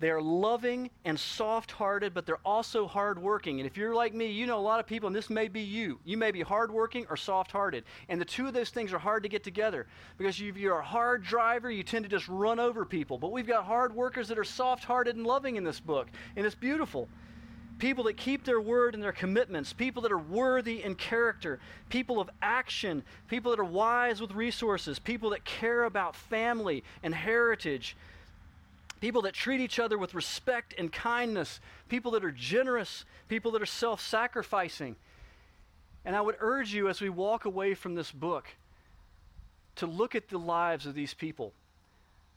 They 0.00 0.10
are 0.10 0.20
loving 0.20 0.90
and 1.04 1.18
soft 1.18 1.70
hearted, 1.70 2.14
but 2.14 2.26
they're 2.26 2.36
also 2.44 2.86
hardworking. 2.86 3.60
And 3.60 3.66
if 3.66 3.76
you're 3.76 3.94
like 3.94 4.12
me, 4.12 4.26
you 4.26 4.46
know 4.46 4.58
a 4.58 4.60
lot 4.60 4.80
of 4.80 4.86
people, 4.86 5.06
and 5.06 5.14
this 5.14 5.30
may 5.30 5.48
be 5.48 5.60
you. 5.60 6.00
You 6.04 6.16
may 6.16 6.30
be 6.30 6.42
hardworking 6.42 7.06
or 7.08 7.16
soft 7.16 7.52
hearted. 7.52 7.84
And 8.08 8.20
the 8.20 8.24
two 8.24 8.46
of 8.46 8.54
those 8.54 8.70
things 8.70 8.92
are 8.92 8.98
hard 8.98 9.22
to 9.22 9.28
get 9.28 9.44
together 9.44 9.86
because 10.18 10.40
if 10.40 10.56
you're 10.56 10.78
a 10.78 10.84
hard 10.84 11.22
driver, 11.22 11.70
you 11.70 11.82
tend 11.82 12.04
to 12.04 12.10
just 12.10 12.28
run 12.28 12.58
over 12.58 12.84
people. 12.84 13.18
But 13.18 13.32
we've 13.32 13.46
got 13.46 13.64
hard 13.64 13.94
workers 13.94 14.28
that 14.28 14.38
are 14.38 14.44
soft 14.44 14.84
hearted 14.84 15.16
and 15.16 15.26
loving 15.26 15.56
in 15.56 15.64
this 15.64 15.80
book, 15.80 16.08
and 16.36 16.44
it's 16.44 16.56
beautiful 16.56 17.08
people 17.78 18.04
that 18.04 18.16
keep 18.16 18.44
their 18.44 18.60
word 18.60 18.94
and 18.94 19.02
their 19.02 19.12
commitments, 19.12 19.72
people 19.72 20.02
that 20.02 20.12
are 20.12 20.18
worthy 20.18 20.82
in 20.82 20.94
character, 20.94 21.58
people 21.88 22.20
of 22.20 22.30
action, 22.40 23.02
people 23.28 23.50
that 23.50 23.60
are 23.60 23.64
wise 23.64 24.20
with 24.20 24.32
resources, 24.32 24.98
people 24.98 25.30
that 25.30 25.44
care 25.44 25.84
about 25.84 26.14
family 26.14 26.84
and 27.02 27.14
heritage, 27.14 27.96
people 29.04 29.20
that 29.20 29.34
treat 29.34 29.60
each 29.60 29.78
other 29.78 29.98
with 29.98 30.14
respect 30.14 30.72
and 30.78 30.90
kindness, 30.90 31.60
people 31.90 32.12
that 32.12 32.24
are 32.24 32.30
generous, 32.30 33.04
people 33.28 33.50
that 33.50 33.60
are 33.60 33.66
self 33.66 34.00
sacrificing. 34.00 34.96
And 36.06 36.16
I 36.16 36.22
would 36.22 36.36
urge 36.40 36.72
you 36.72 36.88
as 36.88 37.02
we 37.02 37.10
walk 37.10 37.44
away 37.44 37.74
from 37.74 37.94
this 37.96 38.10
book 38.10 38.48
to 39.76 39.86
look 39.86 40.14
at 40.14 40.30
the 40.30 40.38
lives 40.38 40.86
of 40.86 40.94
these 40.94 41.12
people. 41.12 41.52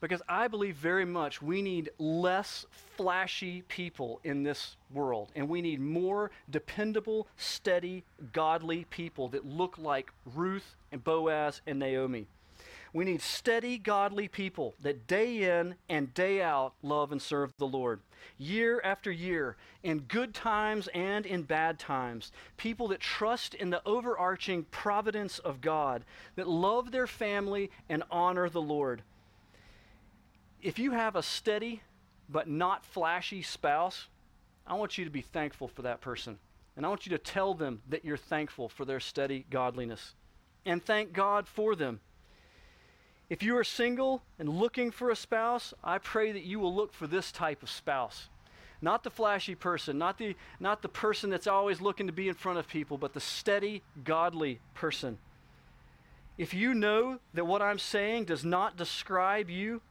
Because 0.01 0.21
I 0.27 0.49
believe 0.49 0.75
very 0.75 1.05
much 1.05 1.41
we 1.41 1.61
need 1.61 1.89
less 1.99 2.65
flashy 2.97 3.61
people 3.69 4.19
in 4.25 4.43
this 4.43 4.75
world. 4.93 5.29
And 5.37 5.47
we 5.47 5.61
need 5.61 5.79
more 5.79 6.31
dependable, 6.49 7.27
steady, 7.37 8.03
godly 8.33 8.83
people 8.89 9.29
that 9.29 9.45
look 9.45 9.77
like 9.77 10.11
Ruth 10.35 10.75
and 10.91 11.01
Boaz 11.01 11.61
and 11.65 11.79
Naomi. 11.79 12.27
We 12.93 13.05
need 13.05 13.21
steady, 13.21 13.77
godly 13.77 14.27
people 14.27 14.75
that 14.81 15.07
day 15.07 15.59
in 15.59 15.75
and 15.89 16.13
day 16.13 16.41
out 16.41 16.73
love 16.81 17.11
and 17.11 17.21
serve 17.21 17.53
the 17.57 17.67
Lord. 17.67 17.99
Year 18.37 18.81
after 18.83 19.11
year, 19.11 19.57
in 19.83 19.99
good 19.99 20.33
times 20.33 20.87
and 20.93 21.25
in 21.25 21.43
bad 21.43 21.79
times, 21.79 22.31
people 22.55 22.87
that 22.89 22.99
trust 22.99 23.53
in 23.53 23.69
the 23.69 23.81
overarching 23.85 24.63
providence 24.71 25.39
of 25.39 25.61
God, 25.61 26.03
that 26.35 26.47
love 26.47 26.91
their 26.91 27.07
family 27.07 27.71
and 27.89 28.03
honor 28.09 28.49
the 28.49 28.61
Lord. 28.61 29.01
If 30.61 30.79
you 30.79 30.91
have 30.91 31.15
a 31.15 31.23
steady 31.23 31.81
but 32.29 32.49
not 32.49 32.85
flashy 32.85 33.41
spouse, 33.41 34.07
I 34.65 34.73
want 34.73 34.97
you 34.97 35.05
to 35.05 35.11
be 35.11 35.21
thankful 35.21 35.67
for 35.67 35.83
that 35.83 36.01
person. 36.01 36.39
And 36.75 36.85
I 36.85 36.89
want 36.89 37.05
you 37.05 37.11
to 37.11 37.17
tell 37.17 37.53
them 37.53 37.81
that 37.89 38.05
you're 38.05 38.17
thankful 38.17 38.69
for 38.69 38.85
their 38.85 38.99
steady 38.99 39.45
godliness. 39.49 40.13
And 40.65 40.83
thank 40.83 41.13
God 41.13 41.47
for 41.47 41.75
them. 41.75 42.01
If 43.29 43.43
you 43.43 43.57
are 43.57 43.63
single 43.63 44.21
and 44.39 44.47
looking 44.47 44.91
for 44.91 45.09
a 45.09 45.15
spouse, 45.15 45.73
I 45.83 45.97
pray 45.97 46.31
that 46.31 46.43
you 46.43 46.59
will 46.59 46.73
look 46.73 46.93
for 46.93 47.07
this 47.07 47.31
type 47.31 47.61
of 47.61 47.69
spouse. 47.69 48.29
Not 48.81 49.03
the 49.03 49.09
flashy 49.09 49.55
person, 49.55 49.97
not 49.97 50.17
the, 50.17 50.35
not 50.59 50.81
the 50.81 50.89
person 50.89 51.29
that's 51.29 51.47
always 51.47 51.81
looking 51.81 52.07
to 52.07 52.13
be 52.13 52.29
in 52.29 52.35
front 52.35 52.59
of 52.59 52.67
people, 52.67 52.97
but 52.97 53.13
the 53.13 53.19
steady, 53.19 53.81
godly 54.03 54.59
person. 54.75 55.17
If 56.37 56.53
you 56.53 56.73
know 56.73 57.19
that 57.33 57.45
what 57.45 57.61
I'm 57.61 57.79
saying 57.79 58.25
does 58.25 58.45
not 58.45 58.77
describe 58.77 59.49
you, 59.49 59.81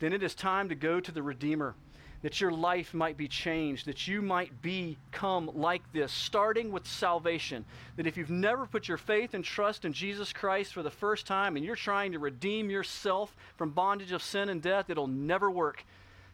then 0.00 0.12
it 0.12 0.22
is 0.22 0.34
time 0.34 0.68
to 0.68 0.74
go 0.74 0.98
to 0.98 1.12
the 1.12 1.22
Redeemer 1.22 1.74
that 2.22 2.40
your 2.40 2.52
life 2.52 2.94
might 2.94 3.16
be 3.16 3.28
changed, 3.28 3.86
that 3.86 4.06
you 4.06 4.22
might 4.22 4.62
become 4.62 5.50
like 5.54 5.82
this, 5.92 6.12
starting 6.12 6.70
with 6.70 6.86
salvation. 6.86 7.64
That 7.96 8.06
if 8.06 8.16
you've 8.16 8.30
never 8.30 8.64
put 8.66 8.88
your 8.88 8.96
faith 8.96 9.34
and 9.34 9.44
trust 9.44 9.84
in 9.84 9.92
Jesus 9.92 10.32
Christ 10.32 10.72
for 10.72 10.82
the 10.82 10.90
first 10.90 11.26
time 11.26 11.56
and 11.56 11.64
you're 11.64 11.76
trying 11.76 12.12
to 12.12 12.18
redeem 12.20 12.70
yourself 12.70 13.34
from 13.56 13.70
bondage 13.70 14.12
of 14.12 14.22
sin 14.22 14.48
and 14.48 14.62
death, 14.62 14.88
it'll 14.88 15.08
never 15.08 15.50
work. 15.50 15.84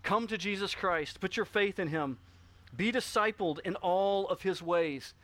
Come 0.02 0.26
to 0.26 0.38
Jesus 0.38 0.74
Christ, 0.74 1.20
put 1.20 1.36
your 1.36 1.46
faith 1.46 1.78
in 1.78 1.88
Him, 1.88 2.18
be 2.76 2.92
discipled 2.92 3.58
in 3.64 3.74
all 3.76 4.28
of 4.28 4.42
His 4.42 4.62
ways. 4.62 5.14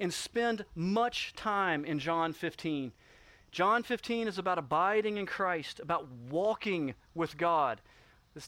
and 0.00 0.12
spend 0.12 0.64
much 0.74 1.32
time 1.34 1.84
in 1.84 1.98
John 2.00 2.32
15. 2.32 2.90
John 3.52 3.82
15 3.84 4.26
is 4.26 4.38
about 4.38 4.58
abiding 4.58 5.16
in 5.16 5.26
Christ, 5.26 5.78
about 5.78 6.08
walking 6.28 6.94
with 7.14 7.36
God. 7.36 7.80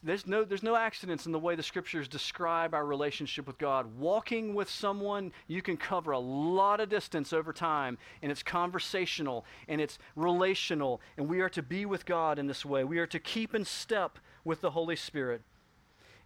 There's 0.02 0.26
no, 0.26 0.44
there's 0.44 0.62
no 0.62 0.76
accidents 0.76 1.26
in 1.26 1.32
the 1.32 1.38
way 1.38 1.56
the 1.56 1.62
scriptures 1.62 2.08
describe 2.08 2.72
our 2.72 2.86
relationship 2.86 3.46
with 3.46 3.58
God. 3.58 3.98
Walking 3.98 4.54
with 4.54 4.70
someone, 4.70 5.30
you 5.46 5.60
can 5.60 5.76
cover 5.76 6.12
a 6.12 6.18
lot 6.18 6.80
of 6.80 6.88
distance 6.88 7.34
over 7.34 7.52
time, 7.52 7.98
and 8.22 8.32
it's 8.32 8.42
conversational 8.42 9.44
and 9.68 9.82
it's 9.82 9.98
relational, 10.16 11.02
and 11.18 11.28
we 11.28 11.40
are 11.40 11.50
to 11.50 11.62
be 11.62 11.84
with 11.84 12.06
God 12.06 12.38
in 12.38 12.46
this 12.46 12.64
way. 12.64 12.82
We 12.82 12.98
are 12.98 13.06
to 13.06 13.18
keep 13.18 13.54
in 13.54 13.66
step 13.66 14.18
with 14.42 14.62
the 14.62 14.70
Holy 14.70 14.96
Spirit. 14.96 15.42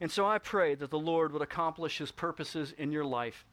And 0.00 0.10
so 0.10 0.24
I 0.24 0.38
pray 0.38 0.76
that 0.76 0.90
the 0.90 0.98
Lord 0.98 1.32
would 1.32 1.42
accomplish 1.42 1.98
his 1.98 2.12
purposes 2.12 2.72
in 2.78 2.92
your 2.92 3.04
life. 3.04 3.44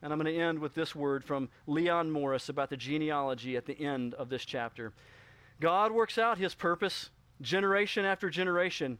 And 0.00 0.12
I'm 0.12 0.18
going 0.18 0.34
to 0.34 0.40
end 0.40 0.60
with 0.60 0.74
this 0.74 0.94
word 0.94 1.24
from 1.24 1.50
Leon 1.66 2.10
Morris 2.10 2.48
about 2.48 2.70
the 2.70 2.76
genealogy 2.78 3.58
at 3.58 3.66
the 3.66 3.78
end 3.78 4.14
of 4.14 4.30
this 4.30 4.46
chapter. 4.46 4.94
God 5.60 5.92
works 5.92 6.16
out 6.16 6.38
his 6.38 6.54
purpose 6.54 7.10
generation 7.42 8.06
after 8.06 8.30
generation. 8.30 8.98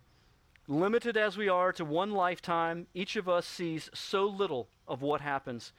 Limited 0.69 1.17
as 1.17 1.37
we 1.37 1.49
are 1.49 1.73
to 1.73 1.85
one 1.85 2.13
lifetime, 2.13 2.87
each 2.95 3.17
of 3.17 3.29
us 3.29 3.47
sees 3.47 3.91
so 3.93 4.27
little 4.27 4.69
of 4.87 5.03
what 5.03 5.21
happens. 5.21 5.73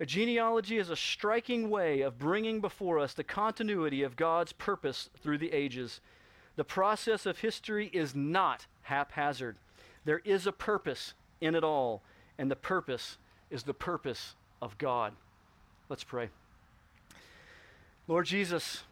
A 0.00 0.06
genealogy 0.06 0.78
is 0.78 0.90
a 0.90 0.96
striking 0.96 1.70
way 1.70 2.02
of 2.02 2.18
bringing 2.18 2.60
before 2.60 2.98
us 2.98 3.14
the 3.14 3.24
continuity 3.24 4.02
of 4.02 4.16
God's 4.16 4.52
purpose 4.52 5.10
through 5.20 5.38
the 5.38 5.52
ages. 5.52 6.00
The 6.56 6.64
process 6.64 7.26
of 7.26 7.38
history 7.38 7.90
is 7.92 8.14
not 8.14 8.66
haphazard. 8.82 9.56
There 10.04 10.20
is 10.24 10.46
a 10.46 10.52
purpose 10.52 11.14
in 11.40 11.54
it 11.54 11.64
all, 11.64 12.02
and 12.38 12.50
the 12.50 12.56
purpose 12.56 13.16
is 13.50 13.62
the 13.62 13.74
purpose 13.74 14.34
of 14.60 14.76
God. 14.78 15.14
Let's 15.88 16.04
pray. 16.04 16.28
Lord 18.06 18.26
Jesus, 18.26 18.84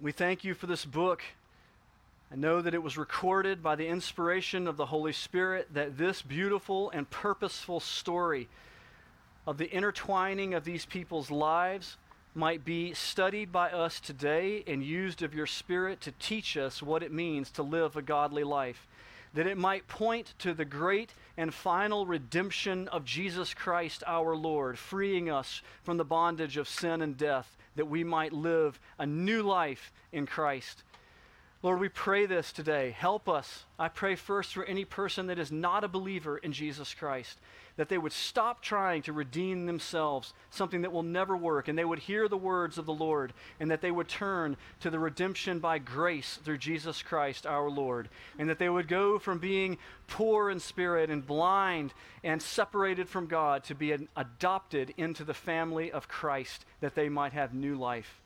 we 0.00 0.12
thank 0.12 0.44
you 0.44 0.54
for 0.54 0.66
this 0.66 0.84
book. 0.84 1.22
I 2.30 2.36
know 2.36 2.60
that 2.60 2.74
it 2.74 2.82
was 2.82 2.98
recorded 2.98 3.62
by 3.62 3.74
the 3.74 3.88
inspiration 3.88 4.68
of 4.68 4.76
the 4.76 4.86
Holy 4.86 5.14
Spirit, 5.14 5.72
that 5.72 5.96
this 5.96 6.20
beautiful 6.20 6.90
and 6.90 7.08
purposeful 7.08 7.80
story 7.80 8.48
of 9.46 9.56
the 9.56 9.70
intertwining 9.70 10.52
of 10.52 10.64
these 10.64 10.84
people's 10.84 11.30
lives 11.30 11.96
might 12.34 12.66
be 12.66 12.92
studied 12.92 13.50
by 13.50 13.70
us 13.70 13.98
today 13.98 14.62
and 14.66 14.84
used 14.84 15.22
of 15.22 15.34
your 15.34 15.46
Spirit 15.46 16.02
to 16.02 16.12
teach 16.12 16.58
us 16.58 16.82
what 16.82 17.02
it 17.02 17.10
means 17.10 17.50
to 17.52 17.62
live 17.62 17.96
a 17.96 18.02
godly 18.02 18.44
life. 18.44 18.86
That 19.32 19.46
it 19.46 19.56
might 19.56 19.88
point 19.88 20.34
to 20.40 20.52
the 20.52 20.66
great 20.66 21.14
and 21.38 21.52
final 21.52 22.04
redemption 22.04 22.88
of 22.88 23.06
Jesus 23.06 23.54
Christ 23.54 24.04
our 24.06 24.36
Lord, 24.36 24.78
freeing 24.78 25.30
us 25.30 25.62
from 25.82 25.96
the 25.96 26.04
bondage 26.04 26.58
of 26.58 26.68
sin 26.68 27.00
and 27.00 27.16
death, 27.16 27.56
that 27.76 27.88
we 27.88 28.04
might 28.04 28.34
live 28.34 28.78
a 28.98 29.06
new 29.06 29.42
life 29.42 29.92
in 30.12 30.26
Christ. 30.26 30.82
Lord, 31.60 31.80
we 31.80 31.88
pray 31.88 32.24
this 32.26 32.52
today. 32.52 32.94
Help 32.96 33.28
us. 33.28 33.64
I 33.80 33.88
pray 33.88 34.14
first 34.14 34.54
for 34.54 34.64
any 34.64 34.84
person 34.84 35.26
that 35.26 35.40
is 35.40 35.50
not 35.50 35.82
a 35.82 35.88
believer 35.88 36.38
in 36.38 36.52
Jesus 36.52 36.94
Christ, 36.94 37.36
that 37.76 37.88
they 37.88 37.98
would 37.98 38.12
stop 38.12 38.62
trying 38.62 39.02
to 39.02 39.12
redeem 39.12 39.66
themselves, 39.66 40.34
something 40.50 40.82
that 40.82 40.92
will 40.92 41.02
never 41.02 41.36
work, 41.36 41.66
and 41.66 41.76
they 41.76 41.84
would 41.84 41.98
hear 41.98 42.28
the 42.28 42.36
words 42.36 42.78
of 42.78 42.86
the 42.86 42.94
Lord, 42.94 43.32
and 43.58 43.72
that 43.72 43.80
they 43.80 43.90
would 43.90 44.06
turn 44.06 44.56
to 44.78 44.90
the 44.90 45.00
redemption 45.00 45.58
by 45.58 45.78
grace 45.78 46.38
through 46.44 46.58
Jesus 46.58 47.02
Christ 47.02 47.44
our 47.44 47.68
Lord, 47.68 48.08
and 48.38 48.48
that 48.48 48.60
they 48.60 48.68
would 48.68 48.86
go 48.86 49.18
from 49.18 49.40
being 49.40 49.78
poor 50.06 50.50
in 50.50 50.60
spirit 50.60 51.10
and 51.10 51.26
blind 51.26 51.92
and 52.22 52.40
separated 52.40 53.08
from 53.08 53.26
God 53.26 53.64
to 53.64 53.74
be 53.74 53.96
adopted 54.16 54.94
into 54.96 55.24
the 55.24 55.34
family 55.34 55.90
of 55.90 56.06
Christ, 56.06 56.64
that 56.80 56.94
they 56.94 57.08
might 57.08 57.32
have 57.32 57.52
new 57.52 57.74
life. 57.74 58.20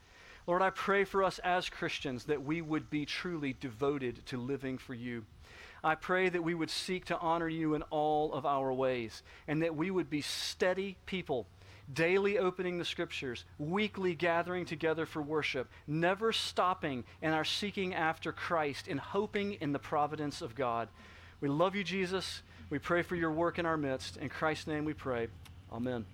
Lord, 0.46 0.62
I 0.62 0.70
pray 0.70 1.04
for 1.04 1.22
us 1.22 1.38
as 1.40 1.68
Christians 1.68 2.24
that 2.24 2.42
we 2.42 2.60
would 2.60 2.90
be 2.90 3.06
truly 3.06 3.54
devoted 3.58 4.26
to 4.26 4.36
living 4.36 4.78
for 4.78 4.94
you. 4.94 5.24
I 5.84 5.94
pray 5.94 6.28
that 6.28 6.44
we 6.44 6.54
would 6.54 6.70
seek 6.70 7.06
to 7.06 7.18
honor 7.18 7.48
you 7.48 7.74
in 7.74 7.82
all 7.90 8.32
of 8.32 8.46
our 8.46 8.72
ways 8.72 9.22
and 9.48 9.62
that 9.62 9.74
we 9.74 9.90
would 9.90 10.08
be 10.08 10.20
steady 10.20 10.96
people, 11.06 11.46
daily 11.92 12.38
opening 12.38 12.78
the 12.78 12.84
scriptures, 12.84 13.44
weekly 13.58 14.14
gathering 14.14 14.64
together 14.64 15.06
for 15.06 15.22
worship, 15.22 15.68
never 15.86 16.32
stopping 16.32 17.04
in 17.20 17.32
our 17.32 17.44
seeking 17.44 17.94
after 17.94 18.32
Christ 18.32 18.86
and 18.86 19.00
hoping 19.00 19.54
in 19.54 19.72
the 19.72 19.78
providence 19.78 20.40
of 20.40 20.54
God. 20.54 20.88
We 21.40 21.48
love 21.48 21.74
you, 21.74 21.82
Jesus. 21.82 22.42
We 22.70 22.78
pray 22.78 23.02
for 23.02 23.16
your 23.16 23.32
work 23.32 23.58
in 23.58 23.66
our 23.66 23.76
midst. 23.76 24.16
In 24.16 24.28
Christ's 24.28 24.68
name 24.68 24.84
we 24.84 24.94
pray. 24.94 25.28
Amen. 25.72 26.06